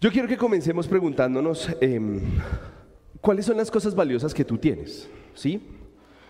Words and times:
Yo 0.00 0.12
quiero 0.12 0.28
que 0.28 0.36
comencemos 0.36 0.86
preguntándonos 0.86 1.68
em, 1.80 2.20
cuáles 3.20 3.46
son 3.46 3.56
las 3.56 3.68
cosas 3.68 3.96
valiosas 3.96 4.32
que 4.32 4.44
tú 4.44 4.56
tienes, 4.56 5.10
¿sí? 5.34 5.60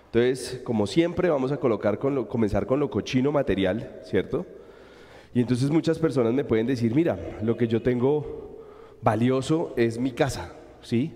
Entonces, 0.07 0.63
como 0.65 0.87
siempre, 0.87 1.29
vamos 1.29 1.53
a 1.53 1.59
colocar 1.59 1.99
comenzar 1.99 2.65
con 2.65 2.81
lo 2.81 2.89
cochino 2.89 3.31
material, 3.31 4.01
¿cierto? 4.05 4.47
Y 5.35 5.41
entonces 5.41 5.69
muchas 5.69 5.99
personas 5.99 6.33
me 6.33 6.45
pueden 6.45 6.67
decir, 6.67 6.95
mira, 6.95 7.19
lo 7.43 7.59
que 7.59 7.69
yo 7.69 7.83
tengo 7.83 8.65
valioso 9.03 9.75
es 9.77 9.99
mi 9.99 10.13
casa, 10.13 10.55
¿sí? 10.81 11.13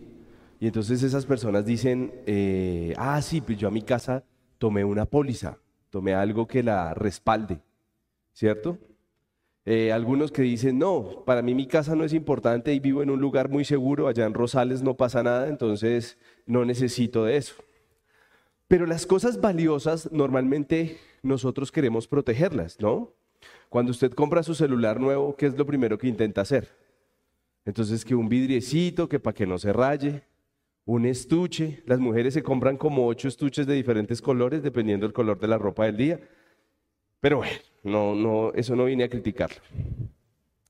Y 0.61 0.67
entonces 0.67 1.03
esas 1.03 1.25
personas 1.25 1.65
dicen, 1.65 2.13
eh, 2.27 2.93
ah, 2.99 3.23
sí, 3.23 3.41
pues 3.41 3.57
yo 3.57 3.69
a 3.69 3.71
mi 3.71 3.81
casa 3.81 4.25
tomé 4.59 4.85
una 4.85 5.07
póliza, 5.07 5.57
tomé 5.89 6.13
algo 6.13 6.47
que 6.47 6.63
la 6.63 6.93
respalde, 6.93 7.61
¿cierto? 8.35 8.77
Eh, 9.65 9.93
algunos 9.93 10.33
que 10.33 10.43
dicen, 10.43 10.79
no, 10.79 11.23
para 11.25 11.41
mí 11.41 11.55
mi 11.55 11.67
casa 11.67 11.95
no 11.95 12.05
es 12.05 12.13
importante 12.13 12.75
y 12.75 12.81
vivo 12.81 13.03
en 13.03 13.11
un 13.11 13.21
lugar 13.21 13.49
muy 13.49 13.65
seguro, 13.65 14.09
allá 14.09 14.27
en 14.27 14.35
Rosales 14.35 14.83
no 14.83 14.97
pasa 14.97 15.23
nada, 15.23 15.49
entonces 15.49 16.19
no 16.47 16.65
necesito 16.65 17.25
de 17.25 17.37
eso. 17.37 17.55
Pero 18.67 18.87
las 18.87 19.07
cosas 19.07 19.41
valiosas 19.41 20.11
normalmente 20.11 20.99
nosotros 21.23 21.71
queremos 21.71 22.09
protegerlas, 22.09 22.81
¿no? 22.81 23.13
Cuando 23.69 23.91
usted 23.93 24.13
compra 24.13 24.43
su 24.43 24.55
celular 24.55 24.99
nuevo, 24.99 25.37
¿qué 25.37 25.47
es 25.47 25.57
lo 25.57 25.65
primero 25.65 25.97
que 25.97 26.09
intenta 26.09 26.41
hacer? 26.41 26.69
Entonces 27.65 28.05
que 28.05 28.15
un 28.15 28.29
vidriecito, 28.29 29.09
que 29.09 29.21
para 29.21 29.35
que 29.35 29.47
no 29.47 29.59
se 29.59 29.73
raye, 29.73 30.25
un 30.85 31.07
estuche, 31.07 31.83
las 31.87 32.01
mujeres 32.01 32.35
se 32.35 32.43
compran 32.43 32.77
como 32.77 33.07
ocho 33.07 33.29
estuches 33.29 33.67
de 33.67 33.75
diferentes 33.75 34.21
colores 34.21 34.63
dependiendo 34.63 35.07
del 35.07 35.13
color 35.13 35.39
de 35.39 35.49
la 35.49 35.59
ropa 35.59 35.85
del 35.85 35.97
día. 35.97 36.21
Pero 37.21 37.39
bueno, 37.39 37.55
no, 37.83 38.15
no, 38.15 38.53
eso 38.55 38.77
no 38.77 38.85
vine 38.85 39.05
a 39.05 39.09
criticarlo. 39.09 39.59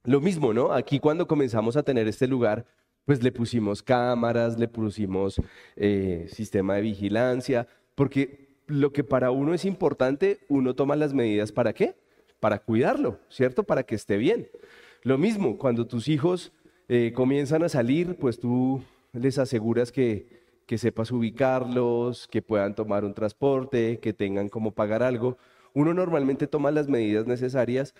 Lo 0.05 0.20
mismo, 0.20 0.53
¿no? 0.53 0.73
Aquí 0.73 0.98
cuando 0.98 1.27
comenzamos 1.27 1.77
a 1.77 1.83
tener 1.83 2.09
este 2.09 2.27
lugar, 2.27 2.66
pues 3.05 3.23
le 3.23 3.33
pusimos 3.33 3.83
cámaras, 3.83 4.59
le 4.59 4.69
pusimos 4.69 5.41
eh, 5.77 6.27
sistema 6.28 6.75
de 6.75 6.83
vigilancia, 6.83 7.69
porque 7.95 8.56
lo 8.67 8.92
que 8.92 9.05
para 9.05 9.31
uno 9.31 9.55
es 9.55 9.64
importante, 9.64 10.41
uno 10.48 10.75
toma 10.75 10.97
las 10.97 11.12
medidas 11.12 11.53
para 11.53 11.72
qué? 11.72 11.95
Para 12.41 12.59
cuidarlo, 12.61 13.20
¿cierto? 13.28 13.65
Para 13.65 13.83
que 13.84 13.94
esté 13.94 14.17
bien. 14.17 14.48
Lo 15.03 15.19
mismo, 15.19 15.59
cuando 15.59 15.87
tus 15.87 16.09
hijos 16.09 16.53
eh, 16.89 17.12
comienzan 17.15 17.62
a 17.62 17.69
salir, 17.69 18.17
pues 18.17 18.39
tú 18.39 18.83
les 19.12 19.39
aseguras 19.39 19.92
que, 19.92 20.42
que 20.67 20.78
sepas 20.78 21.11
ubicarlos, 21.12 22.28
que 22.28 22.41
puedan 22.42 22.75
tomar 22.75 23.05
un 23.05 23.15
transporte, 23.15 23.98
que 24.00 24.12
tengan 24.12 24.48
como 24.48 24.72
pagar 24.72 25.03
algo 25.03 25.39
uno 25.75 25.95
normalmente 25.95 26.47
toma 26.47 26.70
las 26.70 26.89
medidas 26.89 27.27
necesarias 27.27 27.95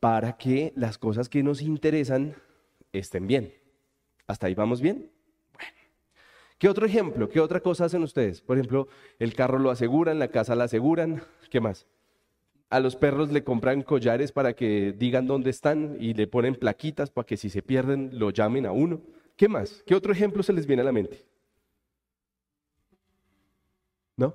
para 0.00 0.36
que 0.36 0.72
las 0.76 0.98
cosas 0.98 1.28
que 1.28 1.42
nos 1.42 1.62
interesan 1.62 2.34
estén 2.92 3.26
bien. 3.26 3.54
¿Hasta 4.26 4.46
ahí 4.46 4.54
vamos 4.54 4.80
bien? 4.80 5.10
Bueno. 5.54 5.72
¿Qué 6.58 6.68
otro 6.68 6.86
ejemplo? 6.86 7.28
¿Qué 7.28 7.40
otra 7.40 7.60
cosa 7.60 7.84
hacen 7.84 8.02
ustedes? 8.02 8.40
Por 8.40 8.56
ejemplo, 8.56 8.88
el 9.18 9.34
carro 9.34 9.58
lo 9.58 9.70
aseguran, 9.70 10.18
la 10.18 10.28
casa 10.28 10.54
la 10.54 10.64
aseguran. 10.64 11.22
¿Qué 11.50 11.60
más? 11.60 11.86
A 12.70 12.80
los 12.80 12.96
perros 12.96 13.30
le 13.30 13.44
compran 13.44 13.82
collares 13.82 14.32
para 14.32 14.54
que 14.54 14.92
digan 14.92 15.26
dónde 15.26 15.50
están 15.50 15.96
y 16.00 16.14
le 16.14 16.26
ponen 16.26 16.54
plaquitas 16.54 17.10
para 17.10 17.26
que 17.26 17.36
si 17.36 17.50
se 17.50 17.62
pierden 17.62 18.10
lo 18.18 18.30
llamen 18.30 18.66
a 18.66 18.72
uno. 18.72 19.02
¿Qué 19.36 19.48
más? 19.48 19.82
¿Qué 19.86 19.94
otro 19.94 20.12
ejemplo 20.12 20.42
se 20.42 20.52
les 20.52 20.66
viene 20.66 20.82
a 20.82 20.86
la 20.86 20.92
mente? 20.92 21.24
¿No? 24.16 24.34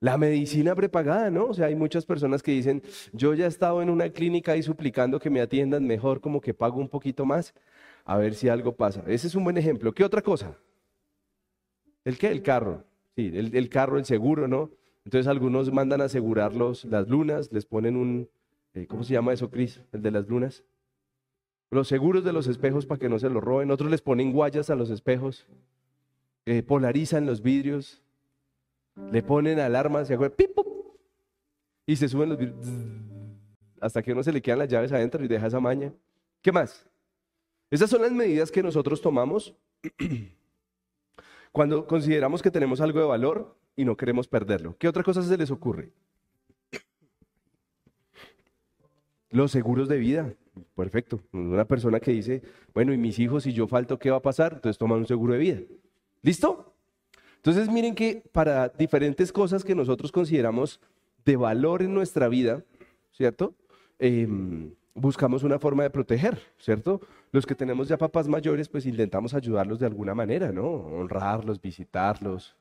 La 0.00 0.16
medicina 0.16 0.74
prepagada, 0.74 1.30
¿no? 1.30 1.46
O 1.46 1.54
sea, 1.54 1.66
hay 1.66 1.74
muchas 1.74 2.06
personas 2.06 2.42
que 2.42 2.52
dicen, 2.52 2.82
yo 3.12 3.34
ya 3.34 3.46
he 3.46 3.48
estado 3.48 3.82
en 3.82 3.90
una 3.90 4.10
clínica 4.10 4.56
y 4.56 4.62
suplicando 4.62 5.18
que 5.18 5.30
me 5.30 5.40
atiendan 5.40 5.86
mejor, 5.86 6.20
como 6.20 6.40
que 6.40 6.54
pago 6.54 6.78
un 6.78 6.88
poquito 6.88 7.24
más, 7.24 7.52
a 8.04 8.16
ver 8.16 8.34
si 8.34 8.48
algo 8.48 8.76
pasa. 8.76 9.02
Ese 9.06 9.26
es 9.26 9.34
un 9.34 9.44
buen 9.44 9.58
ejemplo. 9.58 9.92
¿Qué 9.92 10.04
otra 10.04 10.22
cosa? 10.22 10.56
¿El 12.04 12.16
qué? 12.16 12.28
El 12.28 12.42
carro. 12.42 12.84
Sí, 13.16 13.32
el, 13.34 13.68
carro, 13.68 13.98
el 13.98 14.04
seguro, 14.04 14.46
¿no? 14.46 14.70
Entonces 15.04 15.26
algunos 15.26 15.72
mandan 15.72 16.00
a 16.00 16.04
asegurar 16.04 16.54
las 16.54 17.08
lunas, 17.08 17.52
les 17.52 17.66
ponen 17.66 17.96
un, 17.96 18.28
eh, 18.74 18.86
¿cómo 18.86 19.02
se 19.02 19.14
llama 19.14 19.32
eso, 19.32 19.50
Cris? 19.50 19.80
El 19.92 20.02
de 20.02 20.12
las 20.12 20.28
lunas. 20.28 20.62
Los 21.70 21.88
seguros 21.88 22.24
de 22.24 22.32
los 22.32 22.46
espejos 22.46 22.86
para 22.86 23.00
que 23.00 23.08
no 23.08 23.18
se 23.18 23.28
los 23.28 23.42
roben. 23.42 23.72
Otros 23.72 23.90
les 23.90 24.00
ponen 24.00 24.32
guayas 24.32 24.70
a 24.70 24.76
los 24.76 24.90
espejos. 24.90 25.46
Eh, 26.46 26.62
polarizan 26.62 27.26
los 27.26 27.42
vidrios 27.42 28.02
le 29.10 29.22
ponen 29.22 29.58
alarmas, 29.58 30.08
se 30.08 30.18
y 31.86 31.96
se 31.96 32.08
suben 32.08 32.28
los 32.28 32.38
hasta 33.80 34.02
que 34.02 34.12
uno 34.12 34.22
se 34.22 34.32
le 34.32 34.42
quedan 34.42 34.58
las 34.58 34.68
llaves 34.68 34.92
adentro 34.92 35.24
y 35.24 35.28
deja 35.28 35.46
esa 35.46 35.60
maña. 35.60 35.92
¿Qué 36.42 36.52
más? 36.52 36.86
Esas 37.70 37.90
son 37.90 38.02
las 38.02 38.12
medidas 38.12 38.50
que 38.50 38.62
nosotros 38.62 39.00
tomamos 39.00 39.54
cuando 41.52 41.86
consideramos 41.86 42.42
que 42.42 42.50
tenemos 42.50 42.80
algo 42.80 43.00
de 43.00 43.06
valor 43.06 43.56
y 43.76 43.84
no 43.84 43.96
queremos 43.96 44.26
perderlo. 44.26 44.76
¿Qué 44.78 44.88
otra 44.88 45.02
cosa 45.02 45.22
se 45.22 45.36
les 45.36 45.50
ocurre? 45.50 45.92
Los 49.30 49.52
seguros 49.52 49.88
de 49.88 49.98
vida. 49.98 50.34
Perfecto. 50.74 51.20
Una 51.32 51.64
persona 51.64 52.00
que 52.00 52.10
dice, 52.10 52.42
bueno, 52.74 52.92
y 52.92 52.98
mis 52.98 53.18
hijos, 53.18 53.44
si 53.44 53.52
yo 53.52 53.68
falto, 53.68 53.98
¿qué 53.98 54.10
va 54.10 54.16
a 54.16 54.22
pasar? 54.22 54.54
Entonces 54.54 54.78
toman 54.78 54.98
un 54.98 55.06
seguro 55.06 55.34
de 55.34 55.38
vida. 55.38 55.60
¿Listo? 56.22 56.74
Entonces 57.38 57.70
miren 57.70 57.94
que 57.94 58.22
para 58.32 58.68
diferentes 58.68 59.32
cosas 59.32 59.64
que 59.64 59.74
nosotros 59.74 60.12
consideramos 60.12 60.80
de 61.24 61.36
valor 61.36 61.82
en 61.82 61.94
nuestra 61.94 62.28
vida, 62.28 62.64
¿cierto? 63.12 63.54
Em, 63.98 64.74
buscamos 64.94 65.44
una 65.44 65.58
forma 65.58 65.84
de 65.84 65.90
proteger, 65.90 66.38
¿cierto? 66.58 67.00
Los 67.30 67.46
que 67.46 67.54
tenemos 67.54 67.88
ya 67.88 67.96
papás 67.96 68.28
mayores, 68.28 68.68
pues 68.68 68.86
intentamos 68.86 69.34
ayudarlos 69.34 69.78
de 69.78 69.86
alguna 69.86 70.14
manera, 70.14 70.52
¿no? 70.52 70.66
Honrarlos, 70.66 71.60
visitarlos, 71.60 72.56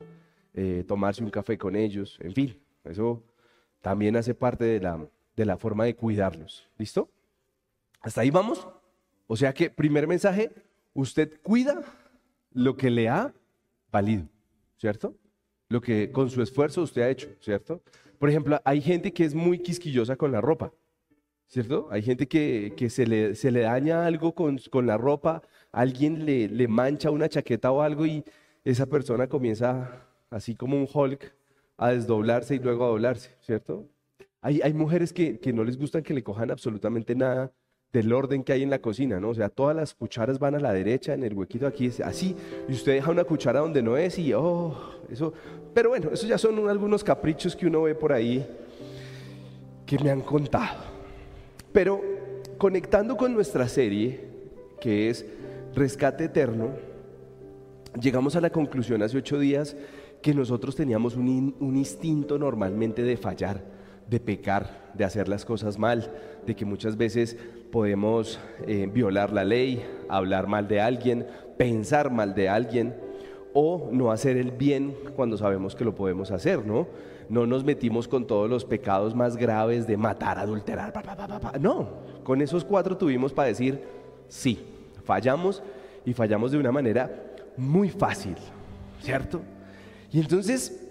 eh, 0.53 0.83
tomarse 0.87 1.23
un 1.23 1.29
café 1.29 1.57
con 1.57 1.75
ellos, 1.75 2.17
en 2.21 2.33
fin, 2.33 2.59
eso 2.83 3.23
también 3.81 4.16
hace 4.16 4.33
parte 4.33 4.66
de 4.66 4.79
la, 4.79 5.07
de 5.35 5.45
la 5.45 5.57
forma 5.57 5.85
de 5.85 5.95
cuidarlos. 5.95 6.67
¿Listo? 6.77 7.09
¿Hasta 8.01 8.21
ahí 8.21 8.29
vamos? 8.29 8.67
O 9.27 9.35
sea 9.35 9.53
que, 9.53 9.69
primer 9.69 10.07
mensaje, 10.07 10.51
usted 10.93 11.39
cuida 11.41 11.81
lo 12.51 12.75
que 12.75 12.89
le 12.89 13.09
ha 13.09 13.33
valido. 13.91 14.27
¿Cierto? 14.77 15.15
Lo 15.69 15.81
que 15.81 16.11
con 16.11 16.29
su 16.29 16.41
esfuerzo 16.41 16.81
usted 16.81 17.01
ha 17.01 17.09
hecho, 17.09 17.27
¿cierto? 17.41 17.81
Por 18.19 18.29
ejemplo, 18.29 18.59
hay 18.63 18.81
gente 18.81 19.11
que 19.11 19.25
es 19.25 19.35
muy 19.35 19.59
quisquillosa 19.59 20.15
con 20.15 20.31
la 20.31 20.41
ropa, 20.41 20.71
¿cierto? 21.47 21.88
Hay 21.91 22.01
gente 22.01 22.27
que, 22.27 22.73
se, 22.89 23.05
le, 23.05 23.35
se, 23.35 23.51
le, 23.51 23.61
daña 23.61 24.05
algo 24.05 24.33
con, 24.33 24.59
con 24.71 24.87
la 24.87 24.97
ropa, 24.97 25.41
alguien 25.71 26.25
le, 26.25 26.47
le, 26.47 26.67
mancha 26.67 27.11
una 27.11 27.29
chaqueta 27.29 27.71
o 27.71 27.81
algo 27.81 28.05
y 28.05 28.23
esa 28.63 28.85
persona 28.85 29.27
comienza, 29.27 30.07
así 30.29 30.55
como 30.55 30.77
un 30.77 30.87
Hulk, 30.91 31.33
a 31.77 31.91
desdoblarse 31.91 32.55
y 32.55 32.59
luego 32.59 32.85
a 32.85 32.89
doblarse, 32.89 33.35
¿cierto? 33.41 33.89
Hay, 34.41 34.61
hay 34.61 34.73
mujeres 34.73 35.13
que, 35.13 35.39
que 35.39 35.53
no 35.53 35.63
les 35.63 35.77
gustan 35.77 36.03
que 36.03 36.13
le 36.13 36.23
cojan 36.23 36.49
absolutamente 36.51 37.16
nada 37.16 37.51
del 37.97 38.13
orden 38.13 38.44
que 38.44 38.53
hay 38.53 38.62
en 38.62 38.69
la 38.69 38.78
cocina, 38.78 39.19
¿no? 39.19 39.30
O 39.30 39.34
sea, 39.34 39.50
todas 39.50 39.75
las 39.75 39.96
cucharas 39.96 40.38
van 40.38 40.53
a 40.53 40.59
la 40.59 40.72
derecha, 40.72 41.16
en 41.16 41.24
el 41.24 41.34
huequito 41.34 41.66
aquí 41.66 41.91
así, 42.03 42.35
y 42.69 42.74
usted 42.74 42.94
deja 42.94 43.09
una 43.09 43.24
cuchara 43.24 43.59
donde 43.59 43.81
no 43.81 43.97
es 43.97 44.19
y, 44.19 44.34
oh, 44.34 44.78
eso, 45.09 45.34
pero 45.74 45.90
bueno, 45.90 46.12
esos 46.12 46.30
ya 46.30 46.38
son 46.38 46.69
algunos 46.69 47.03
caprichos 47.03 47.56
que 47.56 47.66
uno 47.66 47.81
ve 47.81 47.96
por 47.96 48.13
ahí 48.13 48.46
que 49.84 49.97
me 49.97 50.12
han 50.12 50.22
contado. 50.22 50.78
Pero 51.72 52.00
conectando 52.59 53.18
con 53.18 53.34
nuestra 53.34 53.68
serie, 53.68 54.25
que 54.79 55.09
es 55.09 55.25
Rescate 55.74 56.25
Eterno, 56.25 56.74
llegamos 58.00 58.35
a 58.35 58.41
la 58.41 58.52
conclusión 58.52 59.02
hace 59.02 59.18
ocho 59.18 59.40
días 59.40 59.75
que 60.22 60.35
nosotros 60.35 60.75
teníamos 60.75 61.16
un 61.16 61.75
instinto 61.75 62.38
normalmente 62.38 63.02
de 63.02 63.18
fallar, 63.18 63.64
de 64.08 64.19
pecar, 64.19 64.91
de 64.94 65.03
hacer 65.03 65.28
las 65.28 65.46
cosas 65.46 65.79
mal, 65.79 66.12
de 66.46 66.56
que 66.56 66.66
muchas 66.66 66.96
veces 66.96 67.38
podemos 67.77 68.39
eh, 68.65 68.89
violar 68.91 69.31
la 69.31 69.45
ley, 69.45 69.85
hablar 70.09 70.47
mal 70.47 70.67
de 70.67 70.81
alguien, 70.81 71.28
pensar 71.59 72.09
mal 72.09 72.34
de 72.34 72.49
alguien 72.49 72.96
o 73.53 73.90
no 73.91 74.11
hacer 74.11 74.35
el 74.35 74.49
bien 74.49 74.96
cuando 75.16 75.37
sabemos 75.37 75.75
que 75.75 75.85
lo 75.85 75.93
podemos 75.93 76.31
hacer, 76.31 76.66
¿no? 76.66 76.87
No 77.29 77.46
nos 77.46 77.63
metimos 77.63 78.07
con 78.07 78.25
todos 78.25 78.49
los 78.49 78.66
pecados 78.66 79.13
más 79.13 79.37
graves 79.37 79.85
de 79.85 79.96
matar, 79.96 80.40
adulterar, 80.40 80.91
no, 81.61 81.87
con 82.23 82.41
esos 82.41 82.66
cuatro 82.66 82.97
tuvimos 82.97 83.31
para 83.31 83.49
decir, 83.49 83.79
sí, 84.28 84.57
fallamos 85.03 85.61
y 86.03 86.13
fallamos 86.13 86.52
de 86.52 86.57
una 86.57 86.72
manera 86.72 87.11
muy 87.57 87.90
fácil, 87.90 88.37
¿cierto? 89.03 89.40
Y 90.11 90.19
entonces 90.19 90.84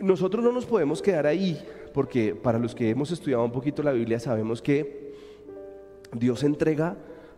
nosotros 0.00 0.42
no 0.42 0.50
nos 0.50 0.66
podemos 0.66 1.00
quedar 1.00 1.24
ahí, 1.24 1.64
porque 1.94 2.34
para 2.34 2.58
los 2.58 2.74
que 2.74 2.90
hemos 2.90 3.12
estudiado 3.12 3.44
un 3.44 3.52
poquito 3.52 3.80
la 3.84 3.92
Biblia 3.92 4.18
sabemos 4.18 4.60
que 4.60 5.11
Dios 6.12 6.44
entrega 6.44 6.96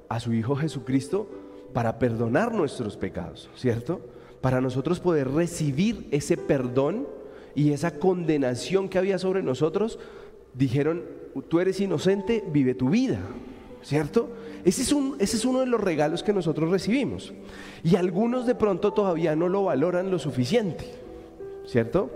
a 0.08 0.20
su 0.20 0.32
Hijo 0.32 0.56
Jesucristo 0.56 1.28
para 1.72 1.98
perdonar 1.98 2.52
nuestros 2.54 2.96
pecados, 2.96 3.50
¿cierto? 3.56 4.00
Para 4.40 4.60
nosotros 4.60 5.00
poder 5.00 5.30
recibir 5.30 6.08
ese 6.10 6.36
perdón 6.36 7.06
y 7.54 7.72
esa 7.72 7.98
condenación 7.98 8.88
que 8.88 8.98
había 8.98 9.18
sobre 9.18 9.42
nosotros, 9.42 9.98
dijeron, 10.54 11.02
tú 11.48 11.60
eres 11.60 11.80
inocente, 11.80 12.44
vive 12.52 12.74
tu 12.74 12.90
vida, 12.90 13.18
¿cierto? 13.82 14.28
Ese 14.64 14.82
es, 14.82 14.92
un, 14.92 15.16
ese 15.18 15.36
es 15.36 15.44
uno 15.44 15.60
de 15.60 15.66
los 15.66 15.80
regalos 15.80 16.22
que 16.22 16.32
nosotros 16.32 16.70
recibimos. 16.70 17.32
Y 17.82 17.96
algunos 17.96 18.46
de 18.46 18.54
pronto 18.54 18.92
todavía 18.92 19.36
no 19.36 19.48
lo 19.48 19.64
valoran 19.64 20.10
lo 20.10 20.18
suficiente, 20.18 20.86
¿cierto? 21.66 22.10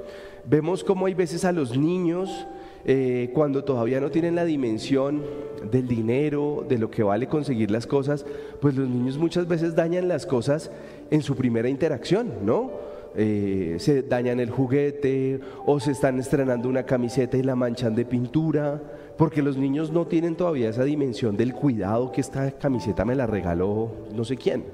Vemos 0.44 0.82
cómo 0.82 1.06
hay 1.06 1.14
veces 1.14 1.44
a 1.44 1.52
los 1.52 1.76
niños, 1.76 2.46
eh, 2.90 3.28
cuando 3.34 3.64
todavía 3.64 4.00
no 4.00 4.10
tienen 4.10 4.34
la 4.34 4.46
dimensión 4.46 5.22
del 5.70 5.86
dinero, 5.86 6.64
de 6.66 6.78
lo 6.78 6.90
que 6.90 7.02
vale 7.02 7.26
conseguir 7.26 7.70
las 7.70 7.86
cosas, 7.86 8.24
pues 8.62 8.76
los 8.76 8.88
niños 8.88 9.18
muchas 9.18 9.46
veces 9.46 9.74
dañan 9.74 10.08
las 10.08 10.24
cosas 10.24 10.70
en 11.10 11.20
su 11.20 11.36
primera 11.36 11.68
interacción, 11.68 12.46
¿no? 12.46 12.70
Eh, 13.14 13.76
se 13.78 14.04
dañan 14.04 14.40
el 14.40 14.48
juguete 14.48 15.38
o 15.66 15.78
se 15.80 15.90
están 15.92 16.18
estrenando 16.18 16.66
una 16.66 16.84
camiseta 16.84 17.36
y 17.36 17.42
la 17.42 17.54
manchan 17.54 17.94
de 17.94 18.06
pintura, 18.06 18.80
porque 19.18 19.42
los 19.42 19.58
niños 19.58 19.92
no 19.92 20.06
tienen 20.06 20.34
todavía 20.34 20.70
esa 20.70 20.84
dimensión 20.84 21.36
del 21.36 21.52
cuidado 21.52 22.10
que 22.10 22.22
esta 22.22 22.52
camiseta 22.52 23.04
me 23.04 23.14
la 23.14 23.26
regaló 23.26 23.90
no 24.14 24.24
sé 24.24 24.38
quién. 24.38 24.64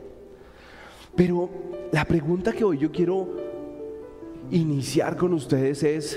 Pero 1.17 1.51
la 1.91 2.05
pregunta 2.05 2.53
que 2.53 2.63
hoy 2.63 2.79
yo 2.79 2.93
quiero 2.93 3.27
iniciar 4.53 5.17
con 5.17 5.33
ustedes 5.33 5.83
es, 5.83 6.17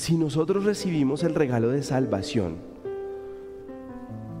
si 0.00 0.16
nosotros 0.16 0.64
recibimos 0.64 1.24
el 1.24 1.34
regalo 1.34 1.68
de 1.68 1.82
salvación 1.82 2.56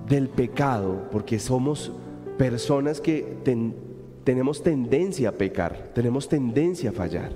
del 0.08 0.30
pecado, 0.30 1.06
porque 1.12 1.38
somos 1.38 1.92
personas 2.38 2.98
que 2.98 3.36
tenemos 4.24 4.62
tendencia 4.62 5.28
a 5.28 5.32
pecar, 5.32 5.90
tenemos 5.94 6.30
tendencia 6.30 6.88
a 6.88 6.92
fallar, 6.94 7.32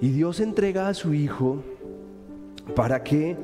y 0.00 0.08
Dios 0.08 0.40
entrega 0.40 0.88
a 0.88 0.94
su 0.94 1.14
Hijo 1.14 1.62
para 2.74 3.04
que 3.04 3.36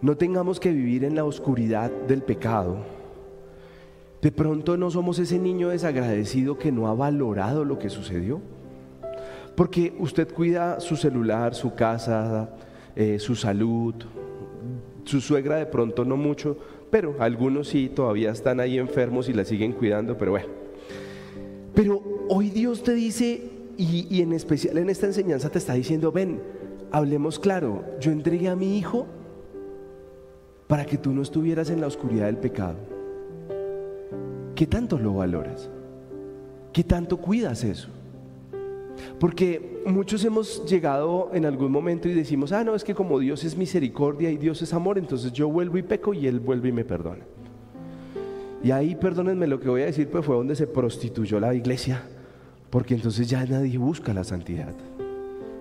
no 0.00 0.16
tengamos 0.16 0.58
que 0.58 0.72
vivir 0.72 1.04
en 1.04 1.14
la 1.14 1.26
oscuridad 1.26 1.90
del 2.08 2.22
pecado, 2.22 2.78
de 4.22 4.32
pronto 4.32 4.78
no 4.78 4.90
somos 4.90 5.18
ese 5.18 5.38
niño 5.38 5.68
desagradecido 5.68 6.56
que 6.56 6.72
no 6.72 6.88
ha 6.88 6.94
valorado 6.94 7.66
lo 7.66 7.78
que 7.78 7.90
sucedió. 7.90 8.40
Porque 9.54 9.94
usted 9.98 10.32
cuida 10.32 10.80
su 10.80 10.96
celular, 10.96 11.54
su 11.54 11.74
casa, 11.74 12.48
eh, 12.96 13.18
su 13.18 13.34
salud, 13.34 13.94
su 15.04 15.20
suegra 15.20 15.56
de 15.56 15.66
pronto 15.66 16.04
no 16.04 16.16
mucho, 16.16 16.56
pero 16.90 17.16
algunos 17.18 17.68
sí 17.68 17.90
todavía 17.94 18.30
están 18.30 18.60
ahí 18.60 18.78
enfermos 18.78 19.28
y 19.28 19.32
la 19.32 19.44
siguen 19.44 19.72
cuidando, 19.72 20.16
pero 20.16 20.32
bueno. 20.32 20.48
Pero 21.74 22.02
hoy 22.28 22.50
Dios 22.50 22.82
te 22.82 22.94
dice, 22.94 23.42
y, 23.76 24.06
y 24.10 24.20
en 24.20 24.32
especial 24.32 24.78
en 24.78 24.90
esta 24.90 25.06
enseñanza 25.06 25.50
te 25.50 25.58
está 25.58 25.74
diciendo, 25.74 26.12
ven, 26.12 26.40
hablemos 26.90 27.38
claro, 27.38 27.84
yo 28.00 28.12
entregué 28.12 28.48
a 28.48 28.56
mi 28.56 28.76
hijo 28.76 29.06
para 30.66 30.84
que 30.84 30.98
tú 30.98 31.12
no 31.12 31.22
estuvieras 31.22 31.70
en 31.70 31.80
la 31.80 31.86
oscuridad 31.86 32.26
del 32.26 32.38
pecado. 32.38 32.76
¿Qué 34.54 34.66
tanto 34.66 34.98
lo 34.98 35.14
valoras? 35.14 35.68
¿Qué 36.72 36.84
tanto 36.84 37.16
cuidas 37.16 37.64
eso? 37.64 37.88
Porque 39.18 39.82
muchos 39.86 40.24
hemos 40.24 40.64
llegado 40.66 41.30
en 41.32 41.44
algún 41.44 41.70
momento 41.70 42.08
y 42.08 42.14
decimos, 42.14 42.52
ah, 42.52 42.64
no, 42.64 42.74
es 42.74 42.84
que 42.84 42.94
como 42.94 43.18
Dios 43.18 43.44
es 43.44 43.56
misericordia 43.56 44.30
y 44.30 44.36
Dios 44.36 44.62
es 44.62 44.72
amor, 44.72 44.98
entonces 44.98 45.32
yo 45.32 45.48
vuelvo 45.48 45.78
y 45.78 45.82
peco 45.82 46.14
y 46.14 46.26
Él 46.26 46.40
vuelve 46.40 46.68
y 46.70 46.72
me 46.72 46.84
perdona. 46.84 47.24
Y 48.62 48.70
ahí, 48.70 48.94
perdónenme 48.94 49.46
lo 49.46 49.58
que 49.58 49.68
voy 49.68 49.82
a 49.82 49.86
decir, 49.86 50.08
pues 50.08 50.24
fue 50.24 50.36
donde 50.36 50.54
se 50.54 50.68
prostituyó 50.68 51.40
la 51.40 51.52
iglesia, 51.54 52.04
porque 52.70 52.94
entonces 52.94 53.28
ya 53.28 53.44
nadie 53.44 53.76
busca 53.76 54.14
la 54.14 54.22
santidad, 54.22 54.74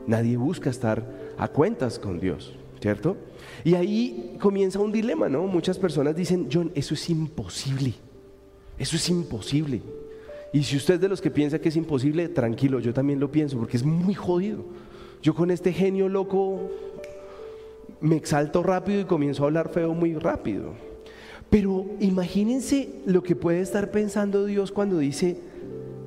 nadie 0.06 0.38
busca 0.38 0.70
estar 0.70 1.04
a 1.38 1.48
cuentas 1.48 1.98
con 1.98 2.20
Dios, 2.20 2.56
¿cierto? 2.80 3.18
Y 3.64 3.74
ahí 3.74 4.38
comienza 4.40 4.80
un 4.80 4.92
dilema, 4.92 5.30
¿no? 5.30 5.48
Muchas 5.48 5.80
personas 5.80 6.16
dicen, 6.16 6.48
John, 6.52 6.72
eso 6.76 6.94
es 6.94 7.10
imposible, 7.10 7.96
eso 8.78 8.96
es 8.96 9.10
imposible. 9.10 9.82
Y 10.54 10.64
si 10.64 10.78
usted 10.78 10.96
es 10.96 11.02
de 11.02 11.10
los 11.10 11.22
que 11.22 11.32
piensa 11.32 11.60
que 11.60 11.70
es 11.70 11.76
imposible, 11.76 12.28
tranquilo, 12.30 12.80
yo 12.80 12.94
también 12.94 13.20
lo 13.20 13.32
pienso, 13.32 13.58
porque 13.58 13.78
es 13.78 13.84
muy 13.84 14.14
jodido. 14.14 14.64
Yo 15.22 15.34
con 15.34 15.52
este 15.52 15.72
genio 15.72 16.10
loco 16.10 16.70
me 18.02 18.16
exalto 18.16 18.64
rápido 18.64 19.00
y 19.00 19.06
comienzo 19.06 19.44
a 19.44 19.48
hablar 19.48 19.70
feo 19.70 19.94
muy 19.94 20.16
rápido. 20.16 20.74
Pero 21.50 21.86
imagínense 22.00 23.02
lo 23.06 23.24
que 23.24 23.36
puede 23.36 23.62
estar 23.62 23.92
pensando 23.92 24.46
Dios 24.46 24.72
cuando 24.72 24.98
dice, 24.98 25.38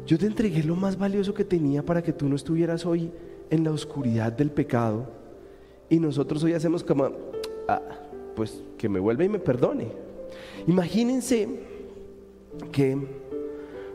yo 0.07 0.19
te 0.19 0.27
entregué 0.27 0.63
lo 0.63 0.77
más 0.77 0.99
valioso 0.99 1.33
que 1.33 1.45
tenía 1.45 1.83
para 1.83 2.03
que 2.03 2.13
tú 2.13 2.29
no 2.29 2.37
estuvieras 2.37 2.85
hoy 2.85 3.11
en 3.51 3.65
la 3.65 3.71
oscuridad 3.71 4.33
del 4.33 4.51
pecado. 4.51 5.07
Y 5.89 5.99
nosotros 5.99 6.43
hoy 6.43 6.55
hacemos 6.55 6.83
como, 6.83 7.11
ah, 7.69 7.81
pues 8.35 8.63
que 8.77 8.89
me 8.89 9.01
vuelva 9.01 9.25
y 9.25 9.29
me 9.29 9.39
perdone. 9.39 9.89
Imagínense 10.67 11.49
que 12.73 12.97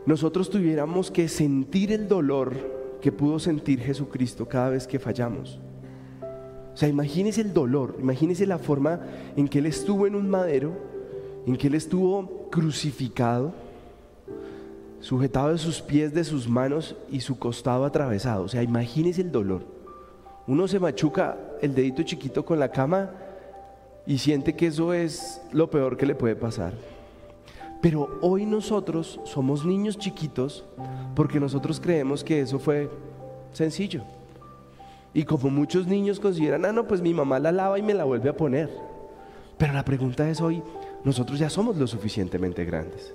nosotros 0.06 0.50
tuviéramos 0.50 1.10
que 1.10 1.28
sentir 1.28 1.92
el 1.92 2.08
dolor 2.08 2.54
que 3.00 3.12
pudo 3.12 3.38
sentir 3.38 3.80
Jesucristo 3.80 4.46
cada 4.46 4.70
vez 4.70 4.86
que 4.86 4.98
fallamos. 4.98 5.58
O 6.72 6.76
sea, 6.76 6.88
imagínese 6.88 7.40
el 7.40 7.52
dolor, 7.52 7.96
imagínese 7.98 8.46
la 8.46 8.58
forma 8.58 9.00
en 9.36 9.48
que 9.48 9.58
Él 9.58 9.66
estuvo 9.66 10.06
en 10.06 10.14
un 10.14 10.28
madero, 10.28 10.72
en 11.46 11.56
que 11.56 11.66
Él 11.66 11.74
estuvo 11.74 12.48
crucificado, 12.50 13.52
sujetado 15.00 15.50
de 15.50 15.58
sus 15.58 15.80
pies, 15.80 16.14
de 16.14 16.24
sus 16.24 16.48
manos 16.48 16.96
y 17.10 17.20
su 17.20 17.38
costado 17.38 17.84
atravesado. 17.84 18.44
O 18.44 18.48
sea, 18.48 18.62
imagínese 18.62 19.22
el 19.22 19.32
dolor. 19.32 19.64
Uno 20.46 20.68
se 20.68 20.78
machuca 20.78 21.38
el 21.60 21.74
dedito 21.74 22.02
chiquito 22.02 22.44
con 22.44 22.58
la 22.58 22.70
cama 22.70 23.10
y 24.06 24.18
siente 24.18 24.54
que 24.54 24.66
eso 24.66 24.92
es 24.92 25.40
lo 25.52 25.70
peor 25.70 25.96
que 25.96 26.06
le 26.06 26.14
puede 26.14 26.36
pasar. 26.36 26.72
Pero 27.80 28.18
hoy 28.20 28.44
nosotros 28.44 29.20
somos 29.24 29.64
niños 29.64 29.96
chiquitos 29.96 30.64
porque 31.14 31.40
nosotros 31.40 31.80
creemos 31.80 32.22
que 32.22 32.40
eso 32.40 32.58
fue 32.58 32.90
sencillo. 33.52 34.02
Y 35.12 35.24
como 35.24 35.50
muchos 35.50 35.86
niños 35.86 36.20
consideran, 36.20 36.64
ah, 36.64 36.72
no, 36.72 36.86
pues 36.86 37.00
mi 37.00 37.14
mamá 37.14 37.38
la 37.38 37.52
lava 37.52 37.78
y 37.78 37.82
me 37.82 37.94
la 37.94 38.04
vuelve 38.04 38.28
a 38.28 38.36
poner. 38.36 38.70
Pero 39.58 39.72
la 39.72 39.84
pregunta 39.84 40.28
es 40.28 40.40
hoy, 40.40 40.62
nosotros 41.04 41.38
ya 41.38 41.50
somos 41.50 41.76
lo 41.76 41.86
suficientemente 41.86 42.64
grandes. 42.64 43.12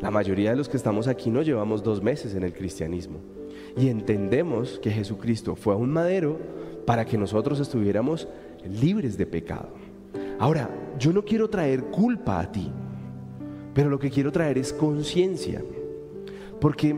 La 0.00 0.10
mayoría 0.10 0.50
de 0.50 0.56
los 0.56 0.68
que 0.68 0.76
estamos 0.76 1.06
aquí 1.06 1.30
no 1.30 1.42
llevamos 1.42 1.82
dos 1.82 2.02
meses 2.02 2.34
en 2.34 2.42
el 2.42 2.52
cristianismo. 2.52 3.18
Y 3.76 3.88
entendemos 3.88 4.78
que 4.80 4.90
Jesucristo 4.90 5.54
fue 5.54 5.74
a 5.74 5.76
un 5.76 5.90
madero 5.90 6.38
para 6.86 7.04
que 7.04 7.18
nosotros 7.18 7.60
estuviéramos 7.60 8.26
libres 8.64 9.16
de 9.16 9.26
pecado. 9.26 9.68
Ahora, 10.38 10.70
yo 10.98 11.12
no 11.12 11.24
quiero 11.24 11.48
traer 11.48 11.84
culpa 11.84 12.40
a 12.40 12.50
ti. 12.50 12.72
Pero 13.74 13.88
lo 13.88 13.98
que 13.98 14.10
quiero 14.10 14.32
traer 14.32 14.58
es 14.58 14.72
conciencia. 14.72 15.62
Porque 16.60 16.96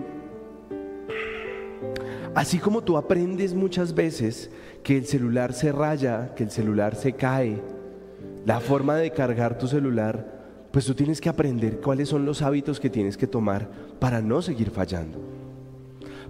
así 2.35 2.59
como 2.59 2.83
tú 2.83 2.97
aprendes 2.97 3.55
muchas 3.55 3.95
veces 3.95 4.51
que 4.83 4.97
el 4.97 5.07
celular 5.07 5.53
se 5.53 5.73
raya, 5.73 6.35
que 6.35 6.45
el 6.45 6.51
celular 6.51 6.95
se 6.97 7.13
cae, 7.13 7.63
la 8.45 8.61
forma 8.61 8.97
de 8.97 9.13
cargar 9.13 9.59
tu 9.59 9.69
celular, 9.69 10.43
pues 10.73 10.87
tú 10.87 10.95
tienes 10.95 11.21
que 11.21 11.29
aprender 11.29 11.81
cuáles 11.81 12.09
son 12.09 12.25
los 12.25 12.43
hábitos 12.43 12.81
que 12.81 12.91
tienes 12.91 13.17
que 13.17 13.27
tomar 13.27 13.71
para 14.01 14.21
no 14.21 14.43
seguir 14.43 14.71
fallando. 14.71 15.21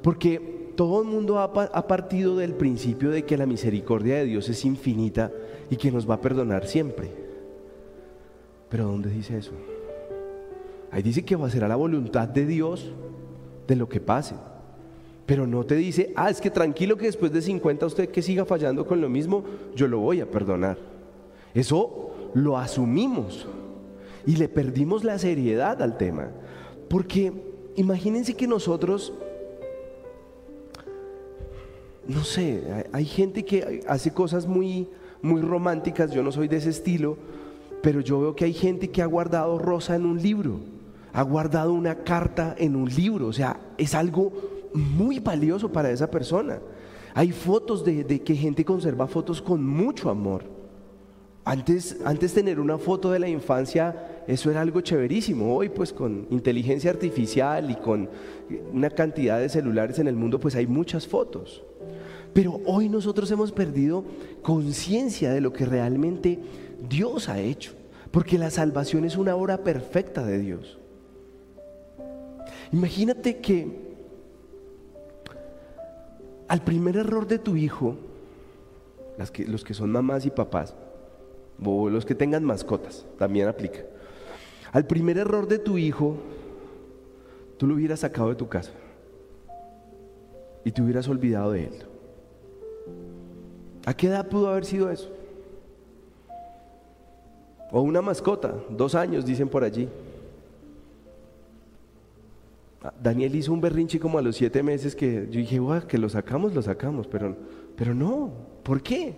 Porque 0.02 0.72
todo 0.76 1.02
el 1.02 1.08
mundo 1.08 1.38
ha, 1.38 1.86
partido 1.86 2.36
del 2.36 2.54
principio 2.54 3.10
de 3.10 3.24
que 3.24 3.36
la 3.36 3.46
misericordia 3.46 4.16
de 4.16 4.24
Dios 4.24 4.48
es 4.48 4.64
infinita 4.64 5.30
y 5.70 5.76
que 5.76 5.92
nos 5.92 6.08
va 6.08 6.14
a 6.14 6.20
perdonar 6.20 6.66
siempre. 6.66 7.12
Pero 8.68 8.86
¿dónde 8.86 9.10
dice 9.10 9.38
eso? 9.38 9.52
Ahí 10.92 11.02
dice 11.02 11.24
que 11.24 11.36
va 11.36 11.46
a 11.46 11.50
ser 11.50 11.64
a 11.64 11.68
la 11.68 11.76
voluntad 11.76 12.28
de 12.28 12.44
Dios 12.44 12.92
de 13.66 13.76
lo 13.76 13.88
que 13.88 13.98
pase. 13.98 14.34
Pero 15.24 15.46
no 15.46 15.64
te 15.64 15.74
dice, 15.74 16.12
ah, 16.16 16.28
es 16.28 16.38
que 16.38 16.50
tranquilo 16.50 16.98
que 16.98 17.06
después 17.06 17.32
de 17.32 17.40
50 17.40 17.86
usted 17.86 18.10
que 18.10 18.20
siga 18.20 18.44
fallando 18.44 18.86
con 18.86 19.00
lo 19.00 19.08
mismo, 19.08 19.42
yo 19.74 19.88
lo 19.88 20.00
voy 20.00 20.20
a 20.20 20.30
perdonar. 20.30 20.76
Eso 21.54 22.10
lo 22.34 22.58
asumimos 22.58 23.46
y 24.26 24.36
le 24.36 24.50
perdimos 24.50 25.02
la 25.02 25.18
seriedad 25.18 25.80
al 25.80 25.96
tema. 25.96 26.28
Porque 26.90 27.32
imagínense 27.76 28.34
que 28.34 28.46
nosotros, 28.46 29.14
no 32.06 32.22
sé, 32.22 32.84
hay 32.92 33.06
gente 33.06 33.46
que 33.46 33.80
hace 33.88 34.12
cosas 34.12 34.46
muy, 34.46 34.88
muy 35.22 35.40
románticas, 35.40 36.10
yo 36.10 36.22
no 36.22 36.32
soy 36.32 36.48
de 36.48 36.58
ese 36.58 36.68
estilo, 36.68 37.16
pero 37.80 38.00
yo 38.00 38.20
veo 38.20 38.36
que 38.36 38.44
hay 38.44 38.52
gente 38.52 38.90
que 38.90 39.00
ha 39.00 39.06
guardado 39.06 39.58
rosa 39.58 39.96
en 39.96 40.04
un 40.04 40.20
libro 40.20 40.71
ha 41.12 41.22
guardado 41.22 41.72
una 41.72 41.96
carta 41.96 42.54
en 42.58 42.76
un 42.76 42.88
libro, 42.88 43.28
o 43.28 43.32
sea, 43.32 43.58
es 43.76 43.94
algo 43.94 44.32
muy 44.72 45.18
valioso 45.18 45.70
para 45.70 45.90
esa 45.90 46.10
persona. 46.10 46.60
Hay 47.14 47.30
fotos 47.32 47.84
de, 47.84 48.20
que 48.22 48.34
gente 48.34 48.64
conserva 48.64 49.06
fotos 49.06 49.42
con 49.42 49.64
mucho 49.66 50.08
amor. 50.08 50.44
Antes, 51.44 51.98
antes 52.04 52.32
tener 52.32 52.60
una 52.60 52.78
foto 52.78 53.10
de 53.10 53.18
la 53.18 53.28
infancia, 53.28 54.24
eso 54.26 54.50
era 54.50 54.60
algo 54.60 54.80
chéverísimo. 54.80 55.54
Hoy 55.54 55.68
pues 55.68 55.92
con 55.92 56.26
inteligencia 56.30 56.90
artificial 56.90 57.70
y 57.70 57.74
con 57.74 58.08
una 58.72 58.88
cantidad 58.88 59.40
de 59.40 59.48
celulares 59.48 59.98
en 59.98 60.06
el 60.06 60.16
mundo, 60.16 60.40
pues 60.40 60.54
hay 60.54 60.66
muchas 60.66 61.06
fotos. 61.06 61.62
Pero 62.32 62.60
hoy 62.64 62.88
nosotros 62.88 63.30
hemos 63.30 63.52
perdido 63.52 64.04
conciencia 64.40 65.32
de 65.32 65.42
lo 65.42 65.52
que 65.52 65.66
realmente 65.66 66.38
Dios 66.88 67.28
ha 67.28 67.40
hecho, 67.40 67.72
porque 68.10 68.38
la 68.38 68.50
salvación 68.50 69.04
es 69.04 69.16
una 69.16 69.36
obra 69.36 69.58
perfecta 69.58 70.24
de 70.24 70.38
Dios. 70.38 70.78
Imagínate 72.72 73.38
que 73.38 73.92
al 76.48 76.62
primer 76.62 76.96
error 76.96 77.26
de 77.26 77.38
tu 77.38 77.56
hijo, 77.56 77.96
los 79.46 79.64
que 79.64 79.74
son 79.74 79.90
mamás 79.90 80.26
y 80.26 80.30
papás, 80.30 80.74
o 81.64 81.88
los 81.88 82.04
que 82.04 82.14
tengan 82.14 82.44
mascotas, 82.44 83.06
también 83.18 83.48
aplica. 83.48 83.80
Al 84.72 84.86
primer 84.86 85.18
error 85.18 85.46
de 85.46 85.58
tu 85.58 85.76
hijo, 85.76 86.16
tú 87.58 87.66
lo 87.66 87.74
hubieras 87.74 88.00
sacado 88.00 88.30
de 88.30 88.34
tu 88.34 88.48
casa 88.48 88.72
y 90.64 90.72
te 90.72 90.82
hubieras 90.82 91.08
olvidado 91.08 91.52
de 91.52 91.64
él. 91.64 91.74
¿A 93.84 93.94
qué 93.94 94.06
edad 94.06 94.28
pudo 94.28 94.48
haber 94.48 94.64
sido 94.64 94.90
eso? 94.90 95.10
O 97.70 97.80
una 97.82 98.00
mascota, 98.00 98.54
dos 98.70 98.94
años, 98.94 99.24
dicen 99.24 99.48
por 99.48 99.64
allí. 99.64 99.88
Daniel 103.00 103.34
hizo 103.36 103.52
un 103.52 103.60
berrinche 103.60 104.00
como 104.00 104.18
a 104.18 104.22
los 104.22 104.36
siete 104.36 104.62
meses 104.62 104.96
que 104.96 105.28
yo 105.30 105.38
dije, 105.38 105.60
que 105.86 105.98
lo 105.98 106.08
sacamos, 106.08 106.54
lo 106.54 106.62
sacamos, 106.62 107.06
pero, 107.06 107.36
pero 107.76 107.94
no. 107.94 108.32
¿Por 108.62 108.82
qué? 108.82 109.16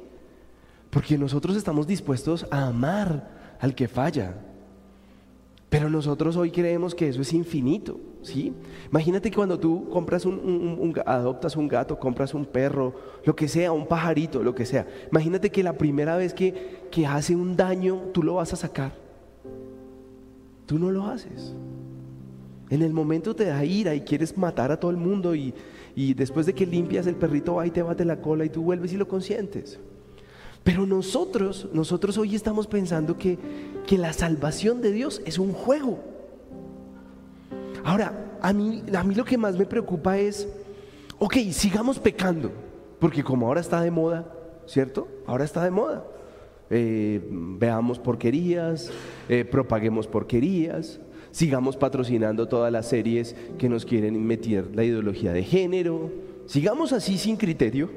Porque 0.90 1.16
nosotros 1.16 1.56
estamos 1.56 1.86
dispuestos 1.86 2.46
a 2.50 2.66
amar 2.66 3.56
al 3.60 3.74
que 3.74 3.88
falla. 3.88 4.34
Pero 5.70 5.90
nosotros 5.90 6.36
hoy 6.36 6.50
creemos 6.50 6.94
que 6.94 7.08
eso 7.08 7.20
es 7.20 7.32
infinito, 7.32 7.98
¿sí? 8.22 8.52
Imagínate 8.90 9.28
que 9.28 9.34
cuando 9.34 9.58
tú 9.58 9.88
compras 9.88 10.24
un, 10.24 10.94
adoptas 11.04 11.56
un 11.56 11.66
gato, 11.66 11.98
compras 11.98 12.32
un 12.32 12.44
perro, 12.46 12.94
lo 13.24 13.34
que 13.34 13.48
sea, 13.48 13.72
un 13.72 13.88
pajarito, 13.88 14.42
lo 14.42 14.54
que 14.54 14.66
sea. 14.66 14.86
Imagínate 15.10 15.50
que 15.50 15.64
la 15.64 15.72
primera 15.72 16.16
vez 16.16 16.32
que, 16.32 16.84
que 16.92 17.06
hace 17.06 17.34
un 17.34 17.56
daño, 17.56 18.02
tú 18.12 18.22
lo 18.22 18.34
vas 18.34 18.52
a 18.52 18.56
sacar. 18.56 18.92
Tú 20.66 20.78
no 20.78 20.92
lo 20.92 21.06
haces. 21.06 21.56
En 22.74 22.82
el 22.82 22.92
momento 22.92 23.36
te 23.36 23.44
da 23.44 23.64
ira 23.64 23.94
y 23.94 24.00
quieres 24.00 24.36
matar 24.36 24.72
a 24.72 24.80
todo 24.80 24.90
el 24.90 24.96
mundo 24.96 25.32
y, 25.32 25.54
y 25.94 26.12
después 26.12 26.44
de 26.44 26.54
que 26.54 26.66
limpias 26.66 27.06
el 27.06 27.14
perrito 27.14 27.54
va 27.54 27.68
y 27.68 27.70
te 27.70 27.82
bate 27.82 28.04
la 28.04 28.20
cola 28.20 28.44
y 28.44 28.48
tú 28.48 28.62
vuelves 28.62 28.92
y 28.92 28.96
lo 28.96 29.06
consientes. 29.06 29.78
Pero 30.64 30.84
nosotros, 30.84 31.68
nosotros 31.72 32.18
hoy 32.18 32.34
estamos 32.34 32.66
pensando 32.66 33.16
que, 33.16 33.38
que 33.86 33.96
la 33.96 34.12
salvación 34.12 34.80
de 34.80 34.90
Dios 34.90 35.22
es 35.24 35.38
un 35.38 35.52
juego. 35.52 36.00
Ahora, 37.84 38.38
a 38.42 38.52
mí, 38.52 38.82
a 38.92 39.04
mí 39.04 39.14
lo 39.14 39.24
que 39.24 39.38
más 39.38 39.56
me 39.56 39.66
preocupa 39.66 40.18
es, 40.18 40.48
ok, 41.20 41.36
sigamos 41.52 42.00
pecando, 42.00 42.50
porque 42.98 43.22
como 43.22 43.46
ahora 43.46 43.60
está 43.60 43.82
de 43.82 43.92
moda, 43.92 44.34
¿cierto? 44.66 45.06
Ahora 45.28 45.44
está 45.44 45.62
de 45.62 45.70
moda. 45.70 46.04
Eh, 46.70 47.24
veamos 47.30 48.00
porquerías, 48.00 48.90
eh, 49.28 49.44
propaguemos 49.44 50.08
porquerías, 50.08 50.98
sigamos 51.34 51.76
patrocinando 51.76 52.46
todas 52.46 52.70
las 52.70 52.86
series 52.86 53.34
que 53.58 53.68
nos 53.68 53.84
quieren 53.84 54.24
meter 54.24 54.70
la 54.72 54.84
ideología 54.84 55.32
de 55.32 55.42
género, 55.42 56.12
sigamos 56.46 56.92
así 56.92 57.18
sin 57.18 57.36
criterio. 57.36 57.90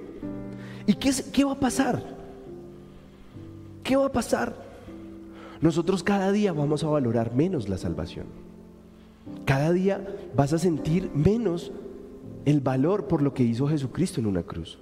¿Y 0.88 0.96
qué, 0.96 1.12
qué 1.32 1.44
va 1.44 1.51
a 1.51 1.60
pasar? 1.60 2.17
¿qué 3.88 3.96
va 3.96 4.08
a 4.08 4.12
pasar? 4.12 4.53
Nosotros 5.62 6.03
cada 6.03 6.34
día 6.34 6.51
vamos 6.51 6.84
a 6.84 6.88
valorar 6.88 7.34
menos 7.34 7.70
la 7.70 7.77
salvación. 7.77 8.25
Cada 9.46 9.72
día 9.72 10.06
vas 10.36 10.51
a 10.51 10.60
sentir 10.60 11.10
menos 11.15 11.72
el 12.44 12.60
valor 12.60 13.08
por 13.08 13.22
lo 13.22 13.34
que 13.34 13.44
hizo 13.44 13.65
Jesucristo 13.65 14.20
en 14.20 14.25
una 14.25 14.44
cruz. 14.44 14.77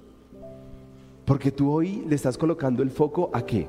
Porque 1.24 1.52
tú 1.52 1.70
hoy 1.70 2.04
le 2.08 2.16
estás 2.16 2.36
colocando 2.36 2.82
el 2.82 2.90
foco 2.90 3.30
a 3.32 3.46
qué? 3.46 3.68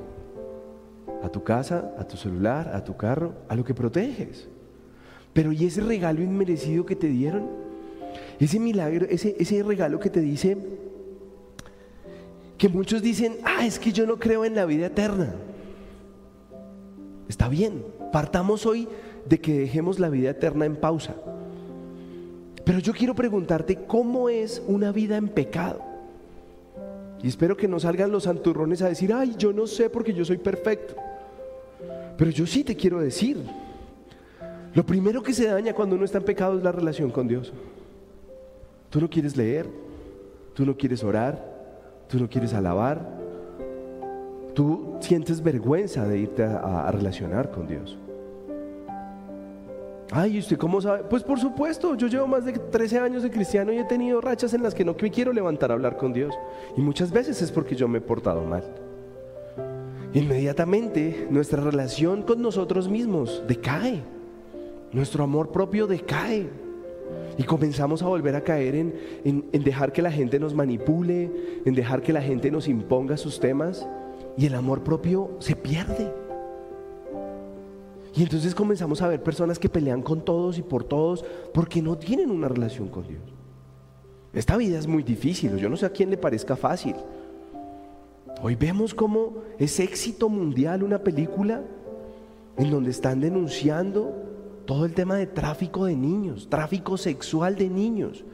A 1.22 1.28
tu 1.28 1.44
casa, 1.44 1.94
a 1.98 2.04
tu 2.04 2.16
celular, 2.16 2.72
a 2.74 2.82
tu 2.82 2.96
carro, 2.96 3.34
a 3.48 3.54
lo 3.54 3.62
que 3.62 3.74
proteges. 3.74 4.48
Pero 5.38 5.52
¿y 5.52 5.66
ese 5.66 5.82
regalo 5.82 6.20
inmerecido 6.20 6.84
que 6.84 6.96
te 6.96 7.06
dieron? 7.06 7.46
Ese 8.40 8.58
milagro, 8.58 9.06
ese, 9.08 9.36
ese 9.38 9.62
regalo 9.62 10.00
que 10.00 10.10
te 10.10 10.18
dice, 10.18 10.56
que 12.56 12.68
muchos 12.68 13.02
dicen, 13.02 13.36
ah, 13.44 13.64
es 13.64 13.78
que 13.78 13.92
yo 13.92 14.04
no 14.04 14.18
creo 14.18 14.44
en 14.44 14.56
la 14.56 14.64
vida 14.64 14.86
eterna. 14.86 15.32
Está 17.28 17.48
bien, 17.48 17.84
partamos 18.10 18.66
hoy 18.66 18.88
de 19.28 19.40
que 19.40 19.60
dejemos 19.60 20.00
la 20.00 20.08
vida 20.08 20.30
eterna 20.30 20.66
en 20.66 20.74
pausa. 20.74 21.14
Pero 22.64 22.80
yo 22.80 22.92
quiero 22.92 23.14
preguntarte, 23.14 23.76
¿cómo 23.86 24.28
es 24.28 24.60
una 24.66 24.90
vida 24.90 25.16
en 25.18 25.28
pecado? 25.28 25.84
Y 27.22 27.28
espero 27.28 27.56
que 27.56 27.68
no 27.68 27.78
salgan 27.78 28.10
los 28.10 28.24
santurrones 28.24 28.82
a 28.82 28.88
decir, 28.88 29.12
ay, 29.12 29.36
yo 29.38 29.52
no 29.52 29.68
sé 29.68 29.88
porque 29.88 30.12
yo 30.12 30.24
soy 30.24 30.38
perfecto. 30.38 30.96
Pero 32.16 32.32
yo 32.32 32.44
sí 32.44 32.64
te 32.64 32.74
quiero 32.74 32.98
decir, 32.98 33.40
lo 34.74 34.84
primero 34.84 35.22
que 35.22 35.32
se 35.32 35.46
daña 35.46 35.72
cuando 35.72 35.96
uno 35.96 36.04
está 36.04 36.18
en 36.18 36.24
pecado 36.24 36.56
es 36.56 36.62
la 36.62 36.72
relación 36.72 37.10
con 37.10 37.26
Dios. 37.26 37.52
Tú 38.90 39.00
no 39.00 39.08
quieres 39.08 39.36
leer, 39.36 39.66
tú 40.54 40.64
no 40.64 40.76
quieres 40.76 41.04
orar, 41.04 41.44
tú 42.08 42.18
no 42.18 42.28
quieres 42.28 42.54
alabar, 42.54 43.00
tú 44.54 44.96
sientes 45.00 45.42
vergüenza 45.42 46.06
de 46.06 46.18
irte 46.18 46.42
a, 46.42 46.90
relacionar 46.90 47.50
con 47.50 47.66
Dios. 47.66 47.96
Ay, 50.10 50.36
¿y 50.36 50.38
usted 50.38 50.56
cómo 50.56 50.80
sabe? 50.80 51.04
Pues 51.04 51.22
por 51.22 51.38
supuesto, 51.38 51.94
yo 51.94 52.06
llevo 52.06 52.26
más 52.26 52.46
de 52.46 52.52
13 52.52 52.98
años 52.98 53.22
de 53.22 53.30
cristiano 53.30 53.72
y 53.72 53.78
he 53.78 53.84
tenido 53.84 54.22
rachas 54.22 54.54
en 54.54 54.62
las 54.62 54.74
que 54.74 54.84
no 54.84 54.96
me 55.00 55.10
quiero 55.10 55.34
levantar 55.34 55.70
a 55.70 55.74
hablar 55.74 55.98
con 55.98 56.14
Dios. 56.14 56.34
Y 56.76 56.80
muchas 56.80 57.12
veces 57.12 57.42
es 57.42 57.52
porque 57.52 57.76
yo 57.76 57.86
me 57.88 57.98
he 57.98 58.00
portado 58.00 58.42
mal. 58.42 58.64
Inmediatamente 60.14 61.28
nuestra 61.30 61.62
relación 61.62 62.22
con 62.22 62.40
nosotros 62.40 62.88
mismos 62.88 63.42
decae. 63.46 64.02
Nuestro 64.92 65.24
amor 65.24 65.50
propio 65.50 65.86
decae. 65.86 66.48
Y 67.36 67.44
comenzamos 67.44 68.02
a 68.02 68.06
volver 68.06 68.34
a 68.34 68.42
caer 68.42 68.74
en, 68.74 69.50
dejar 69.52 69.92
que 69.92 70.02
la 70.02 70.10
gente 70.10 70.40
nos 70.40 70.54
manipule, 70.54 71.30
en 71.64 71.74
dejar 71.74 72.02
que 72.02 72.12
la 72.12 72.20
gente 72.20 72.50
nos 72.50 72.66
imponga 72.66 73.16
sus 73.16 73.38
temas 73.38 73.86
y 74.36 74.46
el 74.46 74.54
amor 74.54 74.82
propio 74.82 75.30
se 75.38 75.54
pierde. 75.54 76.12
Y 78.16 78.22
entonces 78.22 78.54
comenzamos 78.54 79.00
a 79.02 79.08
ver 79.08 79.22
personas 79.22 79.58
que 79.58 79.68
pelean 79.68 80.02
con 80.02 80.24
todos 80.24 80.58
y 80.58 80.62
por 80.62 80.82
todos 80.82 81.24
porque 81.54 81.80
no 81.80 81.96
tienen 81.96 82.30
una 82.30 82.48
relación 82.48 82.88
con 82.88 83.06
Dios. 83.06 83.22
Esta 84.32 84.56
vida 84.56 84.78
es 84.78 84.88
muy 84.88 85.04
difícil, 85.04 85.56
yo 85.56 85.68
no 85.68 85.76
sé 85.76 85.86
a 85.86 85.90
quién 85.90 86.10
le 86.10 86.16
parezca 86.16 86.56
fácil. 86.56 86.96
Hoy 88.42 88.56
vemos 88.56 88.94
como 88.94 89.34
es 89.58 89.78
éxito 89.78 90.28
mundial 90.28 90.82
una 90.82 90.98
película 90.98 91.62
en 92.56 92.70
donde 92.70 92.90
están 92.90 93.20
denunciando 93.20 94.27
todo 94.68 94.84
el 94.84 94.92
tema 94.92 95.16
de 95.16 95.26
tráfico 95.26 95.86
de 95.86 95.96
niños, 95.96 96.46
tráfico 96.50 96.98
sexual 96.98 97.56
de 97.56 97.70
niños. 97.70 98.26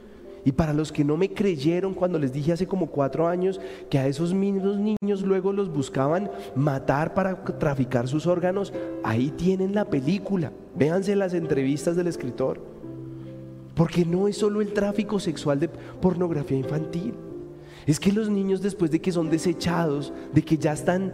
Y 0.43 0.51
para 0.51 0.73
los 0.73 0.91
que 0.91 1.05
no 1.05 1.15
me 1.15 1.33
creyeron 1.33 1.93
cuando 1.93 2.19
les 2.19 2.33
dije 2.33 2.51
hace 2.51 2.67
como 2.67 2.87
cuatro 2.87 3.29
años 3.29 3.61
que 3.89 3.99
a 3.99 4.05
esos 4.05 4.33
mismos 4.33 4.77
niños 4.77 5.21
luego 5.21 5.53
los 5.53 5.71
buscaban 5.71 6.29
matar 6.53 7.13
para 7.13 7.41
traficar 7.41 8.09
sus 8.09 8.27
órganos, 8.27 8.73
ahí 9.01 9.31
tienen 9.31 9.73
la 9.73 9.85
película. 9.85 10.51
Véanse 10.75 11.15
las 11.15 11.33
entrevistas 11.33 11.95
del 11.95 12.07
escritor. 12.07 12.59
Porque 13.73 14.03
no 14.03 14.27
es 14.27 14.35
solo 14.35 14.59
el 14.59 14.73
tráfico 14.73 15.21
sexual 15.21 15.61
de 15.61 15.69
pornografía 15.69 16.57
infantil. 16.57 17.13
Es 17.85 17.97
que 17.97 18.11
los 18.11 18.29
niños 18.29 18.61
después 18.61 18.91
de 18.91 18.99
que 18.99 19.13
son 19.13 19.29
desechados, 19.29 20.11
de 20.33 20.41
que 20.41 20.57
ya 20.57 20.73
están 20.73 21.13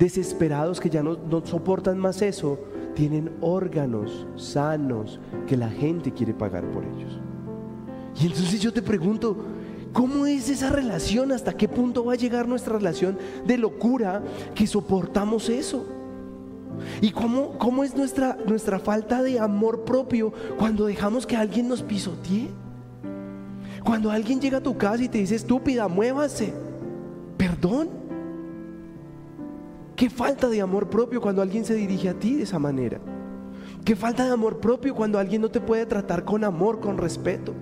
desesperados, 0.00 0.80
que 0.80 0.88
ya 0.88 1.02
no, 1.02 1.18
soportan 1.44 1.98
más 1.98 2.22
eso, 2.22 2.58
tienen 2.94 3.30
órganos 3.42 4.26
sanos 4.34 5.20
que 5.46 5.56
la 5.56 5.68
gente 5.68 6.10
quiere 6.10 6.32
pagar 6.34 6.64
por 6.70 6.84
ellos. 6.84 7.18
Y 8.20 8.26
entonces 8.26 8.60
yo 8.60 8.72
te 8.72 8.82
pregunto, 8.82 9.36
¿cómo 9.92 10.26
es 10.26 10.48
esa 10.48 10.70
relación? 10.70 11.30
¿Hasta 11.30 11.52
qué 11.52 11.68
punto 11.68 12.04
va 12.04 12.14
a 12.14 12.16
llegar 12.16 12.48
nuestra 12.48 12.76
relación 12.76 13.18
de 13.46 13.58
locura 13.58 14.22
que 14.54 14.66
soportamos 14.66 15.50
eso? 15.50 15.86
¿Y 17.02 17.10
cómo, 17.10 17.58
cómo 17.58 17.84
es 17.84 17.94
nuestra, 17.94 18.38
nuestra 18.46 18.78
falta 18.78 19.22
de 19.22 19.38
amor 19.38 19.84
propio 19.84 20.32
cuando 20.58 20.86
dejamos 20.86 21.26
que 21.26 21.36
alguien 21.36 21.68
nos 21.68 21.82
pisotee? 21.82 22.48
Cuando 23.84 24.10
alguien 24.10 24.40
llega 24.40 24.58
a 24.58 24.62
tu 24.62 24.78
casa 24.78 25.02
y 25.02 25.08
te 25.08 25.18
dice, 25.18 25.34
estúpida, 25.34 25.88
muévase. 25.88 26.54
Perdón. 27.36 27.99
Qué 30.00 30.08
falta 30.08 30.48
de 30.48 30.62
amor 30.62 30.88
propio 30.88 31.20
cuando 31.20 31.42
alguien 31.42 31.62
se 31.62 31.74
dirige 31.74 32.08
a 32.08 32.18
ti 32.18 32.36
de 32.36 32.44
esa 32.44 32.58
manera. 32.58 32.98
Qué 33.84 33.94
falta 33.94 34.24
de 34.24 34.30
amor 34.30 34.58
propio 34.58 34.94
cuando 34.94 35.18
alguien 35.18 35.42
no 35.42 35.50
te 35.50 35.60
puede 35.60 35.84
tratar 35.84 36.24
con 36.24 36.42
amor, 36.42 36.80
con 36.80 36.96
respeto. 36.96 37.52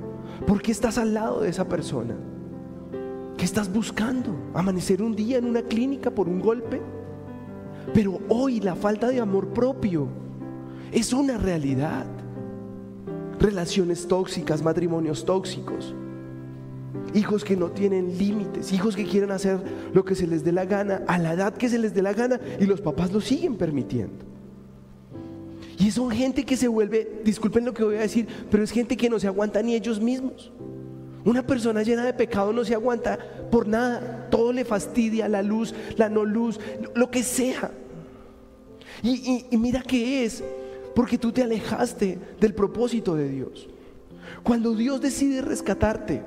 ¿Por 0.47 0.63
qué 0.63 0.71
estás 0.71 0.99
al 0.99 1.15
lado 1.15 1.41
de 1.41 1.49
esa 1.49 1.69
persona? 1.69 2.15
¿Qué 3.37 3.45
estás 3.45 3.73
buscando? 3.73 4.37
¿Amanecer 4.55 5.03
un 5.03 5.17
día 5.17 5.39
en 5.39 5.47
una 5.47 5.63
clínica 5.63 6.13
por 6.13 6.29
un 6.29 6.39
golpe? 6.39 6.81
Pero 7.93 8.21
hoy 8.29 8.61
la 8.61 8.77
falta 8.77 9.09
de 9.09 9.19
amor 9.19 9.49
propio 9.49 10.07
es 10.93 11.13
una 11.13 11.39
realidad. 11.39 12.07
Relaciones 13.41 14.07
tóxicas, 14.07 14.63
matrimonios 14.63 15.25
tóxicos 15.25 15.93
hijos 17.15 17.45
que 17.45 17.57
no 17.57 17.71
tienen 17.71 18.19
límites, 18.19 18.73
hijos 18.73 18.97
que 18.97 19.05
quieren 19.05 19.31
hacer 19.31 19.59
lo 19.93 20.05
que 20.05 20.15
se 20.15 20.27
les 20.27 20.45
dé 20.45 20.53
la 20.53 20.65
gana, 20.65 21.03
a 21.07 21.19
la 21.19 21.33
edad 21.33 21.55
que 21.55 21.69
se 21.69 21.79
les 21.79 21.95
dé 21.95 22.03
la 22.03 22.13
gana, 22.13 22.41
y 22.59 22.67
los 22.67 22.81
papás 22.81 23.13
lo 23.13 23.21
siguen 23.21 23.57
permitiendo. 23.57 24.25
Y 25.79 25.89
Y 25.89 25.91
son 25.91 26.11
gente 26.11 26.45
que 26.45 26.57
se 26.57 26.69
vuelve, 26.69 27.21
disculpen 27.25 27.65
lo 27.65 27.73
que 27.73 27.83
voy 27.83 27.97
a 27.97 28.01
decir, 28.01 28.27
pero 28.51 28.63
es 28.63 28.71
gente 28.71 28.95
que 28.95 29.09
no 29.09 29.19
se 29.19 29.27
aguanta 29.27 29.63
ni 29.63 29.75
ellos 29.75 29.99
mismos. 29.99 30.53
Una 31.25 31.47
persona 31.47 31.83
llena 31.83 32.05
de 32.05 32.13
pecado 32.13 32.53
no 32.53 32.63
se 32.63 32.75
aguanta 32.75 33.19
por 33.51 33.67
nada. 33.67 34.29
Todo 34.31 34.53
le 34.53 34.67
fastidia, 34.67 35.29
la 35.29 35.43
luz, 35.43 35.75
la 35.97 36.11
no 36.11 36.27
luz, 36.27 36.61
lo 36.95 37.11
que 37.11 37.23
sea. 37.23 37.71
Y, 39.03 39.47
y 39.51 39.57
mira 39.57 39.81
que 39.81 40.25
es, 40.25 40.45
porque 40.95 41.17
tú 41.17 41.33
te 41.33 41.43
alejaste 41.43 42.19
del 42.39 42.55
propósito 42.55 43.15
de 43.15 43.29
Dios. 43.31 43.69
Cuando 44.43 44.75
Dios 44.75 45.01
decide 45.01 45.41
rescatarte, 45.41 46.23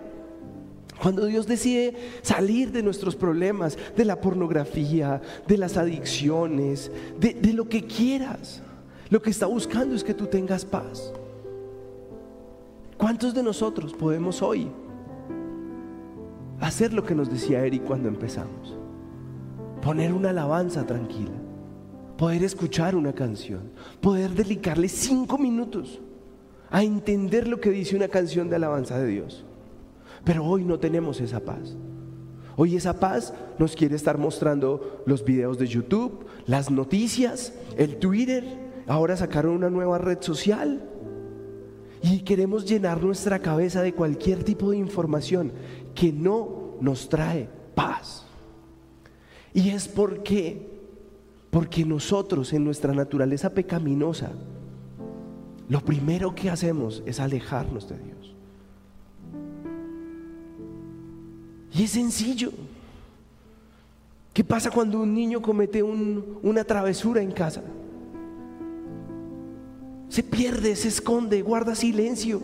cuando 1.02 1.26
Dios 1.26 1.48
decide 1.48 1.96
salir 2.22 2.72
de 2.72 2.84
nuestros 2.84 3.16
problemas, 3.16 3.76
de 3.98 4.06
la 4.06 4.22
pornografía, 4.22 5.20
de 5.48 5.58
las 5.58 5.76
adicciones, 5.76 6.92
de, 7.20 7.54
lo 7.54 7.68
que 7.68 7.84
quieras, 7.86 8.62
lo 9.10 9.20
que 9.20 9.32
está 9.32 9.48
buscando 9.48 9.96
es 9.96 10.04
que 10.04 10.14
tú 10.14 10.28
tengas 10.28 10.64
paz. 10.64 11.12
¿Cuántos 12.98 13.34
de 13.34 13.42
nosotros 13.42 13.94
podemos 13.94 14.44
hoy 14.44 14.68
hacer 16.60 16.94
lo 16.94 17.04
que 17.04 17.16
nos 17.16 17.32
decía 17.32 17.66
Eric 17.66 17.84
cuando 17.84 18.08
empezamos? 18.08 18.78
Poner 19.82 20.14
una 20.14 20.30
alabanza 20.30 20.86
tranquila, 20.86 21.34
poder 22.16 22.44
escuchar 22.44 22.96
una 22.96 23.14
canción, 23.14 23.72
poder 24.02 24.30
dedicarle 24.36 24.88
cinco 24.88 25.40
minutos 25.40 26.00
a 26.70 26.84
entender 26.84 27.48
lo 27.48 27.60
que 27.60 27.72
dice 27.72 27.96
una 27.96 28.08
canción 28.08 28.52
de 28.52 28.58
alabanza 28.58 29.00
de 29.00 29.08
Dios. 29.08 29.46
Pero 30.24 30.46
hoy 30.46 30.64
no 30.64 30.80
tenemos 30.80 31.20
esa 31.22 31.40
paz. 31.40 31.76
Hoy 32.58 32.76
esa 32.76 33.00
paz 33.00 33.34
nos 33.58 33.76
quiere 33.76 33.96
estar 33.96 34.18
mostrando 34.18 35.02
los 35.06 35.24
videos 35.24 35.58
de 35.58 35.68
YouTube, 35.68 36.26
las 36.46 36.70
noticias, 36.70 37.54
el 37.78 37.98
Twitter, 37.98 38.44
Ahora 38.92 39.16
sacaron 39.16 39.54
una 39.56 39.70
nueva 39.70 39.98
red 39.98 40.18
social 40.22 40.84
y 42.04 42.20
queremos 42.20 42.66
llenar 42.66 43.02
nuestra 43.02 43.40
cabeza 43.40 43.82
de 43.82 43.94
cualquier 43.94 44.44
tipo 44.44 44.72
de 44.72 44.78
información 44.78 45.54
que 45.96 46.12
no 46.12 46.76
nos 46.82 47.08
trae 47.08 47.48
paz. 47.74 48.26
Y 49.54 49.70
es 49.70 49.88
porque, 49.88 50.70
porque 51.52 51.86
nosotros 51.86 52.52
en 52.52 52.66
nuestra 52.66 52.94
naturaleza 52.94 53.54
pecaminosa, 53.54 54.32
lo 55.70 55.80
primero 55.80 56.36
que 56.36 56.50
hacemos 56.50 57.02
es 57.06 57.22
alejarnos 57.22 57.88
de 57.88 57.98
Dios. 57.98 58.21
Y 61.74 61.84
es 61.84 61.92
sencillo. 61.92 62.52
¿Qué 64.34 64.44
pasa 64.44 64.72
cuando 64.72 65.02
un 65.02 65.14
niño 65.14 65.42
comete 65.42 65.84
una 65.84 66.64
travesura 66.64 67.22
en 67.22 67.32
casa? 67.32 67.62
se 70.12 70.24
pierde, 70.24 70.76
se 70.76 70.90
esconde, 70.90 71.42
guarda 71.42 71.74
silencio. 71.74 72.42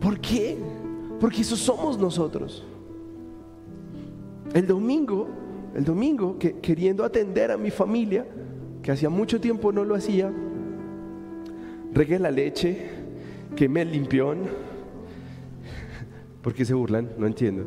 ¿Por 0.00 0.20
qué? 0.20 0.56
Porque 1.18 1.40
eso 1.40 1.56
somos 1.56 1.98
nosotros. 1.98 2.64
El 4.54 4.68
domingo, 4.68 5.26
el 5.74 5.84
domingo, 5.84 6.38
que, 6.38 6.60
queriendo 6.60 7.02
atender 7.02 7.50
a 7.50 7.56
mi 7.56 7.72
familia, 7.72 8.24
que 8.84 8.92
hacía 8.92 9.10
mucho 9.10 9.40
tiempo 9.40 9.72
no 9.72 9.84
lo 9.84 9.96
hacía, 9.96 10.32
regué 11.92 12.20
la 12.20 12.30
leche, 12.30 12.90
quemé 13.56 13.82
el 13.82 13.90
limpión. 13.90 14.67
¿Por 16.48 16.54
qué 16.54 16.64
se 16.64 16.72
burlan? 16.72 17.10
No 17.18 17.26
entiendo. 17.26 17.62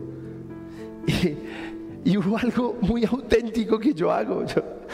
Y, 2.04 2.18
hubo 2.18 2.36
algo 2.36 2.80
muy 2.82 3.06
auténtico 3.06 3.78
que 3.78 3.94
yo 3.94 4.12
hago. 4.12 4.44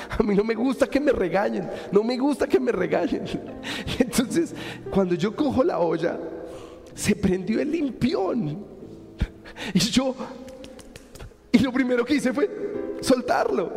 a 0.10 0.24
mí 0.24 0.36
no 0.36 0.44
me 0.44 0.56
gusta 0.56 0.88
que 0.88 1.00
me 1.00 1.14
regañen, 1.14 1.70
no 1.90 2.04
me 2.04 2.18
gusta 2.18 2.48
que 2.48 2.60
me 2.60 2.74
regañen. 2.74 3.24
entonces, 3.98 4.54
cuando 4.92 5.16
yo 5.16 5.34
cojo 5.34 5.64
la 5.64 5.80
olla, 5.80 6.20
se 6.94 7.16
prendió 7.16 7.62
el 7.62 7.72
limpión. 7.72 8.66
Y 9.74 9.80
yo, 9.80 10.14
y 11.54 11.60
lo 11.60 11.72
primero 11.72 12.04
que 12.04 12.16
hice 12.16 12.34
fue 12.34 12.50
soltarlo. 13.00 13.72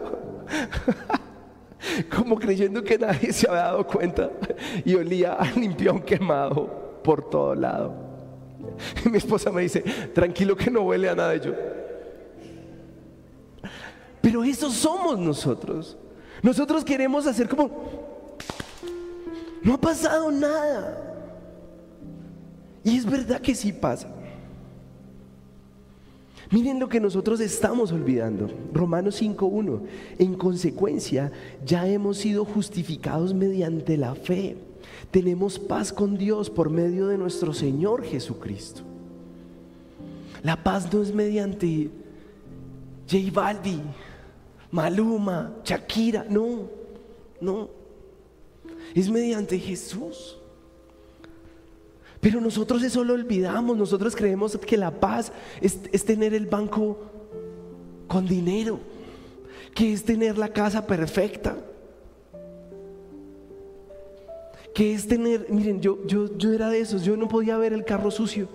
Como 2.17 2.37
creyendo 2.37 2.83
que 2.83 2.99
nadie 2.99 3.33
se 3.33 3.49
había 3.49 3.63
dado 3.63 3.87
cuenta. 3.87 4.29
Y 4.85 4.93
olía 4.97 5.35
a 5.35 5.53
limpión 5.53 6.03
quemado 6.03 7.01
por 7.05 7.31
todo 7.31 7.55
lado. 7.55 8.10
Y 9.05 9.09
mi 9.11 9.19
esposa 9.19 9.51
me 9.51 9.63
dice, 9.63 9.81
tranquilo 10.15 10.57
que 10.57 10.71
no 10.71 10.83
huele 10.83 11.09
a 11.09 11.15
nada. 11.15 11.31
de 11.31 11.41
yo, 11.41 11.55
pero 14.21 14.45
eso 14.45 14.71
somos 14.71 15.19
nosotros. 15.19 15.97
Nosotros 16.43 16.85
queremos 16.85 17.27
hacer 17.27 17.49
como, 17.49 17.71
no 19.63 19.75
ha 19.75 19.81
pasado 19.81 20.31
nada. 20.31 21.07
Y 22.85 22.97
es 22.97 23.05
verdad 23.05 23.41
que 23.41 23.55
sí 23.55 23.73
pasa. 23.73 24.09
Miren 26.51 26.81
lo 26.81 26.89
que 26.89 26.99
nosotros 27.01 27.41
estamos 27.41 27.93
olvidando. 27.93 28.51
Romanos 28.73 29.23
5.1. 29.23 29.83
En 30.19 30.35
consecuencia, 30.35 31.31
ya 31.65 31.87
hemos 31.87 32.19
sido 32.19 32.45
justificados 32.45 33.33
mediante 33.33 33.97
la 33.97 34.15
fe. 34.15 34.57
Tenemos 35.11 35.59
paz 35.59 35.93
con 35.93 36.17
Dios 36.17 36.49
por 36.49 36.71
medio 36.71 37.09
de 37.09 37.19
nuestro 37.19 37.53
Señor 37.53 38.05
Jesucristo. 38.05 38.83
La 40.43 40.63
paz 40.63 40.93
no 40.93 41.03
es 41.03 41.13
mediante 41.13 41.91
J 43.11 43.31
Baldi, 43.33 43.81
Maluma, 44.71 45.57
Shakira, 45.65 46.25
no, 46.29 46.69
no. 47.41 47.69
Es 48.95 49.11
mediante 49.11 49.59
Jesús. 49.59 50.39
Pero 52.21 52.41
nosotros 52.41 52.83
eso 52.83 53.03
lo 53.03 53.15
olvidamos, 53.15 53.77
nosotros 53.77 54.15
creemos 54.15 54.57
que 54.59 54.77
la 54.77 54.91
paz 54.91 55.33
es, 55.61 55.81
es 55.91 56.05
tener 56.05 56.35
el 56.35 56.47
banco 56.47 56.99
con 58.07 58.27
dinero, 58.27 58.79
que 59.75 59.93
es 59.93 60.05
tener 60.05 60.37
la 60.37 60.53
casa 60.53 60.87
perfecta, 60.87 61.57
que 64.75 64.95
es 64.95 65.07
tener, 65.07 65.47
miren, 65.51 65.81
yo, 65.81 65.99
yo, 66.07 66.37
yo 66.37 66.53
era 66.53 66.69
de 66.69 66.81
esos, 66.81 67.03
yo 67.05 67.17
no 67.17 67.29
podía 67.29 67.57
ver 67.59 67.73
el 67.73 67.85
carro 67.85 68.11
sucio, 68.11 68.49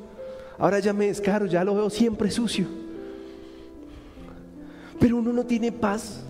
ahora 0.58 0.80
ya 0.80 0.93
me 0.93 1.08
descaro, 1.08 1.45
ya 1.45 1.63
lo 1.63 1.75
veo 1.75 1.89
siempre 1.89 2.32
sucio. 2.32 2.67
Pero 4.99 5.17
uno 5.17 5.34
no 5.34 5.45
tiene 5.45 5.71
paz 5.71 6.23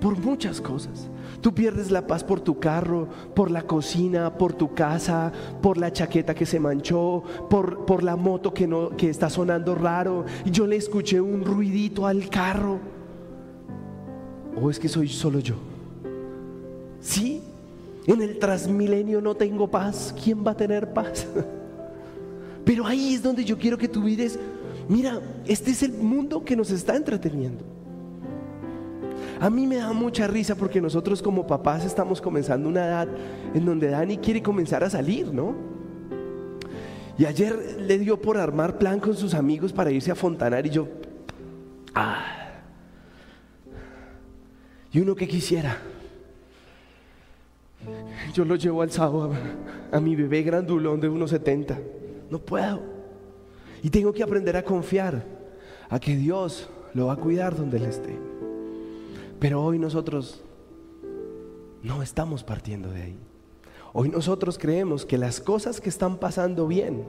por 0.00 0.18
muchas 0.18 0.60
cosas. 0.60 1.08
Tú 1.40 1.54
pierdes 1.54 1.90
la 1.90 2.06
paz 2.06 2.24
por 2.24 2.40
tu 2.40 2.58
carro, 2.58 3.08
por 3.34 3.50
la 3.50 3.62
cocina, 3.62 4.38
por 4.38 4.54
tu 4.54 4.74
casa, 4.74 5.30
por 5.60 5.76
la 5.76 5.92
chaqueta 5.92 6.34
que 6.34 6.46
se 6.46 6.58
manchó, 6.58 7.22
por, 7.50 7.84
por 7.84 8.02
la 8.02 8.16
moto 8.16 8.54
que, 8.54 8.66
no, 8.66 8.96
que 8.96 9.10
está 9.10 9.28
sonando 9.28 9.74
raro. 9.74 10.24
Y 10.46 10.50
yo 10.50 10.66
le 10.66 10.76
escuché 10.76 11.20
un 11.20 11.44
ruidito 11.44 12.06
al 12.06 12.30
carro. 12.30 12.78
¿O 14.60 14.70
es 14.70 14.78
que 14.78 14.88
soy 14.88 15.08
solo 15.08 15.38
yo? 15.40 15.56
Sí, 17.00 17.33
en 18.06 18.22
el 18.22 18.38
transmilenio 18.38 19.20
no 19.20 19.34
tengo 19.34 19.70
paz. 19.70 20.14
¿Quién 20.22 20.44
va 20.46 20.52
a 20.52 20.56
tener 20.56 20.92
paz? 20.92 21.26
Pero 22.64 22.86
ahí 22.86 23.14
es 23.14 23.22
donde 23.22 23.44
yo 23.44 23.58
quiero 23.58 23.76
que 23.76 23.88
tú 23.88 24.00
mires, 24.00 24.38
mira, 24.88 25.20
este 25.46 25.70
es 25.70 25.82
el 25.82 25.92
mundo 25.92 26.44
que 26.44 26.56
nos 26.56 26.70
está 26.70 26.96
entreteniendo. 26.96 27.64
A 29.40 29.50
mí 29.50 29.66
me 29.66 29.76
da 29.76 29.92
mucha 29.92 30.26
risa 30.26 30.54
porque 30.54 30.80
nosotros 30.80 31.20
como 31.20 31.46
papás 31.46 31.84
estamos 31.84 32.20
comenzando 32.20 32.68
una 32.68 32.86
edad 32.86 33.08
en 33.52 33.64
donde 33.64 33.88
Dani 33.88 34.18
quiere 34.18 34.42
comenzar 34.42 34.84
a 34.84 34.90
salir, 34.90 35.32
¿no? 35.32 35.54
Y 37.18 37.26
ayer 37.26 37.76
le 37.80 37.98
dio 37.98 38.20
por 38.20 38.38
armar 38.38 38.78
plan 38.78 39.00
con 39.00 39.16
sus 39.16 39.34
amigos 39.34 39.72
para 39.72 39.90
irse 39.90 40.10
a 40.10 40.14
Fontanar 40.14 40.66
y 40.66 40.70
yo, 40.70 40.88
ah, 41.94 42.24
y 44.92 45.00
uno 45.00 45.14
que 45.14 45.28
quisiera. 45.28 45.76
Yo 48.32 48.44
lo 48.44 48.56
llevo 48.56 48.82
al 48.82 48.90
sábado 48.90 49.32
a, 49.92 49.96
a 49.96 50.00
mi 50.00 50.16
bebé 50.16 50.42
grandulón 50.42 51.00
de 51.00 51.10
1,70. 51.10 51.78
No 52.30 52.38
puedo. 52.38 52.80
Y 53.82 53.90
tengo 53.90 54.12
que 54.12 54.22
aprender 54.22 54.56
a 54.56 54.64
confiar 54.64 55.24
a 55.88 56.00
que 56.00 56.16
Dios 56.16 56.68
lo 56.94 57.06
va 57.06 57.14
a 57.14 57.16
cuidar 57.16 57.56
donde 57.56 57.76
él 57.76 57.84
esté. 57.84 58.18
Pero 59.38 59.62
hoy 59.62 59.78
nosotros 59.78 60.42
no 61.82 62.02
estamos 62.02 62.42
partiendo 62.42 62.90
de 62.90 63.02
ahí. 63.02 63.18
Hoy 63.92 64.08
nosotros 64.08 64.58
creemos 64.58 65.04
que 65.04 65.18
las 65.18 65.40
cosas 65.40 65.80
que 65.80 65.88
están 65.88 66.16
pasando 66.16 66.66
bien 66.66 67.04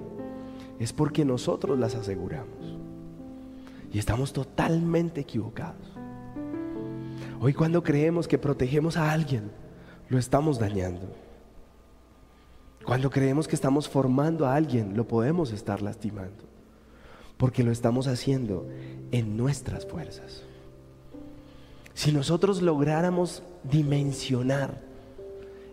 es 0.80 0.94
porque 0.94 1.26
nosotros 1.26 1.80
las 1.80 1.96
aseguramos. 1.96 2.78
Y 3.92 3.98
estamos 3.98 4.34
totalmente 4.34 5.22
equivocados. 5.22 5.94
Hoy 7.40 7.54
cuando 7.54 7.82
creemos 7.82 8.28
que 8.28 8.38
protegemos 8.38 8.98
a 8.98 9.12
alguien, 9.12 9.50
lo 10.10 10.18
estamos 10.18 10.60
dañando. 10.60 11.08
Cuando 12.86 13.10
creemos 13.10 13.48
que 13.48 13.56
estamos 13.56 13.90
formando 13.90 14.46
a 14.46 14.56
alguien, 14.56 14.96
lo 14.96 15.08
podemos 15.08 15.52
estar 15.52 15.82
lastimando. 15.82 16.44
Porque 17.38 17.64
lo 17.64 17.72
estamos 17.72 18.08
haciendo 18.08 18.68
en 19.12 19.36
nuestras 19.36 19.86
fuerzas. 19.86 20.44
si 21.94 22.12
nosotros 22.12 22.62
lográramos 22.62 23.42
dimensionar 23.64 24.82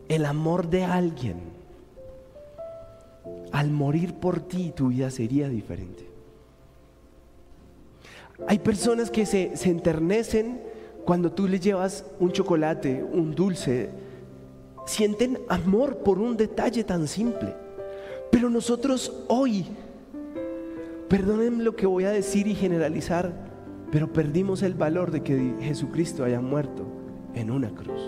el 0.09 0.25
amor 0.25 0.69
de 0.69 0.85
alguien, 0.85 1.41
al 3.51 3.71
morir 3.71 4.15
por 4.15 4.41
ti 4.41 4.73
tu 4.75 4.89
vida 4.89 5.11
sería 5.11 5.49
diferente. 5.49 6.09
Hay 8.47 8.61
personas 8.61 9.11
que 9.11 9.27
se, 9.27 9.57
se 9.57 9.69
enternecen 9.69 10.63
cuando 11.05 11.33
tú 11.33 11.49
les 11.49 11.61
llevas 11.61 12.05
un 12.21 12.31
chocolate, 12.31 13.03
un 13.03 13.35
dulce, 13.35 13.91
sienten 14.87 15.41
amor 15.49 15.99
por 15.99 16.19
un 16.19 16.37
detalle 16.37 16.85
tan 16.85 17.07
simple. 17.09 17.55
Pero 18.31 18.49
nosotros 18.51 19.25
hoy, 19.29 19.67
perdonen 21.09 21.65
lo 21.65 21.77
que 21.77 21.87
voy 21.87 22.05
a 22.05 22.11
decir 22.11 22.47
y 22.47 22.55
generalizar, 22.55 23.33
pero 23.91 24.13
perdimos 24.13 24.63
el 24.63 24.75
valor 24.75 25.11
de 25.11 25.23
que 25.23 25.55
Jesucristo 25.61 26.25
haya 26.25 26.41
muerto 26.41 26.87
en 27.35 27.51
una 27.51 27.71
cruz. 27.71 28.01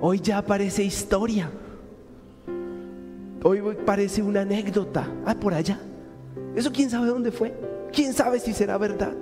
Hoy 0.00 0.20
ya 0.20 0.42
parece 0.42 0.82
historia. 0.82 1.50
Hoy 3.44 3.60
parece 3.84 4.22
una 4.22 4.40
anécdota. 4.40 5.06
Ah, 5.26 5.34
por 5.34 5.52
allá. 5.52 5.78
Eso 6.56 6.72
quién 6.72 6.90
sabe 6.90 7.08
dónde 7.08 7.30
fue. 7.30 7.52
¿Quién 7.92 8.12
sabe 8.12 8.38
si 8.40 8.52
será 8.52 8.78
verdad? 8.78 9.12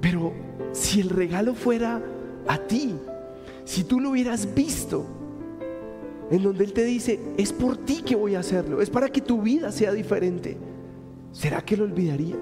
Pero 0.00 0.32
si 0.72 1.00
el 1.00 1.10
regalo 1.10 1.54
fuera 1.54 2.00
a 2.46 2.58
ti, 2.58 2.94
si 3.70 3.84
tú 3.84 4.00
lo 4.00 4.10
hubieras 4.10 4.52
visto, 4.52 5.06
en 6.28 6.42
donde 6.42 6.64
Él 6.64 6.72
te 6.72 6.82
dice, 6.82 7.20
es 7.36 7.52
por 7.52 7.76
ti 7.76 8.02
que 8.02 8.16
voy 8.16 8.34
a 8.34 8.40
hacerlo, 8.40 8.80
es 8.80 8.90
para 8.90 9.08
que 9.08 9.20
tu 9.20 9.42
vida 9.42 9.70
sea 9.70 9.92
diferente, 9.92 10.56
¿será 11.30 11.62
que 11.62 11.76
lo 11.76 11.84
olvidarías? 11.84 12.40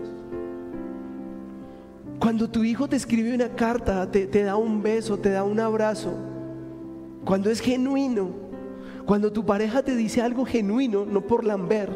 Cuando 2.18 2.48
tu 2.48 2.64
hijo 2.64 2.88
te 2.88 2.96
escribe 2.96 3.34
una 3.34 3.50
carta, 3.50 4.10
te, 4.10 4.26
da 4.42 4.56
un 4.56 4.82
beso, 4.82 5.18
te 5.18 5.28
da 5.28 5.44
un 5.44 5.60
abrazo, 5.60 6.14
cuando 7.26 7.50
es 7.50 7.60
genuino, 7.60 8.30
cuando 9.04 9.30
tu 9.30 9.44
pareja 9.44 9.82
te 9.82 9.96
dice 9.96 10.22
algo 10.22 10.46
genuino, 10.46 11.04
no 11.04 11.20
por 11.20 11.44
lamber, 11.44 11.94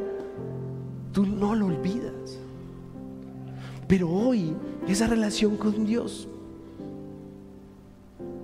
tú 1.10 1.24
no 1.24 1.54
lo 1.54 1.68
olvidas. 1.68 2.38
Pero 3.88 4.10
hoy 4.10 4.52
esa 4.86 5.06
relación 5.06 5.56
con 5.56 5.86
Dios 5.86 6.28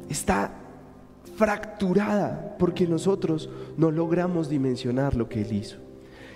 está 0.08 0.57
fracturada 1.38 2.56
porque 2.58 2.86
nosotros 2.88 3.48
no 3.76 3.92
logramos 3.92 4.48
dimensionar 4.48 5.14
lo 5.14 5.28
que 5.28 5.42
Él 5.42 5.52
hizo. 5.52 5.76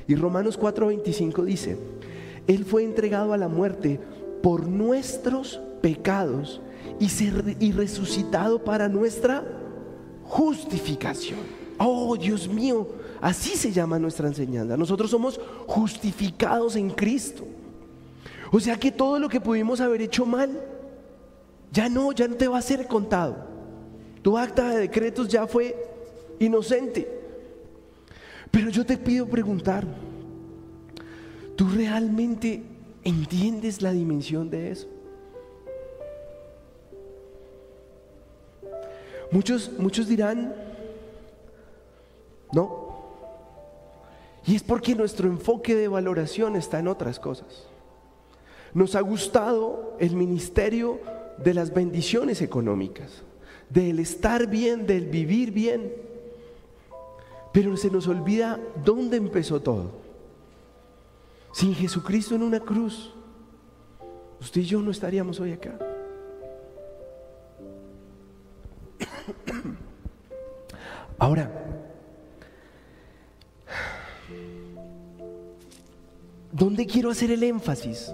Y 0.06 0.14
Romanos 0.14 0.58
4:25 0.58 1.44
dice, 1.44 1.76
Él 2.46 2.64
fue 2.64 2.84
entregado 2.84 3.32
a 3.32 3.36
la 3.36 3.48
muerte 3.48 4.00
por 4.42 4.68
nuestros 4.68 5.60
pecados 5.82 6.60
y, 7.00 7.08
y 7.58 7.72
resucitado 7.72 8.62
para 8.62 8.88
nuestra 8.88 9.44
justificación. 10.24 11.40
Oh, 11.78 12.16
Dios 12.16 12.48
mío, 12.48 12.86
así 13.20 13.56
se 13.56 13.72
llama 13.72 13.98
nuestra 13.98 14.28
enseñanza. 14.28 14.76
Nosotros 14.76 15.10
somos 15.10 15.40
justificados 15.66 16.76
en 16.76 16.90
Cristo. 16.90 17.44
O 18.52 18.60
sea 18.60 18.78
que 18.78 18.92
todo 18.92 19.18
lo 19.18 19.28
que 19.28 19.40
pudimos 19.40 19.80
haber 19.80 20.02
hecho 20.02 20.24
mal, 20.26 20.60
ya 21.72 21.88
no, 21.88 22.12
ya 22.12 22.28
no 22.28 22.36
te 22.36 22.46
va 22.46 22.58
a 22.58 22.62
ser 22.62 22.86
contado. 22.86 23.51
Tu 24.22 24.38
acta 24.38 24.70
de 24.70 24.78
decretos 24.78 25.28
ya 25.28 25.46
fue 25.46 25.76
inocente. 26.38 27.20
Pero 28.50 28.70
yo 28.70 28.87
te 28.87 28.96
pido 28.96 29.26
preguntar, 29.26 29.87
¿tú 31.56 31.68
realmente 31.68 32.62
entiendes 33.02 33.82
la 33.82 33.92
dimensión 33.92 34.50
de 34.50 34.70
eso? 34.70 34.88
Muchos, 39.30 39.72
muchos 39.78 40.06
dirán, 40.06 40.54
no. 42.52 42.92
Y 44.44 44.54
es 44.56 44.62
porque 44.62 44.94
nuestro 44.94 45.28
enfoque 45.28 45.74
de 45.74 45.88
valoración 45.88 46.54
está 46.56 46.78
en 46.78 46.88
otras 46.88 47.18
cosas. 47.18 47.66
Nos 48.74 48.94
ha 48.94 49.00
gustado 49.00 49.96
el 49.98 50.14
ministerio 50.16 51.00
de 51.38 51.54
las 51.54 51.72
bendiciones 51.72 52.42
económicas, 52.42 53.22
del 53.72 54.00
estar 54.00 54.46
bien, 54.46 54.87
del 54.87 55.06
vivir 55.06 55.50
bien. 55.50 55.92
Pero 57.52 57.76
se 57.76 57.90
nos 57.90 58.06
olvida 58.06 58.61
dónde 58.85 59.16
empezó 59.16 59.61
todo. 59.61 59.92
Sin 61.52 61.74
Jesucristo 61.74 62.35
en 62.35 62.42
una 62.42 62.61
cruz, 62.61 63.12
usted 64.40 64.62
y 64.62 64.64
yo 64.64 64.80
no 64.80 64.90
estaríamos 64.90 65.38
hoy 65.40 65.52
acá. 65.52 65.78
Ahora, 71.18 71.50
¿dónde 76.50 76.87
quiero 76.87 77.11
hacer 77.11 77.30
el 77.30 77.42
énfasis? 77.42 78.11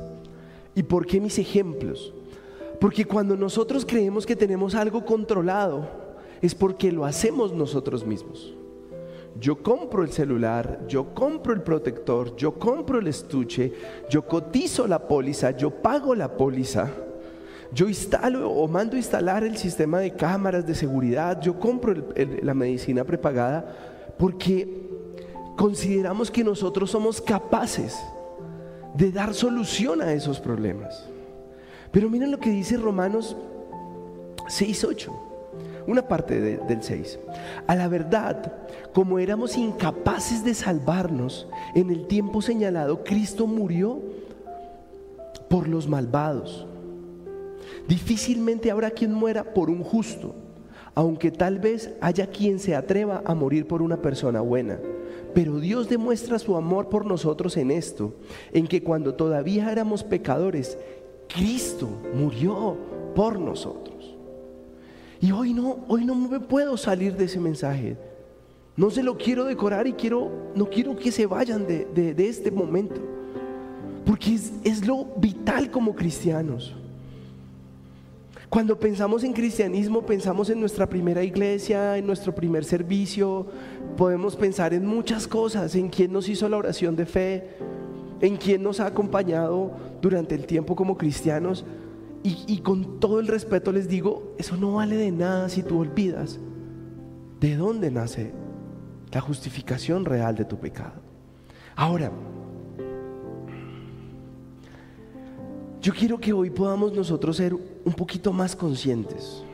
¿Y 0.74 0.82
por 0.82 1.06
qué 1.06 1.20
mis 1.20 1.38
ejemplos? 1.38 2.12
Porque 2.80 3.04
cuando 3.04 3.36
nosotros 3.36 3.84
creemos 3.84 4.24
que 4.24 4.36
tenemos 4.36 4.74
algo 4.74 5.04
controlado, 5.04 5.88
es 6.40 6.54
porque 6.54 6.92
lo 6.92 7.04
hacemos 7.04 7.52
nosotros 7.52 8.06
mismos. 8.06 8.54
Yo 9.40 9.62
compro 9.62 10.02
el 10.02 10.10
celular, 10.10 10.84
yo 10.88 11.14
compro 11.14 11.52
el 11.52 11.62
protector, 11.62 12.34
yo 12.36 12.54
compro 12.54 12.98
el 12.98 13.06
estuche, 13.06 13.72
yo 14.10 14.26
cotizo 14.26 14.86
la 14.86 15.06
póliza, 15.06 15.52
yo 15.52 15.70
pago 15.70 16.14
la 16.14 16.36
póliza, 16.36 16.90
yo 17.72 17.88
instalo 17.88 18.50
o 18.50 18.66
mando 18.66 18.96
instalar 18.96 19.44
el 19.44 19.56
sistema 19.56 20.00
de 20.00 20.12
cámaras 20.12 20.66
de 20.66 20.74
seguridad, 20.74 21.40
yo 21.40 21.58
compro 21.58 21.94
la 22.42 22.54
medicina 22.54 23.04
prepagada, 23.04 24.14
porque 24.18 24.88
consideramos 25.56 26.30
que 26.30 26.42
nosotros 26.42 26.90
somos 26.90 27.20
capaces 27.20 27.96
de 28.94 29.12
dar 29.12 29.34
solución 29.34 30.02
a 30.02 30.12
esos 30.12 30.40
problemas. 30.40 31.08
Pero 31.90 32.10
miren 32.10 32.30
lo 32.30 32.38
que 32.38 32.50
dice 32.50 32.76
Romanos 32.76 33.36
6.8, 34.48 35.10
una 35.86 36.06
parte 36.06 36.40
del 36.40 36.82
6. 36.82 37.18
A 37.66 37.74
la 37.74 37.88
verdad, 37.88 38.52
como 38.92 39.18
éramos 39.18 39.56
incapaces 39.56 40.44
de 40.44 40.54
salvarnos 40.54 41.48
en 41.74 41.90
el 41.90 42.06
tiempo 42.06 42.42
señalado, 42.42 43.04
Cristo 43.04 43.46
murió 43.46 44.00
por 45.48 45.68
los 45.68 45.88
malvados. 45.88 46.66
Difícilmente 47.86 48.70
habrá 48.70 48.90
quien 48.90 49.12
muera 49.12 49.54
por 49.54 49.70
un 49.70 49.82
justo, 49.82 50.34
aunque 50.94 51.30
tal 51.30 51.58
vez 51.58 51.94
haya 52.00 52.26
quien 52.26 52.58
se 52.58 52.74
atreva 52.74 53.22
a 53.24 53.34
morir 53.34 53.66
por 53.66 53.82
una 53.82 54.02
persona 54.02 54.40
buena. 54.40 54.78
Pero 55.34 55.60
Dios 55.60 55.88
demuestra 55.88 56.38
su 56.38 56.56
amor 56.56 56.88
por 56.88 57.06
nosotros 57.06 57.56
en 57.56 57.70
esto, 57.70 58.14
en 58.52 58.66
que 58.66 58.82
cuando 58.82 59.14
todavía 59.14 59.70
éramos 59.70 60.02
pecadores, 60.02 60.78
Cristo 61.28 61.88
murió 62.14 62.76
por 63.14 63.38
nosotros. 63.38 64.16
Y 65.20 65.32
hoy 65.32 65.52
no, 65.52 65.84
hoy 65.88 66.04
no 66.04 66.14
me 66.14 66.40
puedo 66.40 66.76
salir 66.76 67.16
de 67.16 67.24
ese 67.24 67.40
mensaje. 67.40 67.96
No 68.76 68.90
se 68.90 69.02
lo 69.02 69.16
quiero 69.16 69.44
decorar 69.44 69.86
y 69.86 69.92
quiero, 69.92 70.30
no 70.54 70.70
quiero 70.70 70.96
que 70.96 71.10
se 71.10 71.26
vayan 71.26 71.66
de, 71.66 72.14
este 72.18 72.50
momento. 72.50 73.00
Porque 74.06 74.34
es, 74.34 74.52
es 74.62 74.86
lo 74.86 75.06
vital 75.16 75.70
como 75.70 75.94
cristianos. 75.94 76.74
Cuando 78.48 78.78
pensamos 78.78 79.24
en 79.24 79.34
cristianismo, 79.34 80.06
pensamos 80.06 80.48
en 80.48 80.60
nuestra 80.60 80.88
primera 80.88 81.22
iglesia, 81.22 81.98
en 81.98 82.06
nuestro 82.06 82.34
primer 82.34 82.64
servicio, 82.64 83.46
podemos 83.96 84.36
pensar 84.36 84.72
en 84.72 84.86
muchas 84.86 85.26
cosas, 85.26 85.74
en 85.74 85.88
quién 85.88 86.12
nos 86.12 86.28
hizo 86.30 86.48
la 86.48 86.56
oración 86.56 86.96
de 86.96 87.04
fe, 87.04 87.50
en 88.20 88.36
quién 88.36 88.62
nos 88.62 88.80
ha 88.80 88.86
acompañado 88.86 89.70
durante 90.02 90.34
el 90.34 90.46
tiempo 90.46 90.76
como 90.76 90.96
cristianos. 90.96 91.64
Y, 92.22 92.58
con 92.58 93.00
todo 93.00 93.20
el 93.20 93.26
respeto 93.26 93.72
les 93.72 93.88
digo, 93.88 94.34
eso 94.36 94.56
no 94.56 94.74
vale 94.74 94.96
de 94.96 95.10
nada 95.10 95.48
si 95.48 95.62
tú 95.62 95.78
olvidas 95.78 96.38
de 97.40 97.56
dónde 97.56 97.90
nace 97.90 98.32
la 99.12 99.20
justificación 99.20 100.04
real 100.04 100.34
de 100.34 100.44
tu 100.44 100.58
pecado. 100.58 101.00
Ahora, 101.74 102.12
Yo 105.80 105.94
quiero 105.94 106.18
que 106.18 106.32
hoy 106.32 106.50
podamos 106.50 106.92
nosotros 106.92 107.36
ser 107.36 107.54
un 107.54 107.92
poquito 107.94 108.32
más 108.32 108.56
conscientes. 108.56 109.44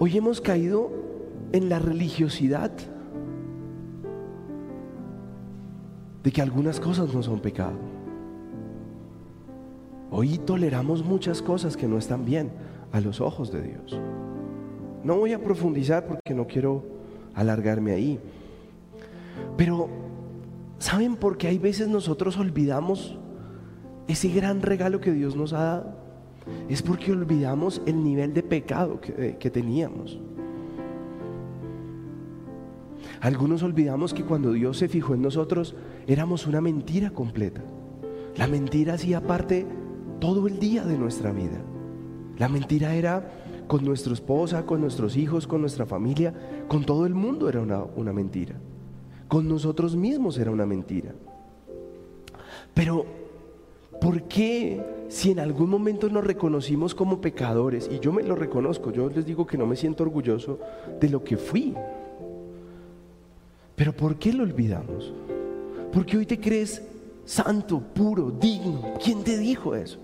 Hoy 0.00 0.16
hemos 0.16 0.40
caído 0.40 0.90
en 1.52 1.68
la 1.68 1.78
religiosidad 1.78 2.72
de 6.22 6.32
que 6.32 6.42
algunas 6.42 6.80
cosas 6.80 7.12
no 7.12 7.22
son 7.22 7.40
pecado. 7.40 7.78
Hoy 10.10 10.38
toleramos 10.38 11.04
muchas 11.04 11.40
cosas 11.40 11.76
que 11.76 11.88
no 11.88 11.98
están 11.98 12.24
bien 12.24 12.50
a 12.92 13.00
los 13.00 13.20
ojos 13.20 13.50
de 13.50 13.62
Dios. 13.62 14.00
No 15.02 15.16
voy 15.16 15.32
a 15.32 15.42
profundizar 15.42 16.06
porque 16.06 16.34
no 16.34 16.46
quiero 16.46 16.84
alargarme 17.34 17.92
ahí. 17.92 18.20
Pero 19.56 19.88
¿Saben 20.82 21.14
por 21.14 21.38
qué 21.38 21.46
hay 21.46 21.58
veces 21.58 21.86
nosotros 21.86 22.36
olvidamos 22.38 23.16
ese 24.08 24.28
gran 24.30 24.62
regalo 24.62 25.00
que 25.00 25.12
Dios 25.12 25.36
nos 25.36 25.52
ha 25.52 25.62
dado, 25.62 25.94
es 26.68 26.82
porque 26.82 27.12
olvidamos 27.12 27.80
el 27.86 28.02
nivel 28.02 28.34
de 28.34 28.42
pecado 28.42 29.00
que, 29.00 29.36
que 29.38 29.48
teníamos. 29.48 30.18
Algunos 33.22 33.62
olvidamos 33.62 34.14
que 34.14 34.24
cuando 34.24 34.50
Dios 34.50 34.78
se 34.78 34.88
fijó 34.88 35.14
en 35.14 35.22
nosotros 35.22 35.76
éramos 36.08 36.48
una 36.48 36.60
mentira 36.60 37.10
completa. 37.10 37.62
La 38.36 38.48
mentira 38.48 38.94
hacía 38.94 39.20
parte 39.20 39.64
todo 40.18 40.48
el 40.48 40.58
día 40.58 40.84
de 40.84 40.98
nuestra 40.98 41.30
vida. 41.30 41.62
La 42.36 42.48
mentira 42.48 42.96
era 42.96 43.64
con 43.68 43.84
nuestra 43.84 44.12
esposa, 44.12 44.66
con 44.66 44.80
nuestros 44.80 45.16
hijos, 45.16 45.46
con 45.46 45.60
nuestra 45.60 45.86
familia, 45.86 46.34
con 46.66 46.84
todo 46.84 47.06
el 47.06 47.14
mundo 47.14 47.48
era 47.48 47.60
una, 47.60 47.84
una 47.94 48.12
mentira. 48.12 48.56
Con 49.28 49.46
nosotros 49.46 49.94
mismos 49.94 50.36
era 50.36 50.50
una 50.50 50.66
mentira. 50.66 51.14
Pero, 52.74 53.06
¿por 54.00 54.24
qué 54.24 54.82
si 55.06 55.30
en 55.30 55.38
algún 55.38 55.70
momento 55.70 56.08
nos 56.08 56.24
reconocimos 56.24 56.92
como 56.92 57.20
pecadores, 57.20 57.88
y 57.88 58.00
yo 58.00 58.12
me 58.12 58.24
lo 58.24 58.34
reconozco, 58.34 58.90
yo 58.90 59.08
les 59.10 59.24
digo 59.26 59.46
que 59.46 59.58
no 59.58 59.66
me 59.66 59.76
siento 59.76 60.02
orgulloso 60.02 60.58
de 61.00 61.08
lo 61.08 61.22
que 61.22 61.36
fui, 61.36 61.72
pero 63.76 63.92
¿por 63.92 64.16
qué 64.16 64.32
lo 64.32 64.42
olvidamos? 64.42 65.12
Porque 65.92 66.16
hoy 66.16 66.26
te 66.26 66.40
crees 66.40 66.82
santo, 67.24 67.80
puro, 67.80 68.30
digno. 68.30 68.94
¿Quién 69.02 69.22
te 69.22 69.38
dijo 69.38 69.74
eso? 69.74 69.98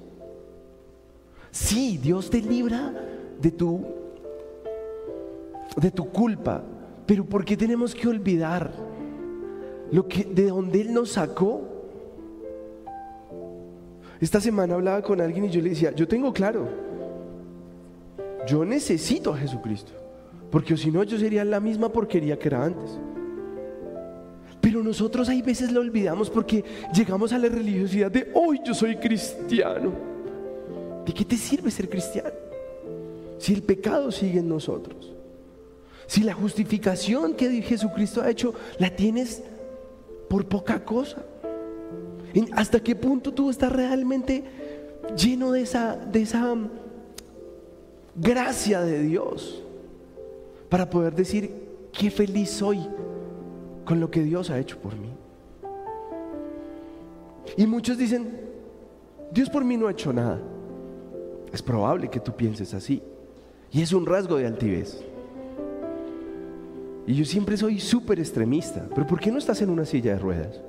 Sí, 1.50 1.98
Dios 1.98 2.30
te 2.30 2.40
libra 2.40 2.92
de 3.40 3.50
tu 3.50 3.84
de 5.76 5.90
tu 5.90 6.08
culpa, 6.10 6.62
pero 7.06 7.24
¿por 7.24 7.44
qué 7.44 7.56
tenemos 7.56 7.94
que 7.94 8.08
olvidar 8.08 8.72
lo 9.92 10.08
que 10.08 10.24
de 10.24 10.48
donde 10.48 10.80
él 10.80 10.92
nos 10.92 11.12
sacó? 11.12 11.62
Esta 14.20 14.40
semana 14.40 14.74
hablaba 14.74 15.02
con 15.02 15.20
alguien 15.20 15.44
y 15.44 15.50
yo 15.50 15.60
le 15.60 15.70
decía, 15.70 15.94
yo 15.94 16.08
tengo 16.08 16.32
claro, 16.32 16.68
yo 18.46 18.64
necesito 18.64 19.32
a 19.32 19.36
Jesucristo, 19.36 19.92
porque 20.50 20.76
si 20.76 20.90
no 20.90 21.04
yo 21.04 21.18
sería 21.18 21.44
la 21.44 21.60
misma 21.60 21.90
porquería 21.90 22.38
que 22.38 22.48
era 22.48 22.64
antes. 22.64 22.98
Pero 24.68 24.82
nosotros 24.82 25.30
hay 25.30 25.40
veces 25.40 25.72
lo 25.72 25.80
olvidamos 25.80 26.28
porque 26.28 26.62
llegamos 26.92 27.32
a 27.32 27.38
la 27.38 27.48
religiosidad 27.48 28.10
de 28.10 28.30
hoy 28.34 28.60
yo 28.62 28.74
soy 28.74 28.96
cristiano. 28.96 29.92
¿De 31.06 31.14
qué 31.14 31.24
te 31.24 31.38
sirve 31.38 31.70
ser 31.70 31.88
cristiano? 31.88 32.34
Si 33.38 33.54
el 33.54 33.62
pecado 33.62 34.12
sigue 34.12 34.40
en 34.40 34.48
nosotros. 34.50 35.14
Si 36.06 36.22
la 36.22 36.34
justificación 36.34 37.32
que 37.32 37.62
Jesucristo 37.62 38.20
ha 38.20 38.28
hecho 38.28 38.52
la 38.78 38.94
tienes 38.94 39.42
por 40.28 40.44
poca 40.44 40.84
cosa. 40.84 41.24
¿Hasta 42.52 42.78
qué 42.78 42.94
punto 42.94 43.32
tú 43.32 43.48
estás 43.48 43.72
realmente 43.72 44.44
lleno 45.16 45.50
de 45.50 45.62
esa, 45.62 45.96
de 45.96 46.20
esa 46.20 46.54
gracia 48.14 48.82
de 48.82 49.02
Dios 49.02 49.62
para 50.68 50.90
poder 50.90 51.14
decir 51.14 51.50
qué 51.90 52.10
feliz 52.10 52.50
soy 52.50 52.86
con 53.88 54.00
lo 54.00 54.10
que 54.10 54.22
Dios 54.22 54.50
ha 54.50 54.58
hecho 54.58 54.78
por 54.78 54.94
mí. 54.94 55.08
Y 57.56 57.66
muchos 57.66 57.96
dicen, 57.96 58.38
Dios 59.32 59.48
por 59.48 59.64
mí 59.64 59.78
no 59.78 59.86
ha 59.86 59.92
hecho 59.92 60.12
nada. 60.12 60.38
Es 61.50 61.62
probable 61.62 62.10
que 62.10 62.20
tú 62.20 62.36
pienses 62.36 62.74
así. 62.74 63.02
Y 63.72 63.80
es 63.80 63.94
un 63.94 64.04
rasgo 64.04 64.36
de 64.36 64.46
altivez. 64.46 65.02
Y 67.06 67.14
yo 67.14 67.24
siempre 67.24 67.56
soy 67.56 67.80
súper 67.80 68.18
extremista. 68.18 68.86
Pero 68.94 69.06
¿por 69.06 69.18
qué 69.18 69.32
no 69.32 69.38
estás 69.38 69.62
en 69.62 69.70
una 69.70 69.86
silla 69.86 70.12
de 70.12 70.18
ruedas? 70.18 70.60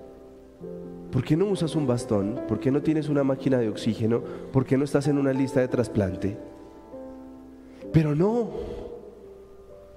¿Por 1.11 1.25
qué 1.25 1.35
no 1.35 1.47
usas 1.47 1.75
un 1.75 1.85
bastón? 1.85 2.39
¿Por 2.47 2.61
qué 2.61 2.71
no 2.71 2.81
tienes 2.81 3.09
una 3.09 3.25
máquina 3.25 3.57
de 3.57 3.67
oxígeno? 3.67 4.23
¿Por 4.53 4.65
qué 4.65 4.77
no 4.77 4.85
estás 4.85 5.09
en 5.09 5.17
una 5.17 5.33
lista 5.33 5.59
de 5.59 5.67
trasplante? 5.67 6.37
Pero 7.91 8.15
no. 8.15 8.49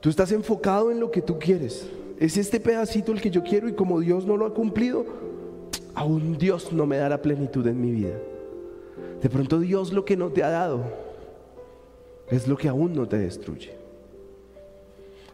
Tú 0.00 0.10
estás 0.10 0.32
enfocado 0.32 0.90
en 0.90 0.98
lo 0.98 1.12
que 1.12 1.22
tú 1.22 1.38
quieres. 1.38 1.88
Es 2.22 2.36
este 2.36 2.60
pedacito 2.60 3.10
el 3.10 3.20
que 3.20 3.32
yo 3.32 3.42
quiero 3.42 3.68
y 3.68 3.72
como 3.72 3.98
Dios 3.98 4.24
no 4.24 4.36
lo 4.36 4.46
ha 4.46 4.54
cumplido, 4.54 5.04
aún 5.92 6.38
Dios 6.38 6.72
no 6.72 6.86
me 6.86 6.96
da 6.96 7.08
la 7.08 7.20
plenitud 7.20 7.66
en 7.66 7.80
mi 7.80 7.90
vida. 7.90 8.16
De 9.20 9.28
pronto 9.28 9.58
Dios 9.58 9.92
lo 9.92 10.04
que 10.04 10.16
no 10.16 10.30
te 10.30 10.44
ha 10.44 10.48
dado 10.48 10.84
es 12.30 12.46
lo 12.46 12.56
que 12.56 12.68
aún 12.68 12.94
no 12.94 13.08
te 13.08 13.18
destruye. 13.18 13.72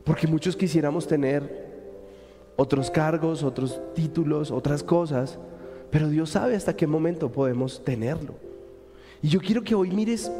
Porque 0.02 0.26
muchos 0.26 0.56
quisiéramos 0.56 1.06
tener 1.06 1.66
otros 2.56 2.90
cargos, 2.90 3.42
otros 3.42 3.78
títulos, 3.94 4.50
otras 4.50 4.82
cosas, 4.82 5.38
pero 5.90 6.08
Dios 6.08 6.30
sabe 6.30 6.56
hasta 6.56 6.74
qué 6.74 6.86
momento 6.86 7.30
podemos 7.30 7.84
tenerlo. 7.84 8.32
Y 9.20 9.28
yo 9.28 9.40
quiero 9.40 9.62
que 9.62 9.74
hoy 9.74 9.90
mires 9.90 10.32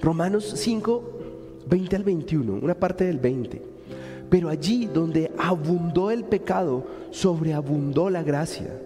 Romanos 0.00 0.54
5, 0.56 1.04
20 1.66 1.96
al 1.96 2.02
21, 2.02 2.54
una 2.54 2.74
parte 2.74 3.04
del 3.04 3.18
20. 3.18 3.75
Pero 4.28 4.48
allí 4.48 4.86
donde 4.86 5.30
abundó 5.38 6.10
el 6.10 6.24
pecado, 6.24 6.84
sobreabundó 7.10 8.10
la 8.10 8.22
gracia, 8.22 8.80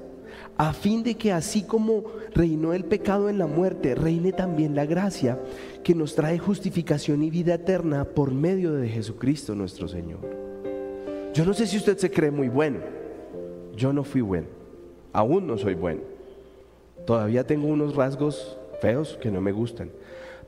a 0.57 0.75
fin 0.75 1.03
de 1.03 1.15
que 1.15 1.33
así 1.33 1.63
como 1.63 2.05
reinó 2.35 2.75
el 2.75 2.85
pecado 2.85 3.31
en 3.31 3.39
la 3.39 3.47
muerte, 3.47 3.95
reine 3.95 4.33
también 4.33 4.75
la 4.75 4.85
gracia 4.85 5.39
que 5.83 5.95
nos 5.95 6.15
trae 6.15 6.39
justificación 6.39 7.23
y 7.23 7.31
vida 7.31 7.55
eterna 7.55 8.05
por 8.05 8.33
medio 8.33 8.73
de 8.75 8.89
Jesucristo 8.89 9.55
nuestro 9.55 9.89
Señor. 9.89 10.21
Yo 11.33 11.47
no 11.47 11.55
sé 11.55 11.67
si 11.67 11.79
usted 11.79 11.97
se 11.97 12.11
cree 12.11 12.31
muy 12.31 12.49
bueno, 12.49 12.81
yo 13.75 13.93
no 13.93 14.05
fui 14.05 14.21
bueno, 14.21 14.49
aún 15.13 15.47
no 15.47 15.57
soy 15.57 15.75
bueno, 15.75 16.03
todavía 17.07 17.47
tengo 17.47 17.69
unos 17.69 17.95
rasgos 17.95 18.59
feos 18.83 19.17
que 19.23 19.31
no 19.31 19.41
me 19.41 19.53
gustan, 19.53 19.91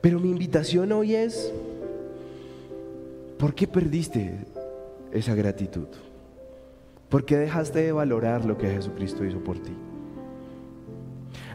pero 0.01 0.19
mi 0.19 0.29
invitación 0.29 0.91
hoy 0.91 1.15
es, 1.15 1.51
¿por 3.39 3.55
qué 3.55 3.65
perdiste 3.65 4.37
esa 5.13 5.35
gratitud? 5.35 5.87
¿Por 7.07 7.25
qué 7.25 7.37
dejaste 7.37 7.83
de 7.83 7.91
valorar 7.91 8.43
lo 8.43 8.57
que 8.57 8.67
Jesucristo 8.67 9.23
hizo 9.23 9.39
por 9.39 9.59
ti? 9.59 9.71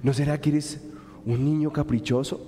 ¿No 0.02 0.12
será 0.12 0.40
que 0.40 0.50
eres 0.50 0.80
un 1.26 1.44
niño 1.44 1.72
caprichoso? 1.72 2.40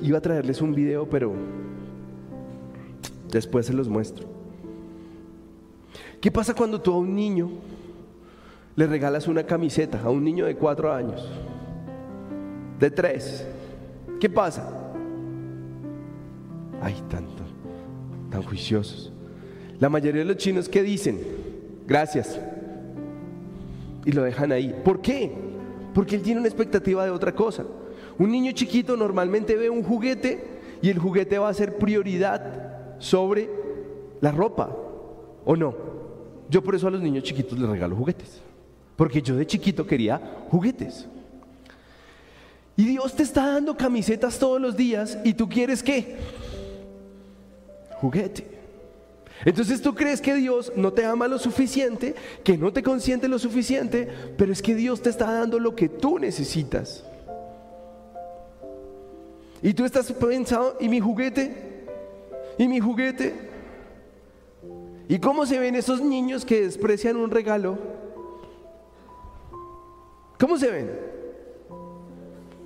Iba 0.00 0.18
a 0.18 0.20
traerles 0.20 0.62
un 0.62 0.74
video, 0.74 1.08
pero 1.08 1.34
después 3.30 3.66
se 3.66 3.74
los 3.74 3.88
muestro. 3.88 4.26
¿Qué 6.20 6.30
pasa 6.30 6.54
cuando 6.54 6.80
tú 6.80 6.92
a 6.92 6.98
un 6.98 7.14
niño 7.14 7.50
le 8.74 8.86
regalas 8.86 9.28
una 9.28 9.44
camiseta, 9.44 10.00
a 10.00 10.10
un 10.10 10.24
niño 10.24 10.46
de 10.46 10.56
cuatro 10.56 10.92
años, 10.92 11.28
de 12.80 12.90
tres? 12.90 13.46
¿Qué 14.18 14.30
pasa? 14.30 14.85
Ay, 16.82 16.94
tanto, 17.08 17.42
tan 18.30 18.42
juiciosos. 18.42 19.12
La 19.78 19.88
mayoría 19.88 20.22
de 20.22 20.26
los 20.26 20.36
chinos, 20.36 20.68
¿qué 20.68 20.82
dicen? 20.82 21.20
Gracias. 21.86 22.38
Y 24.04 24.12
lo 24.12 24.22
dejan 24.22 24.52
ahí. 24.52 24.74
¿Por 24.84 25.00
qué? 25.00 25.32
Porque 25.94 26.16
él 26.16 26.22
tiene 26.22 26.40
una 26.40 26.48
expectativa 26.48 27.04
de 27.04 27.10
otra 27.10 27.34
cosa. 27.34 27.64
Un 28.18 28.30
niño 28.30 28.52
chiquito 28.52 28.96
normalmente 28.96 29.56
ve 29.56 29.68
un 29.68 29.82
juguete 29.82 30.56
y 30.80 30.88
el 30.88 30.98
juguete 30.98 31.38
va 31.38 31.48
a 31.48 31.54
ser 31.54 31.76
prioridad 31.76 32.98
sobre 32.98 33.50
la 34.20 34.30
ropa. 34.30 34.74
¿O 35.44 35.56
no? 35.56 35.74
Yo 36.48 36.62
por 36.62 36.74
eso 36.74 36.88
a 36.88 36.90
los 36.90 37.00
niños 37.00 37.24
chiquitos 37.24 37.58
les 37.58 37.68
regalo 37.68 37.96
juguetes. 37.96 38.40
Porque 38.96 39.20
yo 39.20 39.36
de 39.36 39.46
chiquito 39.46 39.86
quería 39.86 40.20
juguetes. 40.50 41.06
Y 42.76 42.84
Dios 42.84 43.14
te 43.14 43.22
está 43.22 43.52
dando 43.52 43.76
camisetas 43.76 44.38
todos 44.38 44.60
los 44.60 44.76
días 44.76 45.18
y 45.24 45.34
tú 45.34 45.48
quieres 45.48 45.82
qué? 45.82 46.16
Juguete. 48.00 48.56
Entonces 49.44 49.82
tú 49.82 49.94
crees 49.94 50.20
que 50.20 50.34
Dios 50.34 50.72
no 50.76 50.92
te 50.92 51.04
ama 51.04 51.28
lo 51.28 51.38
suficiente, 51.38 52.14
que 52.42 52.56
no 52.56 52.72
te 52.72 52.82
consiente 52.82 53.28
lo 53.28 53.38
suficiente, 53.38 54.08
pero 54.36 54.52
es 54.52 54.62
que 54.62 54.74
Dios 54.74 55.02
te 55.02 55.10
está 55.10 55.30
dando 55.30 55.58
lo 55.58 55.74
que 55.74 55.88
tú 55.88 56.18
necesitas. 56.18 57.04
Y 59.62 59.74
tú 59.74 59.84
estás 59.84 60.10
pensando, 60.12 60.76
¿y 60.80 60.88
mi 60.88 61.00
juguete? 61.00 61.84
¿Y 62.58 62.66
mi 62.68 62.80
juguete? 62.80 63.34
¿Y 65.08 65.18
cómo 65.18 65.46
se 65.46 65.58
ven 65.58 65.76
esos 65.76 66.00
niños 66.00 66.44
que 66.44 66.62
desprecian 66.62 67.16
un 67.16 67.30
regalo? 67.30 67.78
¿Cómo 70.38 70.58
se 70.58 70.70
ven? 70.70 70.90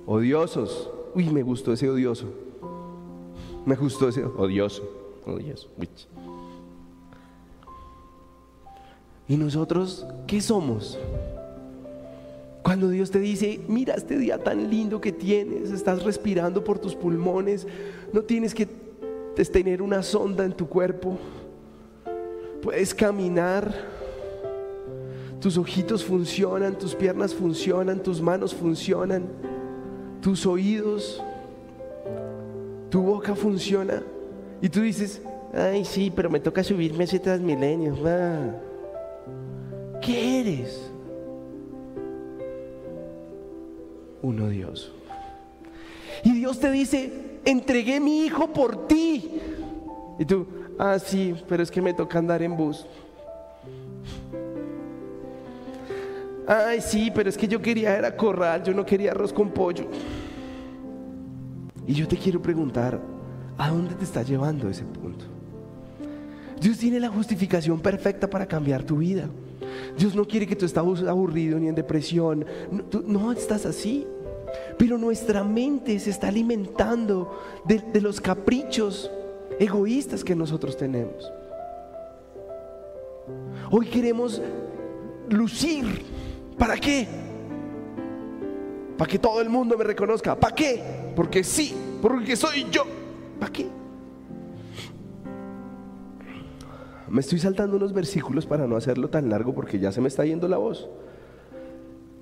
Odiosos. 0.05 0.89
Uy, 1.13 1.29
me 1.29 1.43
gustó 1.43 1.73
ese 1.73 1.89
odioso. 1.89 2.27
Me 3.65 3.75
gustó 3.75 4.09
ese 4.09 4.23
odioso. 4.23 5.00
¿Y 9.27 9.37
nosotros 9.37 10.05
qué 10.27 10.41
somos? 10.41 10.99
Cuando 12.63 12.89
Dios 12.89 13.11
te 13.11 13.19
dice, 13.19 13.59
mira 13.67 13.95
este 13.95 14.17
día 14.17 14.37
tan 14.37 14.69
lindo 14.69 15.01
que 15.01 15.11
tienes, 15.11 15.71
estás 15.71 16.03
respirando 16.03 16.63
por 16.63 16.79
tus 16.79 16.95
pulmones, 16.95 17.67
no 18.13 18.21
tienes 18.21 18.53
que 18.53 18.67
tener 19.51 19.81
una 19.81 20.03
sonda 20.03 20.45
en 20.45 20.53
tu 20.53 20.67
cuerpo, 20.67 21.17
puedes 22.61 22.93
caminar, 22.93 23.73
tus 25.39 25.57
ojitos 25.57 26.03
funcionan, 26.03 26.77
tus 26.77 26.93
piernas 26.93 27.33
funcionan, 27.33 28.03
tus 28.03 28.21
manos 28.21 28.53
funcionan, 28.53 29.27
tus 30.21 30.45
oídos, 30.45 31.21
tu 32.89 33.01
boca 33.01 33.35
funciona. 33.35 34.03
Y 34.61 34.69
tú 34.69 34.81
dices, 34.81 35.21
ay 35.53 35.83
sí, 35.85 36.11
pero 36.15 36.29
me 36.29 36.39
toca 36.39 36.63
subirme 36.63 37.05
ese 37.05 37.19
transmilenio. 37.19 37.95
¿Qué 40.01 40.39
eres? 40.41 40.91
Un 44.21 44.39
odioso. 44.39 44.91
Y 46.23 46.33
Dios 46.33 46.59
te 46.59 46.71
dice, 46.71 47.39
entregué 47.43 47.99
mi 47.99 48.25
hijo 48.25 48.53
por 48.53 48.87
ti. 48.87 49.39
Y 50.19 50.25
tú, 50.25 50.45
ah, 50.77 50.99
sí, 50.99 51.35
pero 51.47 51.63
es 51.63 51.71
que 51.71 51.81
me 51.81 51.93
toca 51.93 52.19
andar 52.19 52.43
en 52.43 52.55
bus. 52.55 52.85
Ay, 56.47 56.81
sí, 56.81 57.11
pero 57.13 57.29
es 57.29 57.37
que 57.37 57.47
yo 57.47 57.61
quería 57.61 57.97
era 57.97 58.15
corral, 58.15 58.63
yo 58.63 58.73
no 58.73 58.85
quería 58.85 59.11
arroz 59.11 59.31
con 59.31 59.49
pollo. 59.49 59.85
Y 61.87 61.93
yo 61.93 62.07
te 62.07 62.17
quiero 62.17 62.41
preguntar, 62.41 62.99
¿a 63.57 63.69
dónde 63.69 63.95
te 63.95 64.03
está 64.03 64.23
llevando 64.23 64.69
ese 64.69 64.83
punto? 64.83 65.25
Dios 66.59 66.77
tiene 66.77 66.99
la 66.99 67.09
justificación 67.09 67.79
perfecta 67.79 68.29
para 68.29 68.45
cambiar 68.45 68.83
tu 68.83 68.97
vida. 68.97 69.27
Dios 69.97 70.13
no 70.15 70.25
quiere 70.25 70.45
que 70.45 70.55
tú 70.55 70.65
estés 70.65 70.77
aburrido 71.07 71.59
ni 71.59 71.67
en 71.67 71.75
depresión. 71.75 72.45
No, 72.71 72.83
tú 72.83 73.03
no 73.05 73.31
estás 73.31 73.65
así. 73.65 74.05
Pero 74.77 74.97
nuestra 74.97 75.43
mente 75.43 75.97
se 75.99 76.09
está 76.09 76.27
alimentando 76.27 77.39
de, 77.65 77.79
de 77.79 78.01
los 78.01 78.21
caprichos 78.21 79.09
egoístas 79.59 80.23
que 80.23 80.35
nosotros 80.35 80.77
tenemos. 80.77 81.31
Hoy 83.71 83.87
queremos 83.87 84.41
lucir. 85.29 86.03
¿Para 86.57 86.77
qué? 86.77 87.07
Para 88.97 89.09
que 89.09 89.17
todo 89.17 89.41
el 89.41 89.49
mundo 89.49 89.77
me 89.77 89.83
reconozca. 89.83 90.35
¿Para 90.39 90.53
qué? 90.53 90.83
Porque 91.15 91.43
sí, 91.43 91.73
porque 92.01 92.35
soy 92.35 92.67
yo. 92.69 93.00
¿Para 93.41 93.53
qué? 93.53 93.67
Me 97.09 97.21
estoy 97.21 97.39
saltando 97.39 97.75
unos 97.75 97.91
versículos 97.91 98.45
para 98.45 98.67
no 98.67 98.75
hacerlo 98.75 99.09
tan 99.09 99.29
largo 99.29 99.55
porque 99.55 99.79
ya 99.79 99.91
se 99.91 99.99
me 99.99 100.09
está 100.09 100.23
yendo 100.25 100.47
la 100.47 100.57
voz. 100.57 100.87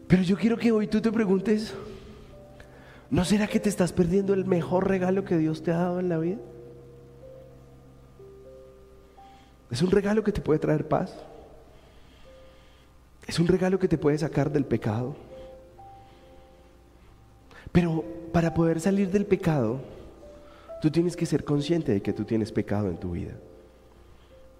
Pero 0.08 0.23
yo 0.23 0.38
quiero 0.38 0.55
que 0.55 0.71
hoy 0.71 0.88
tú 0.88 1.01
te 1.01 1.12
preguntes, 1.12 1.73
¿no 3.10 3.25
será 3.25 3.47
que 3.47 3.60
te 3.60 3.67
estás 3.67 3.91
perdiendo 3.91 4.34
el 4.34 4.45
mejor 4.45 4.88
regalo 4.88 5.25
que 5.25 5.38
Dios 5.38 5.62
te 5.62 5.71
ha 5.71 5.79
dado 5.79 5.99
en 5.99 6.08
la 6.08 6.19
vida? 6.19 6.38
Es 9.71 9.82
un 9.82 9.91
regalo 9.91 10.23
que 10.23 10.32
te 10.32 10.39
puede 10.39 10.60
traer 10.60 10.88
paz. 10.88 11.13
Es 13.27 13.39
un 13.39 13.47
regalo 13.47 13.77
que 13.77 13.89
te 13.89 13.97
puede 13.97 14.17
sacar 14.17 14.53
del 14.53 14.63
pecado. 14.63 15.17
Pero 17.73 18.05
para 18.32 18.53
poder 18.53 18.79
salir 18.79 19.12
del 19.12 19.25
pecado, 19.25 19.82
tú 20.82 20.89
tienes 20.89 21.15
que 21.15 21.26
ser 21.26 21.44
consciente 21.44 21.92
de 21.92 22.02
que 22.02 22.13
tú 22.13 22.24
tienes 22.24 22.52
pecado 22.52 22.89
en 22.89 22.98
tu 22.98 23.12
vida. 23.12 23.34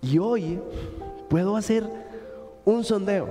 Y 0.02 0.18
hoy 0.18 0.60
puedo 1.30 1.56
hacer 1.56 1.84
un 2.66 2.84
sondeo. 2.84 3.30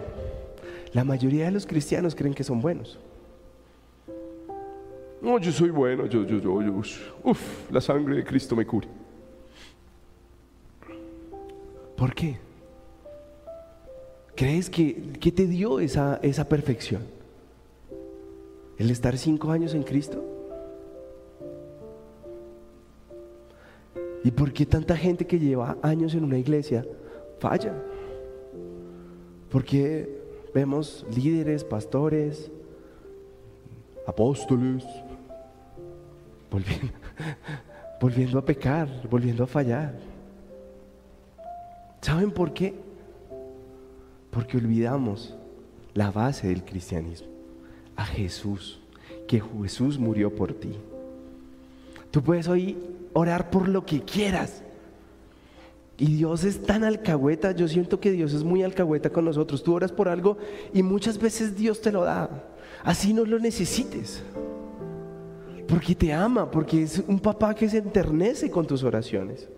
La 0.92 1.04
mayoría 1.04 1.46
de 1.46 1.50
los 1.50 1.66
cristianos 1.66 2.14
creen 2.14 2.34
que 2.34 2.44
son 2.44 2.60
buenos. 2.60 2.98
No, 5.20 5.38
yo 5.38 5.50
soy 5.50 5.70
bueno, 5.70 6.06
yo, 6.06 6.24
yo, 6.24 6.38
yo, 6.38 6.62
yo 6.62 6.82
uf, 7.24 7.70
la 7.70 7.80
sangre 7.80 8.16
de 8.16 8.24
Cristo 8.24 8.54
me 8.54 8.64
cura. 8.64 8.88
¿Por 11.96 12.14
qué? 12.14 12.38
¿Crees 14.36 14.70
que, 14.70 14.92
te 15.34 15.46
dio 15.48 15.80
esa, 15.80 16.20
esa 16.22 16.48
perfección? 16.48 17.02
¿El 18.78 18.90
estar 18.90 19.18
cinco 19.18 19.50
años 19.50 19.74
en 19.74 19.82
Cristo? 19.82 20.37
¿Y 24.24 24.30
por 24.30 24.52
qué 24.52 24.66
tanta 24.66 24.96
gente 24.96 25.26
que 25.26 25.38
lleva 25.38 25.76
años 25.82 26.14
en 26.14 26.24
una 26.24 26.38
iglesia 26.38 26.84
falla? 27.38 27.74
Porque 29.50 30.18
vemos 30.54 31.06
líderes, 31.14 31.64
pastores, 31.64 32.50
apóstoles, 34.06 34.84
volviendo, 38.00 38.38
a 38.38 38.44
pecar, 38.44 38.88
volviendo 39.08 39.44
a 39.44 39.46
fallar. 39.46 39.94
¿Saben 42.00 42.30
por 42.30 42.52
qué? 42.52 42.74
Porque 44.30 44.56
olvidamos 44.56 45.36
la 45.94 46.10
base 46.10 46.48
del 46.48 46.64
cristianismo, 46.64 47.28
a 47.96 48.04
Jesús, 48.04 48.80
que 49.26 49.40
Jesús 49.40 49.98
murió 49.98 50.34
por 50.34 50.54
ti. 50.54 50.72
Tú 52.10 52.22
puedes 52.22 52.48
hoy 52.48 52.76
orar 53.18 53.50
por 53.50 53.68
lo 53.68 53.84
que 53.84 54.02
quieras. 54.02 54.62
Y 55.96 56.14
Dios 56.14 56.44
es 56.44 56.62
tan 56.62 56.84
alcahueta, 56.84 57.50
yo 57.52 57.66
siento 57.66 57.98
que 57.98 58.12
Dios 58.12 58.32
es 58.32 58.44
muy 58.44 58.62
alcahueta 58.62 59.10
con 59.10 59.24
nosotros. 59.24 59.64
Tú 59.64 59.74
oras 59.74 59.90
por 59.90 60.08
algo 60.08 60.38
y 60.72 60.82
muchas 60.82 61.18
veces 61.18 61.56
Dios 61.56 61.80
te 61.80 61.90
lo 61.90 62.04
da. 62.04 62.30
Así 62.84 63.12
no 63.12 63.24
lo 63.24 63.38
necesites. 63.40 64.22
Porque 65.66 65.96
te 65.96 66.12
ama, 66.12 66.50
porque 66.50 66.84
es 66.84 67.02
un 67.06 67.18
papá 67.18 67.54
que 67.54 67.68
se 67.68 67.78
enternece 67.78 68.50
con 68.50 68.66
tus 68.66 68.84
oraciones. 68.84 69.48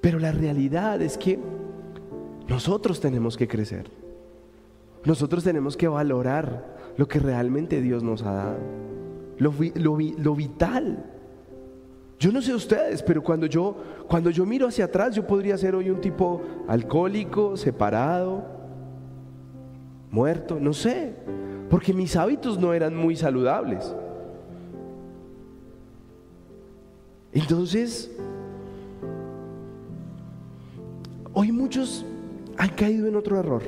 Pero 0.00 0.18
la 0.18 0.32
realidad 0.32 1.00
es 1.00 1.16
que 1.16 1.38
nosotros 2.48 3.00
tenemos 3.00 3.36
que 3.36 3.46
crecer. 3.46 3.90
Nosotros 5.04 5.44
tenemos 5.44 5.76
que 5.76 5.86
valorar 5.86 6.94
lo 6.96 7.06
que 7.06 7.20
realmente 7.20 7.80
Dios 7.80 8.02
nos 8.02 8.22
ha 8.22 8.32
dado. 8.32 8.58
Lo, 9.38 9.54
lo 10.16 10.34
vital 10.34 11.17
yo 12.18 12.32
no 12.32 12.42
sé 12.42 12.52
ustedes, 12.52 13.02
pero 13.02 13.22
cuando 13.22 13.46
yo, 13.46 13.76
cuando 14.08 14.30
yo 14.30 14.44
miro 14.44 14.66
hacia 14.66 14.86
atrás, 14.86 15.14
yo 15.14 15.24
podría 15.24 15.56
ser 15.56 15.76
hoy 15.76 15.88
un 15.88 16.00
tipo 16.00 16.42
alcohólico, 16.66 17.56
separado, 17.56 18.44
muerto, 20.10 20.58
no 20.60 20.72
sé, 20.72 21.14
porque 21.70 21.92
mis 21.92 22.16
hábitos 22.16 22.58
no 22.58 22.74
eran 22.74 22.96
muy 22.96 23.14
saludables. 23.14 23.94
Entonces, 27.32 28.10
hoy 31.32 31.52
muchos 31.52 32.04
han 32.56 32.70
caído 32.70 33.06
en 33.06 33.14
otro 33.14 33.38
error. 33.38 33.62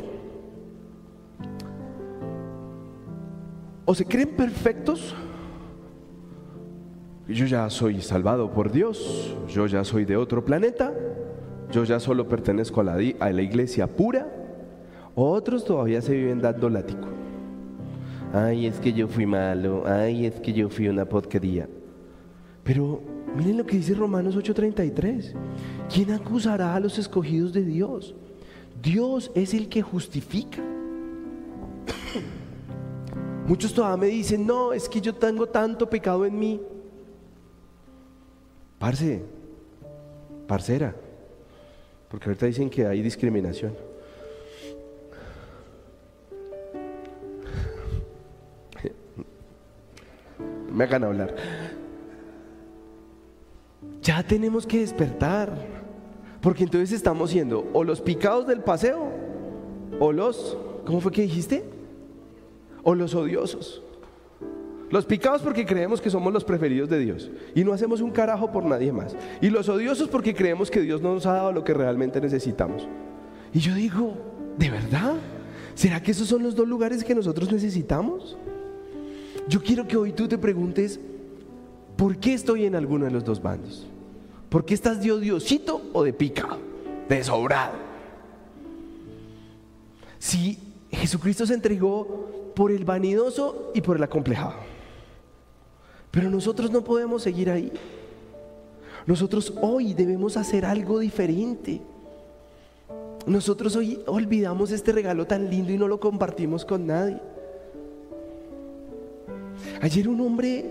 O 3.85 3.95
se 3.95 4.05
creen 4.05 4.35
perfectos 4.37 5.15
yo 7.33 7.47
ya 7.47 7.69
soy 7.71 8.01
salvado 8.01 8.51
por 8.51 8.71
Dios, 8.71 9.37
yo 9.49 9.67
ya 9.67 9.85
soy 9.85 10.05
de 10.05 10.17
otro 10.17 10.45
planeta, 10.45 10.93
yo 11.71 11.85
ya 11.85 12.01
solo 12.01 12.29
pertenezco 12.29 12.81
a 12.81 12.85
la, 12.85 12.99
a 13.21 13.31
la 13.31 13.43
iglesia 13.43 13.87
pura, 13.87 14.27
otros 15.15 15.65
todavía 15.65 16.03
se 16.03 16.15
viven 16.15 16.41
dando 16.41 16.69
látigo. 16.69 17.09
Ay, 18.33 18.67
es 18.67 18.79
que 18.79 18.93
yo 18.93 19.09
fui 19.09 19.27
malo, 19.27 19.85
ay, 19.87 20.27
es 20.27 20.41
que 20.41 20.53
yo 20.53 20.69
fui 20.69 20.89
una 20.89 21.05
porquería. 21.05 21.69
Pero 22.63 23.01
miren 23.37 23.59
lo 23.59 23.67
que 23.67 23.77
dice 23.77 23.95
Romanos 23.95 24.37
8:33. 24.37 25.35
¿Quién 25.93 26.13
acusará 26.13 26.75
a 26.75 26.81
los 26.81 26.99
escogidos 26.99 27.53
de 27.53 27.65
Dios? 27.65 28.15
Dios 28.81 29.31
es 29.35 29.55
el 29.55 29.69
que 29.69 29.83
justifica. 29.83 30.63
Muchos 33.47 33.75
todavía 33.75 33.97
me 33.97 34.07
dicen, 34.07 34.47
no, 34.47 34.73
es 34.73 34.89
que 34.89 35.01
yo 35.01 35.15
tengo 35.15 35.47
tanto 35.47 35.91
pecado 35.91 36.25
en 36.25 36.39
mí. 36.39 36.61
Parce, 38.81 39.23
parcera, 40.49 40.97
porque 42.09 42.31
ahorita 42.31 42.47
dicen 42.47 42.71
que 42.71 42.87
hay 42.87 43.03
discriminación. 43.03 43.75
Me 50.73 50.85
hagan 50.85 51.05
hablar. 51.05 51.37
Ya 54.01 54.23
tenemos 54.23 54.67
que 54.67 54.79
despertar, 54.81 55.53
porque 56.41 56.65
entonces 56.65 56.93
estamos 56.93 57.29
siendo 57.29 57.69
o 57.75 57.85
los 57.85 58.01
picados 58.01 58.47
del 58.47 58.63
paseo, 58.63 59.11
o 59.99 60.11
los, 60.11 60.57
¿cómo 60.87 61.03
fue 61.03 61.13
que 61.13 61.21
dijiste? 61.21 61.65
O 62.83 62.95
los 62.95 63.15
odiosos. 63.15 63.83
Los 64.91 65.07
picados 65.07 65.41
porque 65.43 65.65
creemos 65.65 66.01
que 66.01 66.11
somos 66.11 66.33
los 66.33 66.45
preferidos 66.45 66.89
de 66.89 66.99
Dios 66.99 67.31
y 67.55 67.63
no 67.63 67.73
hacemos 67.73 68.01
un 68.01 68.11
carajo 68.11 68.51
por 68.51 68.65
nadie 68.65 68.93
más. 68.93 69.17
Y 69.41 69.49
los 69.49 69.69
odiosos 69.69 70.09
porque 70.09 70.35
creemos 70.35 70.71
que 70.71 70.81
Dios 70.81 71.01
no 71.01 71.15
nos 71.15 71.27
ha 71.27 71.35
dado 71.35 71.53
lo 71.53 71.63
que 71.63 71.73
realmente 71.73 72.21
necesitamos. 72.21 72.89
Y 73.55 73.61
yo 73.61 73.73
digo, 73.75 74.17
¿de 74.59 74.69
verdad? 74.69 75.15
¿Será 75.75 76.03
que 76.03 76.11
esos 76.11 76.27
son 76.27 76.43
los 76.43 76.57
dos 76.57 76.67
lugares 76.67 77.05
que 77.05 77.15
nosotros 77.15 77.53
necesitamos? 77.53 78.37
Yo 79.49 79.63
quiero 79.63 79.87
que 79.87 79.97
hoy 79.97 80.13
tú 80.13 80.27
te 80.27 80.39
preguntes, 80.39 80.99
¿por 81.97 82.17
qué 82.17 82.35
estoy 82.35 82.65
en 82.65 82.75
alguno 82.75 83.05
de 83.05 83.13
los 83.13 83.25
dos 83.25 83.41
bandos? 83.41 83.87
¿Por 84.49 84.65
qué 84.65 84.75
estás 84.75 85.01
de 85.01 85.13
odiosito 85.13 85.83
o 85.93 86.03
de 86.03 86.13
picado? 86.13 86.59
De 87.09 87.23
sobrado. 87.23 87.75
Si 90.19 90.59
Jesucristo 90.91 91.47
se 91.47 91.55
entregó 91.55 92.53
por 92.57 92.73
el 92.73 92.85
vanidoso 92.85 93.71
y 93.73 93.81
por 93.81 93.97
el 93.97 94.03
acomplejado. 94.03 94.70
Pero 96.11 96.29
nosotros 96.29 96.71
no 96.71 96.83
podemos 96.83 97.23
seguir 97.23 97.51
ahí. 97.51 97.73
Nosotros 99.07 99.55
hoy 99.61 99.95
debemos 99.95 100.37
hacer 100.37 100.65
algo 100.65 100.99
diferente. 100.99 101.81
Nosotros 103.27 103.77
hoy 103.77 104.01
olvidamos 104.07 104.73
este 104.73 104.93
regalo 104.93 105.27
tan 105.27 105.49
lindo 105.49 105.73
y 105.73 105.79
no 105.79 105.87
lo 105.89 106.01
compartimos 106.01 106.65
con 106.65 106.87
nadie. 106.87 107.21
Ayer 109.81 110.09
un 110.09 110.21
hombre 110.21 110.65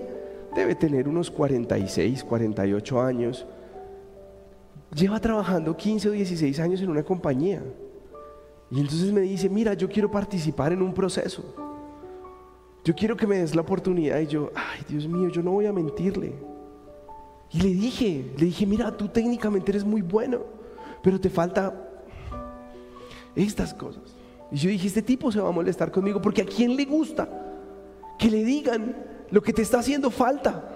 debe 0.55 0.75
tener 0.75 1.07
unos 1.07 1.31
46, 1.31 2.23
48 2.23 3.01
años. 3.01 3.45
Lleva 4.93 5.19
trabajando 5.19 5.77
15 5.77 6.09
o 6.09 6.11
16 6.11 6.59
años 6.59 6.81
en 6.81 6.89
una 6.89 7.03
compañía. 7.03 7.61
Y 8.71 8.79
entonces 8.79 9.11
me 9.11 9.21
dice, 9.21 9.49
mira, 9.49 9.73
yo 9.73 9.87
quiero 9.87 10.09
participar 10.11 10.73
en 10.73 10.81
un 10.81 10.93
proceso. 10.93 11.68
Yo 12.89 12.95
quiero 12.95 13.15
que 13.15 13.27
me 13.27 13.37
des 13.37 13.53
la 13.53 13.61
oportunidad. 13.61 14.19
Y 14.19 14.25
yo, 14.25 14.49
ay, 14.55 14.81
Dios 14.89 15.07
mío, 15.07 15.29
yo 15.29 15.43
no 15.43 15.51
voy 15.51 15.67
a 15.67 15.71
mentirle. 15.71 16.33
Y 17.51 17.61
le 17.61 17.69
dije, 17.69 18.33
le 18.35 18.45
dije, 18.45 18.65
mira, 18.65 18.97
tú 18.97 19.07
técnicamente 19.07 19.69
eres 19.69 19.83
muy 19.83 20.01
bueno, 20.01 20.39
pero 21.03 21.21
te 21.21 21.29
falta 21.29 21.87
estas 23.35 23.75
cosas. 23.75 24.15
Y 24.51 24.57
yo 24.57 24.71
dije, 24.71 24.87
este 24.87 25.03
tipo 25.03 25.31
se 25.31 25.39
va 25.39 25.49
a 25.49 25.51
molestar 25.51 25.91
conmigo 25.91 26.19
porque 26.19 26.41
a 26.41 26.45
quién 26.45 26.75
le 26.75 26.85
gusta 26.85 27.29
que 28.17 28.31
le 28.31 28.43
digan 28.43 28.95
lo 29.29 29.43
que 29.43 29.53
te 29.53 29.61
está 29.61 29.77
haciendo 29.77 30.09
falta. 30.09 30.67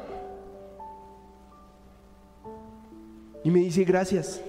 Y 3.44 3.50
me 3.50 3.62
dice, 3.62 3.84
gracias. 3.86 4.40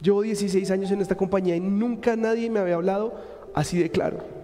Llevo 0.00 0.22
16 0.22 0.70
años 0.70 0.90
en 0.90 1.02
esta 1.02 1.14
compañía 1.14 1.56
y 1.56 1.60
nunca 1.60 2.16
nadie 2.16 2.48
me 2.48 2.58
había 2.58 2.76
hablado 2.76 3.20
así 3.54 3.76
de 3.76 3.90
claro. 3.90 4.35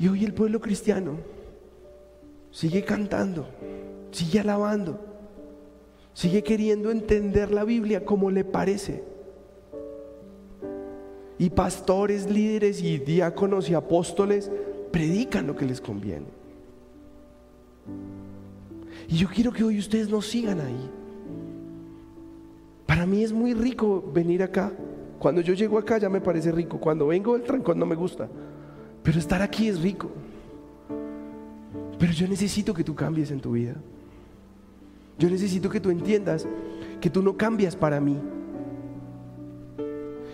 Y 0.00 0.08
hoy 0.08 0.24
el 0.24 0.32
pueblo 0.32 0.62
cristiano 0.62 1.18
sigue 2.50 2.82
cantando, 2.82 3.46
sigue 4.10 4.40
alabando, 4.40 4.98
sigue 6.14 6.42
queriendo 6.42 6.90
entender 6.90 7.52
la 7.52 7.64
Biblia 7.64 8.02
como 8.06 8.30
le 8.30 8.42
parece. 8.42 9.04
Y 11.36 11.50
pastores, 11.50 12.30
líderes 12.30 12.82
y 12.82 12.96
diáconos 12.96 13.68
y 13.68 13.74
apóstoles 13.74 14.50
predican 14.90 15.46
lo 15.46 15.54
que 15.54 15.66
les 15.66 15.82
conviene. 15.82 16.26
Y 19.06 19.16
yo 19.18 19.28
quiero 19.28 19.52
que 19.52 19.64
hoy 19.64 19.78
ustedes 19.78 20.08
no 20.08 20.22
sigan 20.22 20.62
ahí. 20.62 20.90
Para 22.86 23.04
mí 23.04 23.22
es 23.22 23.34
muy 23.34 23.52
rico 23.52 24.02
venir 24.14 24.42
acá. 24.42 24.72
Cuando 25.18 25.42
yo 25.42 25.52
llego 25.52 25.76
acá 25.76 25.98
ya 25.98 26.08
me 26.08 26.22
parece 26.22 26.52
rico. 26.52 26.80
Cuando 26.80 27.08
vengo 27.08 27.34
del 27.34 27.42
trancón 27.42 27.78
no 27.78 27.84
me 27.84 27.96
gusta. 27.96 28.30
Pero 29.10 29.18
estar 29.18 29.42
aquí 29.42 29.66
es 29.66 29.82
rico. 29.82 30.08
Pero 31.98 32.12
yo 32.12 32.28
necesito 32.28 32.72
que 32.72 32.84
tú 32.84 32.94
cambies 32.94 33.32
en 33.32 33.40
tu 33.40 33.50
vida. 33.50 33.74
Yo 35.18 35.28
necesito 35.28 35.68
que 35.68 35.80
tú 35.80 35.90
entiendas 35.90 36.46
que 37.00 37.10
tú 37.10 37.20
no 37.20 37.36
cambias 37.36 37.74
para 37.74 37.98
mí. 37.98 38.16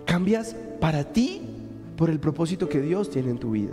Cambias 0.04 0.54
para 0.78 1.04
ti 1.04 1.40
por 1.96 2.10
el 2.10 2.20
propósito 2.20 2.68
que 2.68 2.82
Dios 2.82 3.08
tiene 3.08 3.30
en 3.30 3.38
tu 3.38 3.52
vida. 3.52 3.72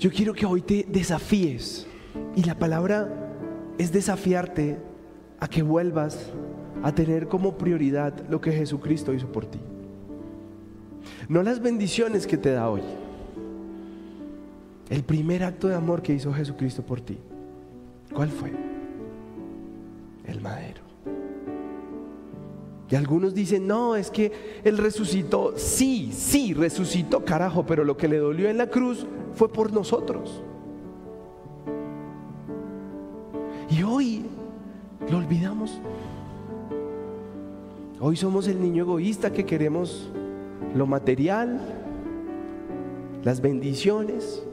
Yo 0.00 0.10
quiero 0.10 0.32
que 0.32 0.46
hoy 0.46 0.62
te 0.62 0.86
desafíes. 0.88 1.86
Y 2.34 2.44
la 2.44 2.54
palabra 2.54 3.34
es 3.76 3.92
desafiarte 3.92 4.78
a 5.38 5.48
que 5.48 5.60
vuelvas 5.60 6.32
a 6.82 6.94
tener 6.94 7.28
como 7.28 7.56
prioridad 7.58 8.14
lo 8.28 8.40
que 8.40 8.52
Jesucristo 8.52 9.12
hizo 9.12 9.26
por 9.26 9.46
ti. 9.46 9.58
No 11.28 11.42
las 11.42 11.60
bendiciones 11.60 12.26
que 12.26 12.36
te 12.36 12.52
da 12.52 12.68
hoy. 12.68 12.82
El 14.88 15.02
primer 15.02 15.44
acto 15.44 15.68
de 15.68 15.74
amor 15.74 16.02
que 16.02 16.14
hizo 16.14 16.32
Jesucristo 16.32 16.82
por 16.82 17.00
ti. 17.00 17.18
¿Cuál 18.14 18.30
fue? 18.30 18.52
El 20.24 20.40
madero. 20.40 20.88
Y 22.90 22.96
algunos 22.96 23.34
dicen, 23.34 23.66
no, 23.66 23.96
es 23.96 24.10
que 24.10 24.60
Él 24.64 24.78
resucitó. 24.78 25.52
Sí, 25.56 26.10
sí, 26.12 26.54
resucitó, 26.54 27.22
carajo, 27.24 27.66
pero 27.66 27.84
lo 27.84 27.98
que 27.98 28.08
le 28.08 28.16
dolió 28.16 28.48
en 28.48 28.56
la 28.56 28.68
cruz 28.68 29.06
fue 29.34 29.52
por 29.52 29.72
nosotros. 29.72 30.42
Y 33.70 33.82
hoy 33.82 34.24
lo 35.10 35.18
olvidamos. 35.18 35.82
Hoy 38.00 38.14
somos 38.14 38.46
el 38.46 38.60
niño 38.60 38.84
egoísta 38.84 39.32
que 39.32 39.44
queremos 39.44 40.08
lo 40.76 40.86
material, 40.86 41.60
las 43.24 43.40
bendiciones, 43.40 44.44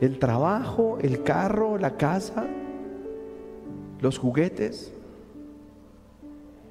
el 0.00 0.18
trabajo, 0.18 0.96
el 1.02 1.22
carro, 1.22 1.76
la 1.76 1.98
casa, 1.98 2.46
los 4.00 4.16
juguetes. 4.16 4.94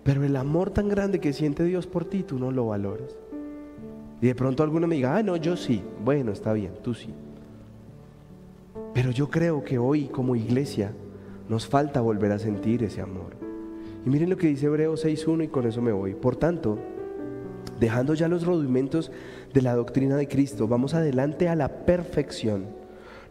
Pero 0.03 0.23
el 0.23 0.35
amor 0.35 0.71
tan 0.71 0.89
grande 0.89 1.19
que 1.19 1.31
siente 1.31 1.63
Dios 1.63 1.85
por 1.85 2.05
ti, 2.05 2.23
tú 2.23 2.39
no 2.39 2.49
lo 2.49 2.67
valoras. 2.67 3.15
Y 4.21 4.27
de 4.27 4.33
pronto 4.33 4.63
alguno 4.63 4.87
me 4.87 4.95
diga, 4.95 5.15
ah, 5.15 5.21
no, 5.21 5.35
yo 5.35 5.55
sí. 5.55 5.83
Bueno, 6.03 6.31
está 6.31 6.53
bien, 6.53 6.73
tú 6.81 6.95
sí. 6.95 7.13
Pero 8.95 9.11
yo 9.11 9.29
creo 9.29 9.63
que 9.63 9.77
hoy 9.77 10.05
como 10.05 10.35
iglesia 10.35 10.91
nos 11.49 11.67
falta 11.67 12.01
volver 12.01 12.31
a 12.31 12.39
sentir 12.39 12.83
ese 12.83 13.01
amor. 13.01 13.44
Y 14.05 14.09
miren 14.09 14.29
lo 14.29 14.37
que 14.37 14.47
dice 14.47 14.67
Hebreos 14.67 15.03
6.1 15.03 15.45
y 15.45 15.47
con 15.47 15.65
eso 15.65 15.81
me 15.81 15.91
voy. 15.91 16.13
Por 16.13 16.35
tanto, 16.35 16.77
dejando 17.79 18.13
ya 18.13 18.27
los 18.27 18.45
rudimentos 18.45 19.11
de 19.53 19.61
la 19.61 19.75
doctrina 19.75 20.15
de 20.15 20.27
Cristo, 20.27 20.67
vamos 20.67 20.93
adelante 20.93 21.49
a 21.49 21.55
la 21.55 21.85
perfección, 21.85 22.67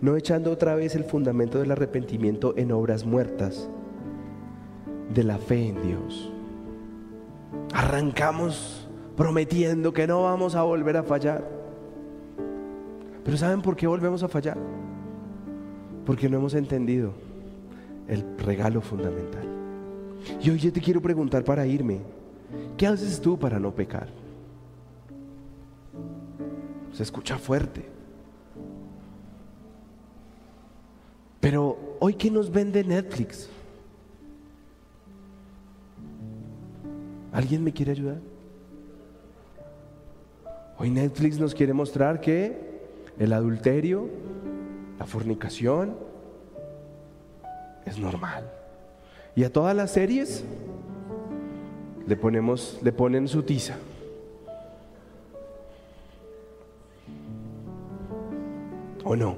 no 0.01 0.17
echando 0.17 0.51
otra 0.51 0.75
vez 0.75 0.97
el 0.97 1.05
fundamento 1.05 1.59
del 1.61 1.71
arrepentimiento 1.71 2.55
en 2.57 2.73
obras 2.73 3.07
muertas, 3.07 3.71
de 5.15 5.23
la 5.23 5.39
fe 5.39 5.69
en 5.69 5.83
Dios. 5.83 6.33
Arrancamos 7.73 8.89
prometiendo 9.17 9.93
que 9.93 10.09
no 10.09 10.25
vamos 10.25 10.57
a 10.57 10.63
volver 10.63 10.97
a 10.97 11.05
fallar. 11.05 11.49
Pero 13.23 13.37
¿saben 13.37 13.63
por 13.63 13.77
qué 13.77 13.87
volvemos 13.87 14.23
a 14.25 14.29
fallar? 14.29 14.59
Porque 16.05 16.29
no 16.29 16.39
hemos 16.39 16.55
entendido 16.55 17.13
el 18.09 18.25
regalo 18.39 18.81
fundamental. 18.81 19.54
Y 20.43 20.51
hoy 20.51 20.59
yo 20.59 20.73
te 20.73 20.81
quiero 20.81 21.01
preguntar 21.01 21.45
para 21.45 21.67
irme, 21.67 22.01
¿qué 22.77 22.87
haces 22.87 23.21
tú 23.21 23.39
para 23.39 23.59
no 23.59 23.75
pecar? 23.75 24.09
Se 26.93 27.03
escucha 27.03 27.39
fuerte. 27.39 27.85
Pero 31.41 31.97
hoy 32.01 32.15
¿qué 32.15 32.31
nos 32.31 32.51
vende 32.51 32.83
Netflix? 32.85 33.49
¿Alguien 37.33 37.65
me 37.65 37.73
quiere 37.73 37.93
ayudar? 37.93 38.19
Hoy 40.79 40.91
Netflix 40.91 41.39
nos 41.39 41.55
quiere 41.55 41.73
mostrar 41.73 42.21
que 42.21 42.57
el 43.19 43.33
adulterio, 43.33 44.09
la 44.99 45.07
fornicación, 45.07 45.97
es 47.85 47.99
normal. 47.99 48.51
Y 49.37 49.43
a 49.43 49.53
todas 49.53 49.75
las 49.75 49.91
series 49.91 50.45
le 52.07 52.17
ponemos, 52.17 52.79
le 52.83 52.93
ponen 52.93 53.27
su 53.27 53.43
tiza. 53.43 53.77
¿O 59.05 59.17
no? 59.17 59.37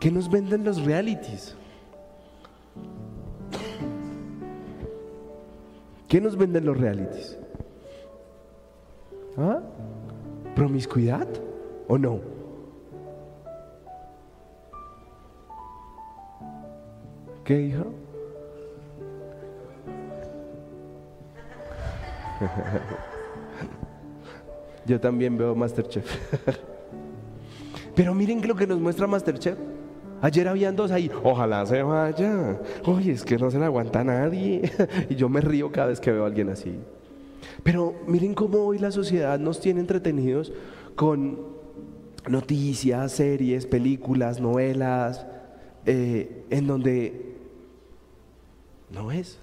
¿Qué 0.00 0.10
nos 0.10 0.30
venden 0.30 0.64
los 0.64 0.84
realities? 0.84 1.54
¿Qué 6.08 6.20
nos 6.20 6.36
venden 6.36 6.66
los 6.66 6.76
realities? 6.76 7.38
¿Ah? 9.36 9.60
¿Promiscuidad 10.54 11.26
o 11.88 11.98
no? 11.98 12.20
¿Qué 17.44 17.60
hijo? 17.60 18.05
Yo 24.86 25.00
también 25.00 25.36
veo 25.36 25.54
Masterchef. 25.54 26.04
Pero 27.94 28.14
miren 28.14 28.46
lo 28.46 28.54
que 28.54 28.66
nos 28.66 28.78
muestra 28.78 29.06
Masterchef. 29.06 29.58
Ayer 30.22 30.48
habían 30.48 30.76
dos 30.76 30.90
ahí, 30.90 31.10
ojalá 31.22 31.66
se 31.66 31.82
vaya. 31.82 32.58
Oye, 32.84 33.12
es 33.12 33.24
que 33.24 33.36
no 33.36 33.50
se 33.50 33.58
le 33.58 33.66
aguanta 33.66 34.04
nadie. 34.04 34.70
y 35.10 35.14
yo 35.14 35.28
me 35.28 35.40
río 35.40 35.72
cada 35.72 35.88
vez 35.88 36.00
que 36.00 36.12
veo 36.12 36.24
a 36.24 36.26
alguien 36.26 36.48
así. 36.48 36.78
Pero 37.62 37.94
miren 38.06 38.34
cómo 38.34 38.58
hoy 38.58 38.78
la 38.78 38.90
sociedad 38.90 39.38
nos 39.38 39.60
tiene 39.60 39.80
entretenidos 39.80 40.52
con 40.94 41.38
noticias, 42.28 43.12
series, 43.12 43.66
películas, 43.66 44.40
novelas, 44.40 45.26
eh, 45.84 46.44
en 46.50 46.66
donde 46.66 47.36
no 48.90 49.12
es. 49.12 49.38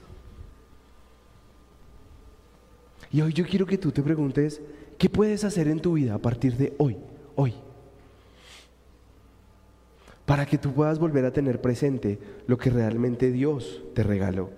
Y 3.13 3.21
hoy 3.21 3.31
yo 3.31 3.45
quiero 3.45 3.67
que 3.67 3.77
tú 3.77 3.91
te 3.91 4.01
preguntes, 4.01 4.59
¿qué 4.97 5.07
puedes 5.07 5.43
hacer 5.43 5.67
en 5.67 5.79
tu 5.79 5.93
vida 5.93 6.15
a 6.15 6.17
partir 6.17 6.57
de 6.57 6.73
hoy? 6.79 6.97
Hoy. 7.35 7.53
Para 10.25 10.47
que 10.47 10.57
tú 10.57 10.73
puedas 10.73 10.97
volver 10.97 11.23
a 11.25 11.31
tener 11.31 11.61
presente 11.61 12.17
lo 12.47 12.57
que 12.57 12.71
realmente 12.71 13.31
Dios 13.31 13.83
te 13.93 14.01
regaló. 14.01 14.49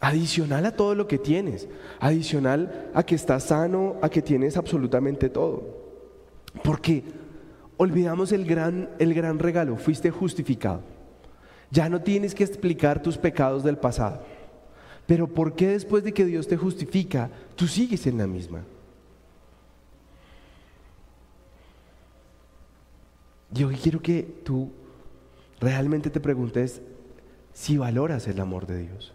Adicional 0.00 0.66
a 0.66 0.72
todo 0.72 0.96
lo 0.96 1.06
que 1.06 1.18
tienes. 1.18 1.68
Adicional 2.00 2.90
a 2.92 3.04
que 3.04 3.14
estás 3.14 3.44
sano, 3.44 3.98
a 4.02 4.08
que 4.08 4.20
tienes 4.20 4.56
absolutamente 4.56 5.28
todo. 5.28 5.62
Porque 6.64 7.04
olvidamos 7.76 8.32
el 8.32 8.46
gran, 8.46 8.90
el 8.98 9.14
gran 9.14 9.38
regalo. 9.38 9.76
Fuiste 9.76 10.10
justificado. 10.10 10.82
Ya 11.70 11.88
no 11.88 12.00
tienes 12.00 12.34
que 12.34 12.42
explicar 12.42 13.00
tus 13.00 13.16
pecados 13.16 13.62
del 13.62 13.76
pasado. 13.76 14.22
Pero 15.08 15.26
¿por 15.26 15.54
qué 15.54 15.68
después 15.68 16.04
de 16.04 16.12
que 16.12 16.26
Dios 16.26 16.46
te 16.46 16.58
justifica, 16.58 17.30
tú 17.56 17.66
sigues 17.66 18.06
en 18.06 18.18
la 18.18 18.26
misma? 18.26 18.62
Y 23.54 23.64
hoy 23.64 23.76
quiero 23.76 24.02
que 24.02 24.22
tú 24.44 24.70
realmente 25.60 26.10
te 26.10 26.20
preguntes 26.20 26.82
si 27.54 27.78
valoras 27.78 28.28
el 28.28 28.38
amor 28.38 28.66
de 28.66 28.80
Dios. 28.80 29.14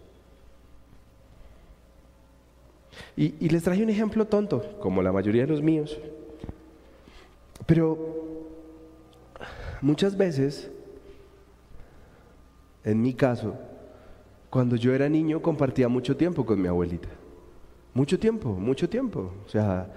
Y, 3.16 3.48
les 3.48 3.62
traje 3.62 3.84
un 3.84 3.90
ejemplo 3.90 4.26
tonto, 4.26 4.76
como 4.80 5.00
la 5.00 5.12
mayoría 5.12 5.42
de 5.42 5.52
los 5.52 5.62
míos. 5.62 5.96
Pero 7.66 7.96
muchas 9.80 10.16
veces, 10.16 10.72
en 12.82 13.00
mi 13.00 13.14
caso, 13.14 13.56
cuando 14.54 14.76
yo 14.76 14.94
era 14.94 15.08
niño 15.08 15.42
compartía 15.42 15.88
mucho 15.88 16.16
tiempo 16.16 16.46
con 16.46 16.62
mi 16.62 16.68
abuelita. 16.68 17.08
Mucho 17.92 18.20
tiempo, 18.20 18.50
mucho 18.50 18.88
tiempo. 18.88 19.32
O 19.44 19.48
sea, 19.48 19.92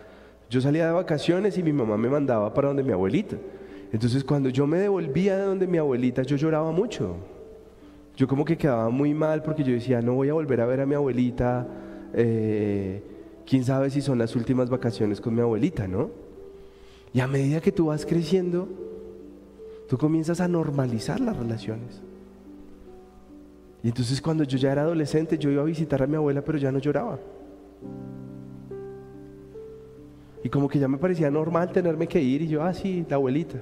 yo 0.50 0.60
salía 0.60 0.88
de 0.88 0.94
vacaciones 0.94 1.60
y 1.60 1.62
mi 1.62 1.72
mamá 1.72 1.96
me 1.96 2.10
mandaba 2.10 2.52
para 2.56 2.70
donde 2.70 2.82
mi 2.82 2.92
abuelita. 2.92 3.38
Entonces 3.94 4.24
cuando 4.24 4.50
yo 4.50 4.66
me 4.66 4.80
devolvía 4.80 5.38
de 5.38 5.44
donde 5.44 5.68
mi 5.68 5.78
abuelita, 5.78 6.24
yo 6.24 6.38
lloraba 6.38 6.72
mucho. 6.72 7.18
Yo 8.16 8.28
como 8.28 8.44
que 8.44 8.58
quedaba 8.58 8.90
muy 8.90 9.14
mal 9.14 9.44
porque 9.44 9.64
yo 9.64 9.74
decía, 9.74 10.02
no 10.02 10.16
voy 10.16 10.30
a 10.30 10.34
volver 10.34 10.60
a 10.62 10.66
ver 10.66 10.82
a 10.82 10.88
mi 10.88 10.96
abuelita. 10.96 11.68
Eh, 12.16 13.04
quién 13.46 13.64
sabe 13.64 13.92
si 13.92 14.02
son 14.02 14.18
las 14.18 14.36
últimas 14.36 14.72
vacaciones 14.72 15.22
con 15.22 15.36
mi 15.36 15.42
abuelita, 15.42 15.88
¿no? 15.88 16.10
Y 17.14 17.20
a 17.20 17.28
medida 17.28 17.62
que 17.62 17.72
tú 17.72 17.86
vas 17.86 18.08
creciendo, 18.08 18.68
tú 19.88 20.00
comienzas 20.00 20.42
a 20.42 20.48
normalizar 20.48 21.20
las 21.20 21.38
relaciones. 21.38 22.02
Y 23.88 23.90
entonces 23.90 24.22
cuando 24.22 24.44
yo 24.44 24.58
ya 24.58 24.74
era 24.74 24.82
adolescente, 24.82 25.38
yo 25.38 25.50
iba 25.50 25.62
a 25.62 25.66
visitar 25.66 26.04
a 26.04 26.08
mi 26.08 26.18
abuela, 26.18 26.42
pero 26.42 26.58
ya 26.58 26.74
no 26.74 26.78
lloraba. 26.78 27.18
Y 30.44 30.50
como 30.50 30.68
que 30.68 30.78
ya 30.78 30.90
me 30.90 30.98
parecía 30.98 31.32
normal 31.32 31.72
tenerme 31.72 32.06
que 32.06 32.22
ir 32.22 32.42
y 32.42 32.50
yo, 32.50 32.62
ah, 32.62 32.74
sí, 32.74 33.06
la 33.10 33.16
abuelita. 33.16 33.60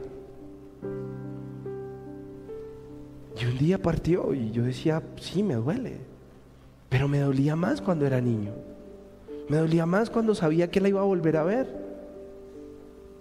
Y 3.39 3.45
un 3.45 3.55
día 3.59 3.79
partió 3.79 4.33
y 4.33 4.49
yo 4.49 4.63
decía, 4.63 5.03
sí, 5.17 5.43
me 5.43 5.53
duele. 5.53 5.97
Pero 6.89 7.07
me 7.07 7.19
dolía 7.19 7.55
más 7.55 7.79
cuando 7.79 8.07
era 8.07 8.19
niño. 8.19 8.53
Me 9.47 9.57
dolía 9.57 9.85
más 9.85 10.09
cuando 10.09 10.33
sabía 10.33 10.71
que 10.71 10.81
la 10.81 10.89
iba 10.89 11.01
a 11.01 11.03
volver 11.03 11.37
a 11.37 11.43
ver. 11.43 11.67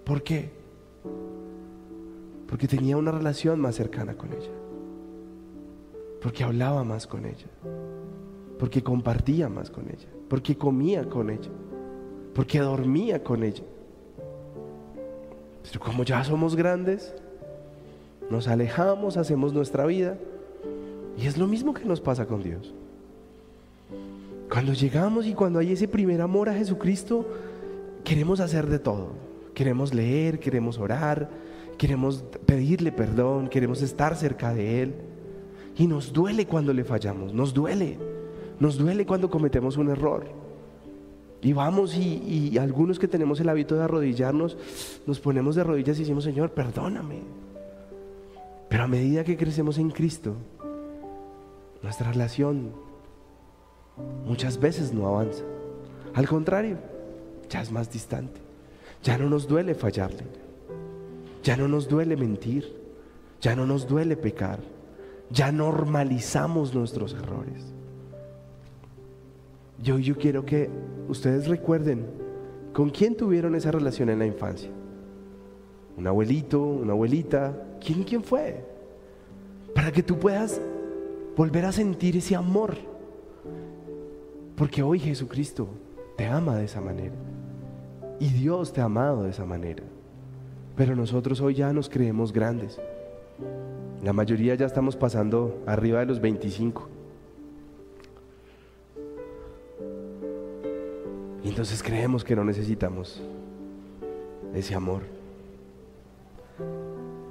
¿Por 0.05 0.23
qué? 0.23 0.49
Porque 2.49 2.67
tenía 2.67 2.97
una 2.97 3.11
relación 3.11 3.61
más 3.61 3.75
cercana 3.75 4.15
con 4.15 4.33
ella 4.33 4.64
porque 6.25 6.43
hablaba 6.43 6.85
más 6.85 7.07
con 7.07 7.27
ella, 7.27 7.45
porque 8.59 8.83
compartía 8.83 9.51
más 9.51 9.69
con 9.69 9.91
ella, 9.91 10.09
porque 10.27 10.57
comía 10.57 11.07
con 11.07 11.29
ella, 11.29 11.51
porque 12.35 12.61
dormía 12.61 13.23
con 13.23 13.43
ella. 13.43 13.63
Pero 15.65 15.81
como 15.81 16.03
ya 16.03 16.25
somos 16.25 16.57
grandes, 16.57 17.15
nos 18.31 18.49
alejamos, 18.49 19.19
hacemos 19.19 19.53
nuestra 19.53 19.85
vida 19.85 20.17
y 21.19 21.27
es 21.27 21.37
lo 21.37 21.47
mismo 21.47 21.75
que 21.75 21.85
nos 21.85 22.01
pasa 22.01 22.25
con 22.25 22.43
Dios. 22.43 22.73
Cuando 24.51 24.73
llegamos 24.73 25.27
y 25.27 25.35
cuando 25.35 25.59
hay 25.59 25.73
ese 25.73 25.89
primer 25.89 26.23
amor 26.23 26.49
a 26.49 26.55
Jesucristo, 26.55 27.29
queremos 28.03 28.41
hacer 28.41 28.67
de 28.69 28.79
todo. 28.79 29.09
Queremos 29.53 29.93
leer, 29.93 30.41
queremos 30.41 30.79
orar, 30.79 31.29
queremos 31.77 32.25
pedirle 32.47 32.93
perdón, 32.93 33.49
queremos 33.49 33.83
estar 33.83 34.17
cerca 34.17 34.55
de 34.55 34.81
Él. 34.85 34.95
Y 35.77 35.87
nos 35.87 36.13
duele 36.13 36.47
cuando 36.47 36.73
le 36.73 36.85
fallamos, 36.85 37.33
nos 37.33 37.53
duele. 37.53 37.99
Nos 38.61 38.79
duele 38.79 39.05
cuando 39.05 39.29
cometemos 39.29 39.77
un 39.77 39.91
error. 39.91 40.27
Y 41.43 41.53
vamos 41.53 41.97
y, 41.97 42.57
algunos 42.59 42.99
que 42.99 43.09
tenemos 43.09 43.41
el 43.41 43.49
hábito 43.49 43.75
de 43.75 43.83
arrodillarnos, 43.83 44.57
nos 45.07 45.21
ponemos 45.21 45.57
de 45.57 45.65
rodillas 45.65 45.99
y 45.99 46.01
decimos, 46.01 46.25
Señor, 46.25 46.51
perdóname. 46.53 47.23
Pero 48.69 48.85
a 48.85 48.89
medida 48.89 49.25
que 49.25 49.37
crecemos 49.37 49.79
en 49.79 49.91
Cristo, 49.91 50.35
nuestra 51.83 52.13
relación 52.13 52.71
muchas 54.27 54.59
veces 54.59 54.93
no 54.95 55.07
avanza. 55.07 55.45
Al 56.15 56.29
contrario, 56.29 56.79
ya 57.51 57.61
es 57.61 57.71
más 57.71 57.93
distante. 57.93 58.41
Ya 59.03 59.19
no 59.19 59.29
nos 59.29 59.47
duele 59.47 59.75
fallarle. 59.75 60.25
Ya 61.43 61.57
no 61.57 61.69
nos 61.69 61.89
duele 61.89 62.17
mentir. 62.17 62.73
Ya 63.43 63.55
no 63.55 63.67
nos 63.67 63.87
duele 63.87 64.17
pecar 64.17 64.61
ya 65.31 65.53
normalizamos 65.53 66.75
nuestros 66.75 67.15
errores. 67.15 67.73
Yo, 69.83 69.99
yo 69.99 70.17
quiero 70.17 70.45
que 70.45 70.71
ustedes 71.09 71.49
recuerden 71.49 72.07
con 72.73 72.91
quién 72.91 73.17
tuvieron 73.17 73.55
esa 73.55 73.71
relación 73.71 74.09
en 74.09 74.19
la 74.19 74.27
infancia. 74.27 74.71
Un 75.97 76.07
abuelito, 76.07 76.61
una 76.61 76.93
abuelita, 76.93 77.55
¿quién, 77.85 78.03
quién 78.03 78.23
fue? 78.23 78.65
Para 79.75 79.93
que 79.93 80.03
tú 80.03 80.19
puedas 80.19 80.61
volver 81.37 81.65
a 81.65 81.73
sentir 81.73 82.17
ese 82.17 82.35
amor. 82.35 82.77
Porque 84.57 84.83
hoy 84.83 84.99
Jesucristo 84.99 85.69
te 86.17 86.27
ama 86.27 86.57
de 86.57 86.65
esa 86.65 86.81
manera. 86.81 87.15
Y 88.21 88.29
Dios 88.29 88.73
te 88.73 88.81
ha 88.81 88.85
amado 88.85 89.25
de 89.25 89.31
esa 89.31 89.45
manera. 89.45 89.83
Pero 90.77 90.97
nosotros 90.97 91.41
hoy 91.41 91.55
ya 91.55 91.73
nos 91.73 91.89
creemos 91.89 92.33
grandes. 92.33 92.81
La 94.05 94.13
mayoría 94.13 94.55
ya 94.55 94.67
estamos 94.67 94.97
pasando 94.97 95.63
arriba 95.65 96.01
de 96.01 96.05
los 96.05 96.21
25. 96.21 96.89
Y 101.43 101.49
entonces 101.49 101.83
creemos 101.83 102.23
que 102.23 102.37
no 102.37 102.45
necesitamos 102.45 103.23
ese 104.55 104.75
amor. 104.75 105.05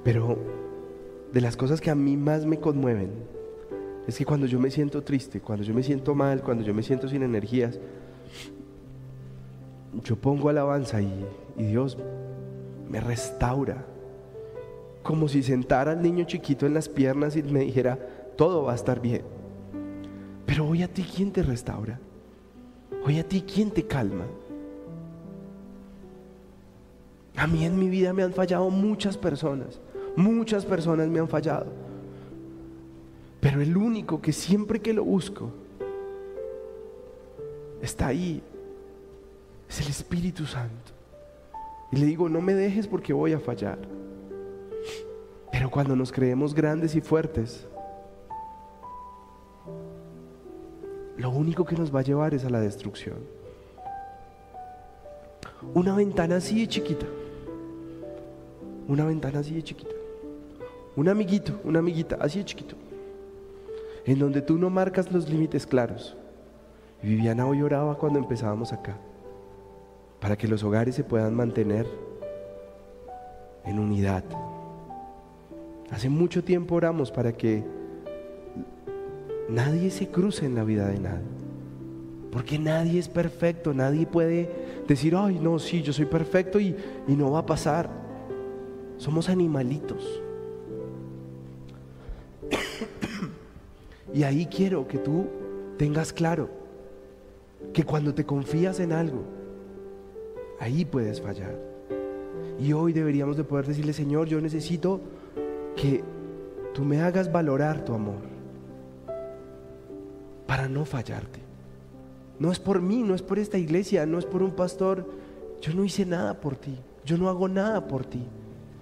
Pero 0.02 0.36
de 1.32 1.40
las 1.40 1.56
cosas 1.56 1.80
que 1.80 1.90
a 1.90 1.94
mí 1.94 2.16
más 2.16 2.44
me 2.44 2.58
conmueven 2.58 3.12
es 4.08 4.18
que 4.18 4.24
cuando 4.24 4.46
yo 4.48 4.58
me 4.58 4.72
siento 4.72 5.04
triste, 5.04 5.40
cuando 5.40 5.64
yo 5.64 5.72
me 5.74 5.84
siento 5.84 6.16
mal, 6.16 6.42
cuando 6.42 6.64
yo 6.64 6.74
me 6.74 6.82
siento 6.82 7.06
sin 7.06 7.22
energías, 7.22 7.78
yo 10.02 10.16
pongo 10.16 10.48
alabanza 10.48 11.00
y, 11.00 11.24
y 11.56 11.66
Dios 11.66 11.96
me 12.90 12.98
restaura 12.98 13.93
como 15.04 15.28
si 15.28 15.42
sentara 15.42 15.92
al 15.92 16.02
niño 16.02 16.24
chiquito 16.24 16.66
en 16.66 16.74
las 16.74 16.88
piernas 16.88 17.36
y 17.36 17.42
me 17.42 17.60
dijera, 17.60 17.98
todo 18.36 18.64
va 18.64 18.72
a 18.72 18.74
estar 18.74 19.00
bien. 19.00 19.22
Pero 20.46 20.66
hoy 20.66 20.82
a 20.82 20.88
ti, 20.88 21.04
¿quién 21.04 21.30
te 21.30 21.42
restaura? 21.42 22.00
Hoy 23.04 23.18
a 23.18 23.28
ti, 23.28 23.42
¿quién 23.42 23.70
te 23.70 23.86
calma? 23.86 24.24
A 27.36 27.46
mí 27.46 27.66
en 27.66 27.78
mi 27.78 27.90
vida 27.90 28.14
me 28.14 28.22
han 28.22 28.32
fallado 28.32 28.70
muchas 28.70 29.18
personas, 29.18 29.78
muchas 30.16 30.64
personas 30.64 31.06
me 31.08 31.18
han 31.18 31.28
fallado. 31.28 31.66
Pero 33.40 33.60
el 33.60 33.76
único 33.76 34.22
que 34.22 34.32
siempre 34.32 34.80
que 34.80 34.94
lo 34.94 35.04
busco 35.04 35.50
está 37.82 38.06
ahí 38.06 38.42
es 39.68 39.80
el 39.82 39.88
Espíritu 39.88 40.46
Santo. 40.46 40.92
Y 41.92 41.96
le 41.96 42.06
digo, 42.06 42.30
no 42.30 42.40
me 42.40 42.54
dejes 42.54 42.86
porque 42.86 43.12
voy 43.12 43.34
a 43.34 43.38
fallar. 43.38 43.78
Cuando 45.74 45.96
nos 45.96 46.12
creemos 46.12 46.54
grandes 46.54 46.94
y 46.94 47.00
fuertes, 47.00 47.66
lo 51.16 51.30
único 51.30 51.64
que 51.64 51.74
nos 51.74 51.92
va 51.92 51.98
a 51.98 52.04
llevar 52.04 52.32
es 52.32 52.44
a 52.44 52.48
la 52.48 52.60
destrucción. 52.60 53.16
Una 55.74 55.96
ventana 55.96 56.36
así 56.36 56.60
de 56.60 56.68
chiquita. 56.68 57.06
Una 58.86 59.04
ventana 59.04 59.40
así 59.40 59.52
de 59.52 59.64
chiquita. 59.64 59.90
Un 60.94 61.08
amiguito, 61.08 61.60
una 61.64 61.80
amiguita 61.80 62.18
así 62.20 62.38
de 62.38 62.44
chiquito. 62.44 62.76
En 64.04 64.20
donde 64.20 64.42
tú 64.42 64.56
no 64.56 64.70
marcas 64.70 65.10
los 65.10 65.28
límites 65.28 65.66
claros. 65.66 66.16
Viviana 67.02 67.48
hoy 67.48 67.62
oraba 67.62 67.98
cuando 67.98 68.20
empezábamos 68.20 68.72
acá. 68.72 68.96
Para 70.20 70.36
que 70.36 70.46
los 70.46 70.62
hogares 70.62 70.94
se 70.94 71.02
puedan 71.02 71.34
mantener 71.34 71.84
en 73.64 73.80
unidad. 73.80 74.22
Hace 75.94 76.08
mucho 76.08 76.42
tiempo 76.42 76.74
oramos 76.74 77.12
para 77.12 77.32
que 77.32 77.62
nadie 79.48 79.92
se 79.92 80.08
cruce 80.08 80.44
en 80.44 80.56
la 80.56 80.64
vida 80.64 80.88
de 80.88 80.98
nadie. 80.98 81.28
Porque 82.32 82.58
nadie 82.58 82.98
es 82.98 83.08
perfecto, 83.08 83.72
nadie 83.72 84.04
puede 84.04 84.50
decir, 84.88 85.14
ay, 85.14 85.38
no, 85.38 85.60
sí, 85.60 85.82
yo 85.82 85.92
soy 85.92 86.06
perfecto 86.06 86.58
y, 86.58 86.74
y 87.06 87.14
no 87.14 87.30
va 87.30 87.38
a 87.38 87.46
pasar. 87.46 87.88
Somos 88.96 89.28
animalitos. 89.28 90.20
y 94.12 94.24
ahí 94.24 94.46
quiero 94.46 94.88
que 94.88 94.98
tú 94.98 95.26
tengas 95.78 96.12
claro 96.12 96.50
que 97.72 97.84
cuando 97.84 98.12
te 98.12 98.26
confías 98.26 98.80
en 98.80 98.90
algo, 98.90 99.22
ahí 100.58 100.84
puedes 100.84 101.20
fallar. 101.20 101.56
Y 102.58 102.72
hoy 102.72 102.92
deberíamos 102.92 103.36
de 103.36 103.44
poder 103.44 103.68
decirle, 103.68 103.92
Señor, 103.92 104.26
yo 104.26 104.40
necesito 104.40 105.00
que 105.76 106.02
tú 106.72 106.84
me 106.84 107.00
hagas 107.00 107.30
valorar 107.30 107.84
tu 107.84 107.94
amor 107.94 108.22
para 110.46 110.68
no 110.68 110.84
fallarte. 110.84 111.40
No 112.38 112.50
es 112.50 112.58
por 112.58 112.82
mí, 112.82 113.02
no 113.02 113.14
es 113.14 113.22
por 113.22 113.38
esta 113.38 113.58
iglesia, 113.58 114.06
no 114.06 114.18
es 114.18 114.26
por 114.26 114.42
un 114.42 114.52
pastor. 114.52 115.08
Yo 115.60 115.72
no 115.72 115.84
hice 115.84 116.04
nada 116.04 116.40
por 116.40 116.56
ti, 116.56 116.76
yo 117.04 117.16
no 117.16 117.28
hago 117.28 117.48
nada 117.48 117.86
por 117.86 118.04
ti. 118.04 118.22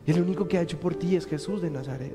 El 0.06 0.20
único 0.20 0.48
que 0.48 0.58
ha 0.58 0.62
hecho 0.62 0.80
por 0.80 0.94
ti 0.94 1.16
es 1.16 1.26
Jesús 1.26 1.62
de 1.62 1.70
Nazaret. 1.70 2.12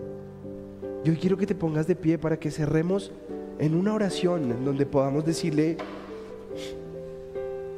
Yo 1.03 1.17
quiero 1.17 1.37
que 1.37 1.47
te 1.47 1.55
pongas 1.55 1.87
de 1.87 1.95
pie 1.95 2.17
para 2.17 2.37
que 2.37 2.51
cerremos 2.51 3.11
en 3.59 3.75
una 3.75 3.93
oración 3.93 4.51
en 4.51 4.65
donde 4.65 4.85
podamos 4.85 5.25
decirle 5.25 5.77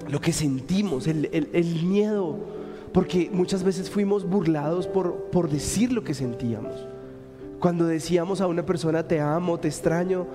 lo 0.10 0.20
que 0.20 0.34
sentimos, 0.34 1.06
el, 1.08 1.30
el 1.32 1.86
miedo, 1.86 2.38
porque 2.94 3.30
muchas 3.32 3.64
veces 3.64 3.90
fuimos 3.90 4.26
burlados 4.26 4.88
por, 4.88 5.26
por 5.32 5.50
decir 5.50 5.92
lo 5.92 6.04
que 6.04 6.14
sentíamos. 6.14 6.88
Cuando 7.60 7.86
decíamos 7.86 8.42
a 8.42 8.48
una 8.48 8.66
persona 8.66 9.08
te 9.08 9.20
amo, 9.20 9.60
te 9.60 9.68
extraño, 9.68 10.26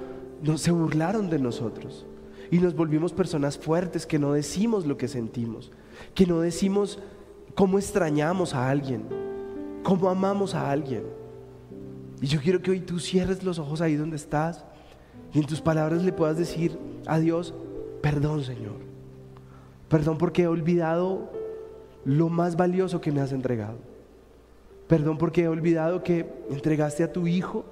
no, 0.43 0.59
se 0.59 0.71
burlaron 0.71 1.31
de 1.31 1.39
nosotros. 1.39 2.07
Y 2.51 2.59
nos 2.59 2.75
volvimos 2.75 3.13
personas 3.13 3.59
fuertes 3.59 4.07
que 4.07 4.19
no 4.19 4.33
decimos 4.33 4.87
lo 4.87 4.97
que 4.97 5.09
sentimos, 5.09 5.73
que 6.15 6.27
no 6.27 6.41
decimos 6.41 6.99
cómo 7.55 7.79
extrañamos 7.79 8.55
a 8.55 8.69
alguien, 8.69 9.05
cómo 9.83 10.09
amamos 10.09 10.55
a 10.55 10.71
alguien. 10.71 11.05
Y 12.21 12.27
yo 12.27 12.41
quiero 12.41 12.61
que 12.61 12.71
hoy 12.71 12.81
tú 12.81 13.01
cierres 13.01 13.43
los 13.43 13.59
ojos 13.59 13.81
ahí 13.81 13.97
donde 13.97 14.17
estás 14.17 14.65
y 15.33 15.41
en 15.41 15.47
tus 15.47 15.61
palabras 15.61 16.05
le 16.05 16.13
puedas 16.13 16.37
decir 16.37 16.79
a 17.07 17.19
Dios, 17.19 17.55
perdón 18.03 18.45
Señor, 18.45 18.77
perdón 19.89 20.19
porque 20.19 20.43
he 20.43 20.47
olvidado 20.47 21.33
lo 22.05 22.29
más 22.29 22.57
valioso 22.57 23.01
que 23.01 23.13
me 23.13 23.21
has 23.21 23.33
entregado. 23.33 23.79
Perdón 24.87 25.19
porque 25.19 25.43
he 25.43 25.49
olvidado 25.49 26.03
que 26.03 26.27
entregaste 26.51 27.03
a 27.03 27.13
tu 27.13 27.27
Hijo 27.27 27.65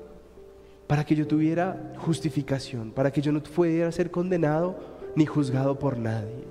para 0.87 1.05
que 1.05 1.14
yo 1.14 1.26
tuviera 1.26 1.95
justificación, 1.99 2.91
para 2.91 3.11
que 3.11 3.20
yo 3.20 3.33
no 3.33 3.43
pudiera 3.43 3.91
ser 3.93 4.11
condenado 4.11 4.76
ni 5.14 5.26
juzgado 5.26 5.78
por 5.78 5.99
nadie. 5.99 6.45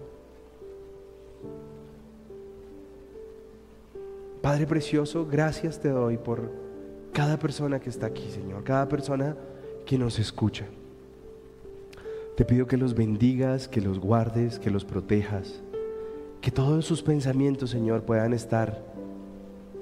Padre 4.42 4.66
precioso, 4.66 5.28
gracias 5.28 5.80
te 5.80 5.90
doy 5.90 6.18
por 6.18 6.52
cada 7.14 7.38
persona 7.38 7.80
que 7.80 7.90
está 7.90 8.08
aquí, 8.08 8.30
Señor, 8.32 8.64
cada 8.64 8.88
persona 8.88 9.36
que 9.86 9.98
nos 9.98 10.18
escucha. 10.18 10.66
Te 12.36 12.46
pido 12.46 12.66
que 12.66 12.78
los 12.78 12.96
bendigas, 12.96 13.68
que 13.68 13.82
los 13.82 14.00
guardes, 14.00 14.58
que 14.58 14.72
los 14.72 14.86
protejas, 14.86 15.62
que 16.42 16.52
todos 16.52 16.86
sus 16.86 17.02
pensamientos, 17.02 17.70
Señor, 17.70 18.04
puedan 18.04 18.34
estar 18.34 18.84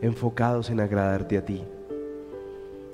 enfocados 0.01 0.69
en 0.69 0.79
agradarte 0.79 1.37
a 1.37 1.45
ti 1.45 1.63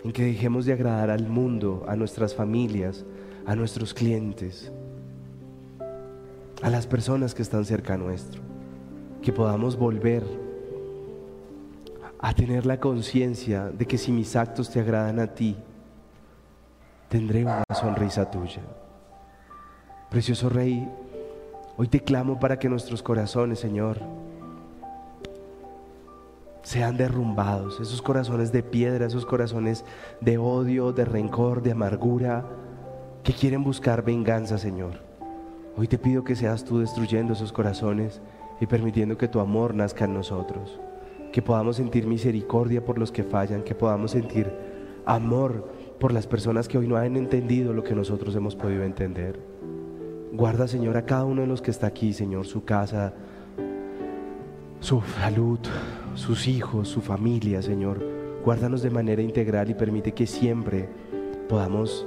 en 0.05 0.11
que 0.11 0.23
dejemos 0.23 0.67
de 0.67 0.73
agradar 0.73 1.09
al 1.09 1.27
mundo, 1.27 1.83
a 1.87 1.95
nuestras 1.95 2.35
familias, 2.35 3.03
a 3.43 3.55
nuestros 3.55 3.91
clientes, 3.91 4.71
a 6.61 6.69
las 6.69 6.85
personas 6.85 7.33
que 7.33 7.41
están 7.41 7.65
cerca 7.65 7.97
nuestro, 7.97 8.39
que 9.23 9.33
podamos 9.33 9.75
volver 9.75 10.23
a 12.19 12.35
tener 12.35 12.67
la 12.67 12.79
conciencia 12.79 13.71
de 13.71 13.87
que 13.87 13.97
si 13.97 14.11
mis 14.11 14.35
actos 14.35 14.69
te 14.69 14.79
agradan 14.79 15.19
a 15.19 15.25
ti, 15.25 15.55
tendré 17.09 17.41
una 17.41 17.63
sonrisa 17.73 18.29
tuya. 18.29 18.61
Precioso 20.11 20.49
Rey, 20.49 20.87
hoy 21.77 21.87
te 21.87 21.99
clamo 21.99 22.39
para 22.39 22.57
que 22.59 22.69
nuestros 22.69 23.03
corazones, 23.03 23.59
Señor, 23.59 23.99
sean 26.63 26.97
derrumbados, 26.97 27.79
esos 27.79 28.01
corazones 28.01 28.51
de 28.51 28.63
piedra, 28.63 29.05
esos 29.05 29.25
corazones 29.25 29.85
de 30.19 30.37
odio, 30.37 30.93
de 30.93 31.05
rencor, 31.05 31.61
de 31.61 31.71
amargura, 31.71 32.45
que 33.23 33.33
quieren 33.33 33.63
buscar 33.63 34.03
venganza, 34.03 34.57
Señor. 34.57 34.99
Hoy 35.77 35.87
te 35.87 35.97
pido 35.97 36.23
que 36.23 36.35
seas 36.35 36.63
tú 36.63 36.79
destruyendo 36.79 37.33
esos 37.33 37.51
corazones 37.51 38.21
y 38.59 38.65
permitiendo 38.65 39.17
que 39.17 39.27
tu 39.27 39.39
amor 39.39 39.75
nazca 39.75 40.05
en 40.05 40.13
nosotros, 40.13 40.79
que 41.31 41.41
podamos 41.41 41.75
sentir 41.75 42.07
misericordia 42.07 42.83
por 42.83 42.97
los 42.97 43.11
que 43.11 43.23
fallan, 43.23 43.63
que 43.63 43.75
podamos 43.75 44.11
sentir 44.11 44.51
amor 45.05 45.69
por 45.99 46.13
las 46.13 46.27
personas 46.27 46.67
que 46.67 46.77
hoy 46.77 46.87
no 46.87 46.95
han 46.95 47.15
entendido 47.15 47.73
lo 47.73 47.83
que 47.83 47.93
nosotros 47.93 48.35
hemos 48.35 48.55
podido 48.55 48.83
entender. 48.83 49.39
Guarda, 50.35 50.67
Señor, 50.67 50.97
a 50.97 51.05
cada 51.05 51.23
uno 51.23 51.41
de 51.41 51.47
los 51.47 51.61
que 51.61 51.71
está 51.71 51.87
aquí, 51.87 52.11
Señor, 52.11 52.45
su 52.45 52.65
casa, 52.65 53.13
su 54.81 55.01
salud, 55.01 55.59
sus 56.15 56.49
hijos, 56.49 56.89
su 56.89 56.99
familia, 56.99 57.61
Señor. 57.61 58.03
Guárdanos 58.43 58.81
de 58.81 58.89
manera 58.89 59.21
integral 59.21 59.69
y 59.69 59.75
permite 59.75 60.11
que 60.11 60.27
siempre 60.27 60.89
podamos 61.47 62.05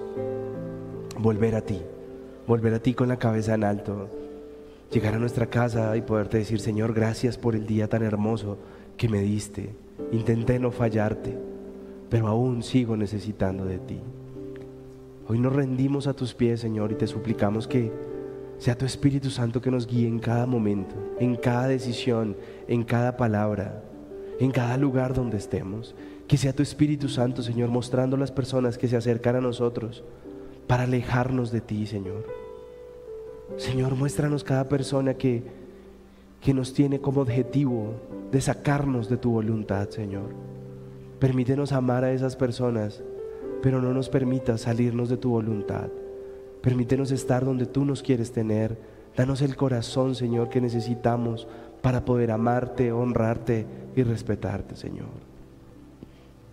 volver 1.18 1.54
a 1.54 1.62
ti, 1.62 1.80
volver 2.46 2.74
a 2.74 2.80
ti 2.80 2.92
con 2.92 3.08
la 3.08 3.16
cabeza 3.16 3.54
en 3.54 3.64
alto, 3.64 4.10
llegar 4.92 5.14
a 5.14 5.18
nuestra 5.18 5.46
casa 5.46 5.96
y 5.96 6.02
poderte 6.02 6.36
decir, 6.36 6.60
Señor, 6.60 6.92
gracias 6.92 7.38
por 7.38 7.54
el 7.54 7.66
día 7.66 7.88
tan 7.88 8.02
hermoso 8.02 8.58
que 8.98 9.08
me 9.08 9.22
diste. 9.22 9.74
Intenté 10.12 10.58
no 10.58 10.70
fallarte, 10.70 11.34
pero 12.10 12.28
aún 12.28 12.62
sigo 12.62 12.94
necesitando 12.94 13.64
de 13.64 13.78
ti. 13.78 14.00
Hoy 15.28 15.38
nos 15.38 15.54
rendimos 15.54 16.06
a 16.06 16.12
tus 16.12 16.34
pies, 16.34 16.60
Señor, 16.60 16.92
y 16.92 16.96
te 16.96 17.06
suplicamos 17.06 17.66
que 17.66 18.07
sea 18.58 18.76
tu 18.76 18.84
Espíritu 18.84 19.30
Santo 19.30 19.60
que 19.60 19.70
nos 19.70 19.86
guíe 19.86 20.08
en 20.08 20.18
cada 20.18 20.46
momento, 20.46 20.94
en 21.20 21.36
cada 21.36 21.68
decisión, 21.68 22.36
en 22.66 22.82
cada 22.82 23.16
palabra, 23.16 23.82
en 24.40 24.50
cada 24.50 24.76
lugar 24.76 25.14
donde 25.14 25.36
estemos. 25.36 25.94
Que 26.26 26.36
sea 26.36 26.52
tu 26.52 26.62
Espíritu 26.62 27.08
Santo, 27.08 27.42
Señor, 27.42 27.70
mostrando 27.70 28.16
a 28.16 28.18
las 28.18 28.32
personas 28.32 28.76
que 28.76 28.88
se 28.88 28.96
acercan 28.96 29.36
a 29.36 29.40
nosotros 29.40 30.02
para 30.66 30.82
alejarnos 30.82 31.50
de 31.52 31.60
ti, 31.60 31.86
Señor. 31.86 32.26
Señor, 33.56 33.94
muéstranos 33.94 34.44
cada 34.44 34.68
persona 34.68 35.14
que, 35.14 35.42
que 36.42 36.52
nos 36.52 36.74
tiene 36.74 37.00
como 37.00 37.22
objetivo 37.22 37.94
de 38.30 38.40
sacarnos 38.40 39.08
de 39.08 39.16
tu 39.16 39.30
voluntad, 39.30 39.88
Señor. 39.88 40.34
Permítenos 41.18 41.72
amar 41.72 42.04
a 42.04 42.12
esas 42.12 42.36
personas, 42.36 43.02
pero 43.62 43.80
no 43.80 43.94
nos 43.94 44.08
permitas 44.08 44.62
salirnos 44.62 45.08
de 45.08 45.16
tu 45.16 45.30
voluntad. 45.30 45.88
Permítenos 46.62 47.10
estar 47.10 47.44
donde 47.44 47.66
tú 47.66 47.84
nos 47.84 48.02
quieres 48.02 48.32
tener. 48.32 48.78
Danos 49.16 49.42
el 49.42 49.56
corazón, 49.56 50.14
Señor, 50.14 50.48
que 50.48 50.60
necesitamos 50.60 51.46
para 51.82 52.04
poder 52.04 52.30
amarte, 52.30 52.92
honrarte 52.92 53.66
y 53.94 54.02
respetarte, 54.02 54.76
Señor. 54.76 55.28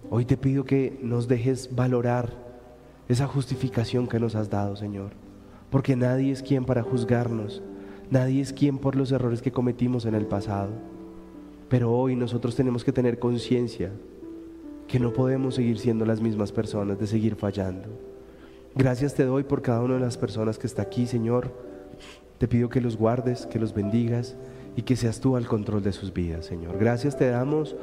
Hoy 0.09 0.25
te 0.25 0.37
pido 0.37 0.63
que 0.63 0.99
nos 1.01 1.27
dejes 1.27 1.75
valorar 1.75 2.33
esa 3.09 3.27
justificación 3.27 4.07
que 4.07 4.19
nos 4.19 4.35
has 4.35 4.49
dado, 4.49 4.75
Señor. 4.75 5.11
Porque 5.69 5.95
nadie 5.95 6.31
es 6.31 6.43
quien 6.43 6.65
para 6.65 6.83
juzgarnos, 6.83 7.61
nadie 8.09 8.41
es 8.41 8.53
quien 8.53 8.77
por 8.77 8.95
los 8.95 9.11
errores 9.11 9.41
que 9.41 9.51
cometimos 9.51 10.05
en 10.05 10.15
el 10.15 10.25
pasado. 10.25 10.71
Pero 11.69 11.91
hoy 11.91 12.15
nosotros 12.15 12.55
tenemos 12.55 12.83
que 12.83 12.91
tener 12.91 13.17
conciencia 13.17 13.91
que 14.87 14.99
no 14.99 15.11
podemos 15.11 15.55
seguir 15.55 15.79
siendo 15.79 16.05
las 16.05 16.21
mismas 16.21 16.51
personas, 16.51 16.99
de 16.99 17.07
seguir 17.07 17.35
fallando. 17.35 17.89
Gracias 18.75 19.13
te 19.13 19.23
doy 19.23 19.43
por 19.43 19.61
cada 19.61 19.81
una 19.81 19.93
de 19.93 20.01
las 20.01 20.17
personas 20.17 20.59
que 20.59 20.67
está 20.67 20.81
aquí, 20.81 21.07
Señor. 21.07 21.49
Te 22.37 22.49
pido 22.49 22.67
que 22.67 22.81
los 22.81 22.97
guardes, 22.97 23.45
que 23.45 23.57
los 23.57 23.73
bendigas 23.73 24.35
y 24.75 24.81
que 24.81 24.97
seas 24.97 25.21
tú 25.21 25.37
al 25.37 25.47
control 25.47 25.81
de 25.81 25.93
sus 25.93 26.13
vidas, 26.13 26.45
Señor. 26.45 26.77
Gracias 26.77 27.17
te 27.17 27.29
damos 27.29 27.77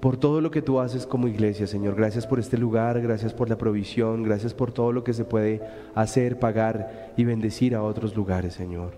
por 0.00 0.16
todo 0.16 0.40
lo 0.40 0.52
que 0.52 0.62
tú 0.62 0.78
haces 0.78 1.04
como 1.04 1.26
iglesia, 1.26 1.66
Señor. 1.66 1.96
Gracias 1.96 2.28
por 2.28 2.38
este 2.38 2.58
lugar, 2.58 3.00
gracias 3.00 3.34
por 3.34 3.48
la 3.48 3.58
provisión, 3.58 4.22
gracias 4.22 4.54
por 4.54 4.70
todo 4.70 4.92
lo 4.92 5.02
que 5.02 5.14
se 5.14 5.24
puede 5.24 5.62
hacer, 5.96 6.38
pagar 6.38 7.12
y 7.16 7.24
bendecir 7.24 7.74
a 7.74 7.82
otros 7.82 8.14
lugares, 8.14 8.54
Señor. 8.54 8.92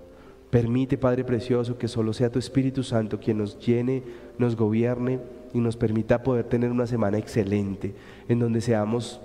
Permite, 0.51 0.99
Padre 0.99 1.25
Precioso, 1.25 1.79
que 1.79 1.89
solo 1.89 2.13
sea 2.13 2.31
tu 2.31 2.39
Espíritu 2.39 2.83
Santo 2.83 3.21
quien 3.21 3.39
nos 3.39 3.59
llene, 3.59 4.03
nos 4.37 4.55
gobierne 4.55 5.21
y 5.55 5.61
nos 5.61 5.79
permita 5.79 6.23
poder 6.23 6.45
tener 6.45 6.71
una 6.71 6.87
semana 6.87 7.17
excelente, 7.17 7.95
en 8.29 8.39
donde 8.39 8.61
seamos 8.61 9.21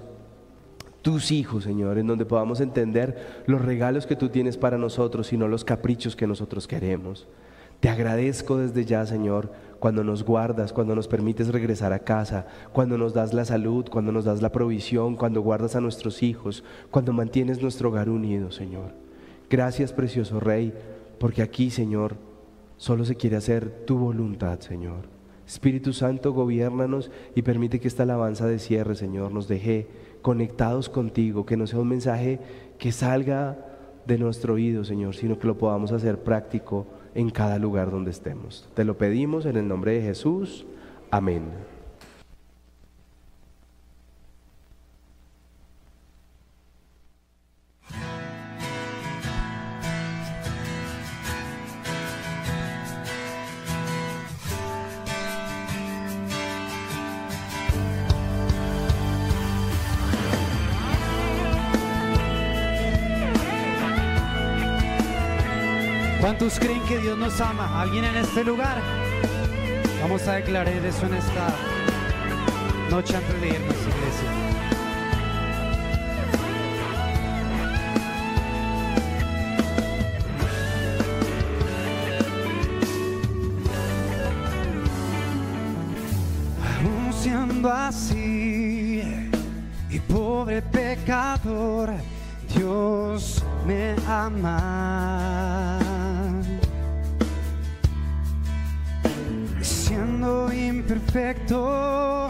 tus 1.03 1.31
hijos, 1.31 1.65
Señor, 1.65 1.99
en 1.99 2.07
donde 2.07 2.25
podamos 2.25 2.61
entender 2.61 3.43
los 3.45 3.61
regalos 3.61 4.07
que 4.07 4.15
tú 4.15 4.29
tienes 4.29 4.57
para 4.57 4.77
nosotros 4.77 5.31
y 5.33 5.37
no 5.37 5.47
los 5.47 5.65
caprichos 5.65 6.15
que 6.15 6.25
nosotros 6.25 6.65
queremos. 6.65 7.27
Te 7.81 7.89
agradezco 7.89 8.57
desde 8.57 8.85
ya, 8.85 9.05
Señor, 9.05 9.51
cuando 9.79 10.05
nos 10.05 10.23
guardas, 10.23 10.71
cuando 10.71 10.95
nos 10.95 11.09
permites 11.09 11.49
regresar 11.49 11.91
a 11.91 11.99
casa, 11.99 12.47
cuando 12.71 12.97
nos 12.97 13.13
das 13.13 13.33
la 13.33 13.43
salud, 13.43 13.85
cuando 13.91 14.13
nos 14.13 14.23
das 14.23 14.41
la 14.41 14.53
provisión, 14.53 15.17
cuando 15.17 15.41
guardas 15.41 15.75
a 15.75 15.81
nuestros 15.81 16.23
hijos, 16.23 16.63
cuando 16.89 17.11
mantienes 17.11 17.61
nuestro 17.61 17.89
hogar 17.89 18.09
unido, 18.09 18.51
Señor. 18.51 18.93
Gracias, 19.49 19.91
precioso 19.91 20.39
Rey, 20.39 20.73
porque 21.19 21.41
aquí, 21.41 21.69
Señor, 21.69 22.15
solo 22.77 23.03
se 23.03 23.15
quiere 23.15 23.35
hacer 23.35 23.83
tu 23.85 23.97
voluntad, 23.97 24.61
Señor. 24.61 25.11
Espíritu 25.45 25.91
Santo, 25.91 26.31
gobiernanos 26.31 27.11
y 27.35 27.41
permite 27.41 27.81
que 27.81 27.89
esta 27.89 28.03
alabanza 28.03 28.47
de 28.47 28.59
cierre, 28.59 28.95
Señor, 28.95 29.33
nos 29.33 29.49
deje 29.49 29.87
conectados 30.23 30.89
contigo, 30.89 31.45
que 31.45 31.57
no 31.57 31.67
sea 31.67 31.79
un 31.79 31.89
mensaje 31.89 32.39
que 32.79 32.91
salga 32.91 33.57
de 34.07 34.17
nuestro 34.17 34.55
oído, 34.55 34.83
Señor, 34.83 35.13
sino 35.15 35.37
que 35.37 35.45
lo 35.45 35.57
podamos 35.57 35.91
hacer 35.91 36.23
práctico 36.23 36.87
en 37.13 37.29
cada 37.29 37.59
lugar 37.59 37.91
donde 37.91 38.09
estemos. 38.09 38.67
Te 38.73 38.83
lo 38.83 38.97
pedimos 38.97 39.45
en 39.45 39.57
el 39.57 39.67
nombre 39.67 39.93
de 39.93 40.01
Jesús. 40.01 40.65
Amén. 41.11 41.72
¿Cuántos 66.35 66.57
creen 66.57 66.81
que 66.87 66.97
Dios 66.97 67.15
nos 67.15 67.39
ama? 67.39 67.79
¿Alguien 67.79 68.05
en 68.05 68.15
este 68.15 68.43
lugar? 68.43 68.81
Vamos 70.01 70.27
a 70.27 70.33
declarar 70.33 70.67
eso 70.67 71.05
en 71.05 71.13
esta 71.13 71.53
noche 72.89 73.15
antes 73.15 73.39
de 73.39 73.49
irnos, 73.49 73.75
iglesia. 73.75 74.29
Así 87.87 89.03
y 89.91 89.99
pobre 89.99 90.63
pecador, 90.63 91.91
Dios 92.55 93.43
me 93.67 93.95
ama. 94.07 95.92
Imperfecto 100.53 102.27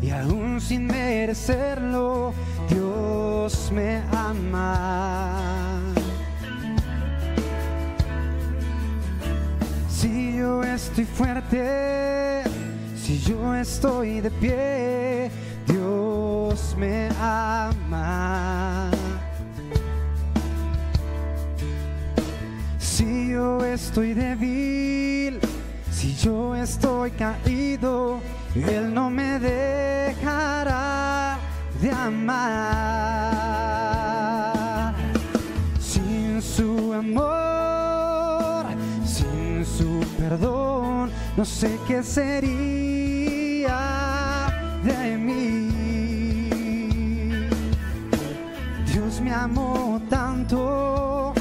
y 0.00 0.10
aún 0.10 0.60
sin 0.60 0.86
merecerlo, 0.86 2.32
Dios 2.68 3.70
me 3.72 4.02
ama. 4.12 5.80
Si 9.88 10.36
yo 10.36 10.62
estoy 10.62 11.04
fuerte, 11.04 12.42
si 12.96 13.18
yo 13.20 13.54
estoy 13.54 14.20
de 14.20 14.30
pie, 14.30 15.30
Dios 15.66 16.76
me 16.78 17.08
ama. 17.20 18.90
Si 22.78 23.30
yo 23.30 23.64
estoy 23.64 24.14
débil, 24.14 25.11
yo 26.22 26.54
estoy 26.54 27.10
caído, 27.10 28.20
Él 28.54 28.94
no 28.94 29.10
me 29.10 29.40
dejará 29.40 31.36
de 31.80 31.90
amar. 31.90 32.52
Sin 35.80 36.40
su 36.40 36.92
amor, 36.92 38.66
sin 39.04 39.66
su 39.66 40.00
perdón, 40.16 41.10
no 41.36 41.44
sé 41.44 41.76
qué 41.88 42.04
sería 42.04 43.72
de 44.84 45.18
mí. 45.18 45.70
Dios 48.92 49.20
me 49.20 49.32
amó 49.32 50.00
tanto 50.08 51.34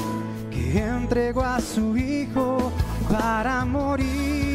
que 0.49 0.79
entregó 0.79 1.43
a 1.43 1.59
su 1.59 1.95
Hijo 1.95 2.71
para 3.07 3.63
morir 3.65 4.50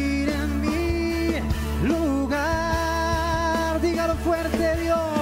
lugar. 1.87 3.79
Dígalo 3.81 4.15
fuerte, 4.15 4.75
Dios. 4.81 5.16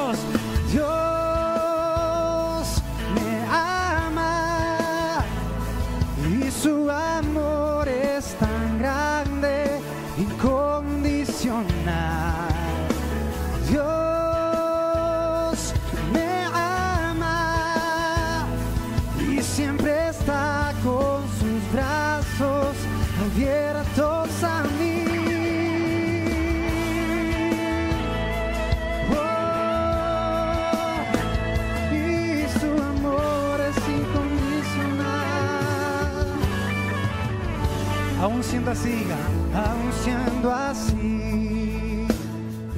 Aún 38.26 38.44
siendo 38.44 38.72
así, 38.72 39.06
aún 39.54 39.94
siendo 40.04 40.52
así, 40.52 42.08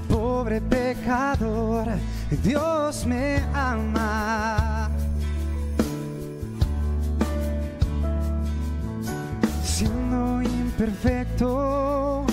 pobre 0.10 0.60
pecador, 0.60 1.88
Dios 2.44 3.06
me 3.06 3.42
ama. 3.54 4.90
Siendo 9.64 10.42
imperfecto 10.42 12.26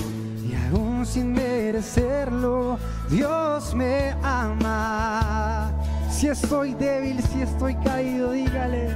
y 0.44 0.56
aún 0.74 1.06
sin 1.06 1.34
merecerlo, 1.34 2.80
Dios 3.08 3.76
me 3.76 4.10
ama. 4.24 5.70
Si 6.10 6.26
estoy 6.26 6.74
débil, 6.74 7.22
si 7.22 7.42
estoy 7.42 7.76
caído, 7.76 8.32
dígale. 8.32 8.88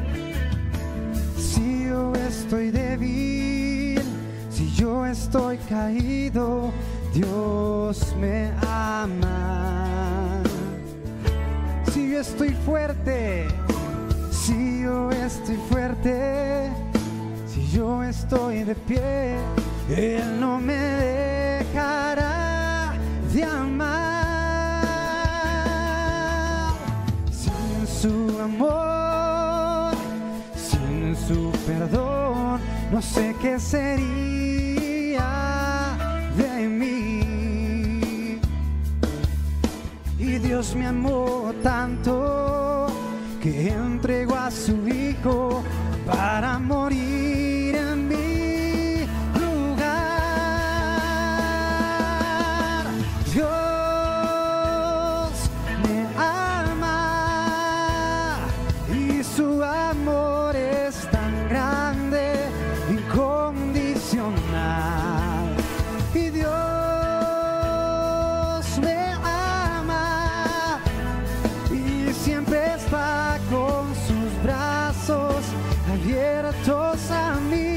Si 1.37 1.85
yo 1.85 2.13
estoy 2.15 2.73
débil, 2.73 3.58
yo 4.79 5.05
estoy 5.05 5.59
caído, 5.69 6.73
Dios 7.13 8.15
me 8.21 8.53
ama. 8.65 10.41
Si 11.93 12.13
yo 12.13 12.21
estoy 12.21 12.51
fuerte, 12.65 13.49
si 14.31 14.83
yo 14.83 15.11
estoy 15.11 15.57
fuerte, 15.69 16.71
si 17.47 17.67
yo 17.77 18.05
estoy 18.05 18.63
de 18.63 18.77
pie, 18.77 19.37
Él 19.91 20.39
no 20.39 20.61
me 20.61 20.77
dejará 20.77 22.95
de 23.33 23.43
amar. 23.43 24.85
Sin 27.33 27.85
su 28.01 28.41
amor, 28.41 29.93
sin 30.55 31.17
su 31.27 31.51
perdón, 31.67 32.61
no 32.93 33.03
sé 33.03 33.35
qué 33.43 33.59
sería 33.59 34.58
Dios 40.59 40.75
me 40.75 40.89
amó 40.89 41.55
tanto 41.63 42.89
que 43.41 43.69
entregó 43.69 44.35
a 44.35 44.51
su 44.51 44.89
Hijo 44.89 45.63
para 46.05 46.59
morir 46.59 46.88
era 76.29 76.53
tua 76.65 76.95
amiga. 77.37 77.68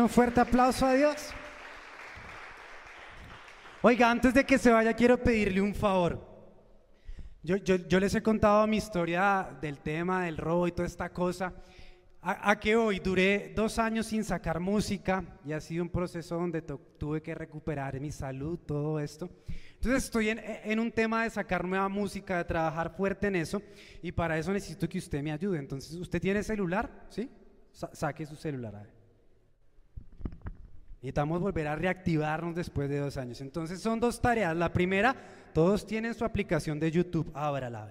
Un 0.00 0.08
fuerte 0.08 0.40
aplauso 0.40 0.86
a 0.86 0.94
Dios. 0.94 1.30
Oiga, 3.82 4.10
antes 4.10 4.32
de 4.32 4.44
que 4.46 4.56
se 4.56 4.70
vaya, 4.70 4.94
quiero 4.94 5.18
pedirle 5.18 5.60
un 5.60 5.74
favor. 5.74 6.26
Yo, 7.42 7.56
les 8.00 8.14
he 8.14 8.22
contado 8.22 8.66
mi 8.66 8.78
historia 8.78 9.56
del 9.60 9.78
tema 9.78 10.24
del 10.24 10.36
robo 10.38 10.66
y 10.66 10.72
toda 10.72 10.86
esta 10.86 11.10
cosa. 11.10 11.52
A, 12.22 12.58
que 12.60 12.76
hoy 12.76 12.98
duré 12.98 13.52
dos 13.56 13.78
años 13.78 14.06
sin 14.06 14.24
sacar 14.24 14.60
música 14.60 15.24
y 15.44 15.52
ha 15.52 15.60
sido 15.60 15.82
un 15.82 15.88
proceso 15.88 16.34
donde 16.34 16.60
tuve 16.60 17.22
que 17.22 17.34
recuperar 17.34 17.98
mi 17.98 18.12
salud, 18.12 18.58
todo 18.58 19.00
esto. 19.00 19.30
Entonces 19.74 20.04
estoy 20.04 20.28
en, 20.28 20.78
un 20.78 20.92
tema 20.92 21.24
de 21.24 21.30
sacar 21.30 21.64
nueva 21.64 21.88
música, 21.88 22.36
de 22.36 22.44
trabajar 22.44 22.94
fuerte 22.94 23.28
en 23.28 23.36
eso 23.36 23.62
y 24.02 24.12
para 24.12 24.38
eso 24.38 24.52
necesito 24.52 24.86
que 24.86 24.98
usted 24.98 25.22
me 25.22 25.32
ayude. 25.32 25.58
Entonces, 25.58 25.94
¿usted 25.94 26.20
tiene 26.20 26.42
celular? 26.42 27.06
¿Sí? 27.08 27.30
Sa- 27.72 27.94
saque 27.94 28.26
su 28.26 28.36
celular. 28.36 28.76
A. 28.76 28.99
Necesitamos 31.02 31.40
volver 31.40 31.66
a 31.66 31.76
reactivarnos 31.76 32.54
después 32.54 32.90
de 32.90 32.98
dos 32.98 33.16
años. 33.16 33.40
Entonces 33.40 33.80
son 33.80 34.00
dos 34.00 34.20
tareas. 34.20 34.54
La 34.54 34.70
primera, 34.70 35.16
todos 35.54 35.86
tienen 35.86 36.12
su 36.12 36.26
aplicación 36.26 36.78
de 36.78 36.90
YouTube. 36.90 37.30
Ábrala. 37.32 37.90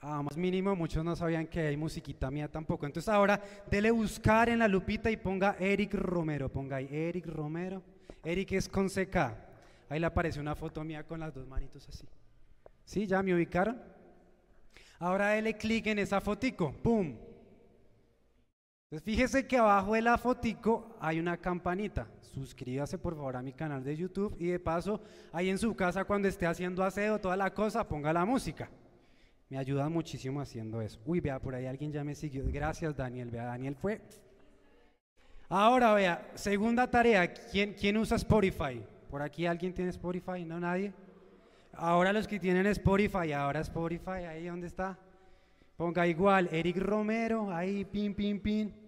Ah, 0.00 0.20
más 0.20 0.36
mínimo, 0.36 0.74
muchos 0.74 1.04
no 1.04 1.14
sabían 1.14 1.46
que 1.46 1.60
hay 1.60 1.76
musiquita 1.76 2.28
mía 2.28 2.48
tampoco. 2.48 2.86
Entonces 2.86 3.08
ahora 3.08 3.40
dele 3.70 3.92
buscar 3.92 4.48
en 4.48 4.58
la 4.58 4.68
lupita 4.68 5.10
y 5.10 5.16
ponga 5.16 5.56
Eric 5.60 5.94
Romero. 5.94 6.48
Ponga 6.50 6.76
ahí 6.76 6.88
Eric 6.90 7.26
Romero. 7.26 7.82
Eric 8.24 8.52
es 8.52 8.68
con 8.68 8.88
CK. 8.88 9.16
Ahí 9.88 10.00
le 10.00 10.06
aparece 10.06 10.40
una 10.40 10.56
foto 10.56 10.82
mía 10.82 11.04
con 11.04 11.20
las 11.20 11.32
dos 11.32 11.46
manitos 11.46 11.88
así. 11.88 12.04
¿Sí? 12.84 13.06
¿Ya 13.06 13.22
me 13.22 13.32
ubicaron? 13.32 13.80
Ahora 14.98 15.28
dele 15.28 15.56
clic 15.56 15.86
en 15.86 16.00
esa 16.00 16.20
fotico. 16.20 16.72
¡Pum! 16.82 17.16
Entonces 18.94 19.12
fíjese 19.12 19.44
que 19.48 19.56
abajo 19.56 19.94
de 19.94 20.02
la 20.02 20.16
fotico 20.16 20.96
hay 21.00 21.18
una 21.18 21.36
campanita. 21.36 22.06
Suscríbase 22.20 22.96
por 22.96 23.16
favor 23.16 23.34
a 23.34 23.42
mi 23.42 23.52
canal 23.52 23.82
de 23.82 23.96
YouTube 23.96 24.36
y 24.38 24.46
de 24.46 24.60
paso 24.60 25.00
ahí 25.32 25.50
en 25.50 25.58
su 25.58 25.74
casa 25.74 26.04
cuando 26.04 26.28
esté 26.28 26.46
haciendo 26.46 26.84
aseo, 26.84 27.20
toda 27.20 27.36
la 27.36 27.52
cosa, 27.52 27.88
ponga 27.88 28.12
la 28.12 28.24
música. 28.24 28.70
Me 29.50 29.58
ayudan 29.58 29.92
muchísimo 29.92 30.40
haciendo 30.40 30.80
eso. 30.80 31.00
Uy, 31.06 31.18
vea, 31.18 31.40
por 31.40 31.56
ahí 31.56 31.66
alguien 31.66 31.90
ya 31.90 32.04
me 32.04 32.14
siguió. 32.14 32.44
Gracias 32.46 32.96
Daniel, 32.96 33.32
vea, 33.32 33.46
Daniel 33.46 33.74
fue. 33.74 34.00
Ahora 35.48 35.92
vea, 35.94 36.30
segunda 36.36 36.88
tarea, 36.88 37.34
¿quién, 37.34 37.74
quién 37.74 37.96
usa 37.96 38.16
Spotify? 38.16 38.80
¿Por 39.10 39.22
aquí 39.22 39.44
alguien 39.44 39.74
tiene 39.74 39.90
Spotify? 39.90 40.44
¿No 40.44 40.60
nadie? 40.60 40.92
Ahora 41.72 42.12
los 42.12 42.28
que 42.28 42.38
tienen 42.38 42.64
Spotify, 42.66 43.32
ahora 43.32 43.58
Spotify, 43.58 44.22
ahí 44.28 44.46
dónde 44.46 44.68
está. 44.68 44.96
Ponga 45.76 46.06
igual, 46.06 46.48
Eric 46.52 46.76
Romero, 46.76 47.52
ahí, 47.52 47.84
pin, 47.84 48.14
pin, 48.14 48.38
pin. 48.38 48.83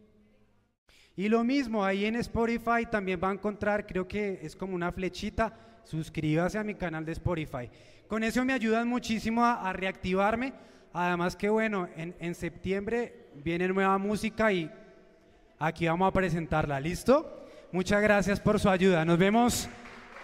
Y 1.17 1.29
lo 1.31 1.43
mismo, 1.45 1.83
ahí 1.83 2.05
en 2.05 2.17
Spotify 2.17 2.87
también 2.91 3.19
va 3.23 3.31
a 3.31 3.33
encontrar, 3.33 3.87
creo 3.87 4.07
que 4.07 4.39
es 4.43 4.55
como 4.55 4.75
una 4.75 4.93
flechita, 4.93 5.53
suscríbase 5.83 6.59
a 6.59 6.65
mi 6.65 6.75
canal 6.75 7.07
de 7.07 7.13
Spotify. 7.13 7.71
Con 8.07 8.23
eso 8.23 8.45
me 8.45 8.53
ayudan 8.53 8.87
muchísimo 8.87 9.45
a, 9.45 9.73
reactivarme. 9.73 10.53
Además 10.93 11.35
que 11.35 11.49
bueno, 11.49 11.89
en, 11.97 12.15
en 12.21 12.35
septiembre 12.35 13.29
viene 13.35 13.69
nueva 13.69 13.99
música 13.99 14.53
y 14.53 14.71
aquí 15.59 15.87
vamos 15.89 16.09
a 16.09 16.13
presentarla. 16.13 16.79
¿Listo? 16.81 17.47
Muchas 17.73 18.03
gracias 18.03 18.39
por 18.39 18.61
su 18.61 18.69
ayuda. 18.69 19.05
Nos 19.05 19.19
vemos 19.19 19.69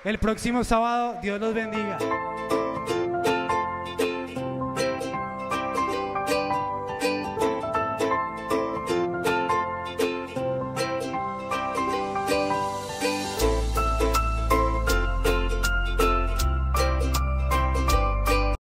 el 0.05 0.19
próximo 0.19 0.63
sábado. 0.63 1.19
Dios 1.23 1.41
los 1.41 1.55
bendiga. 1.55 1.99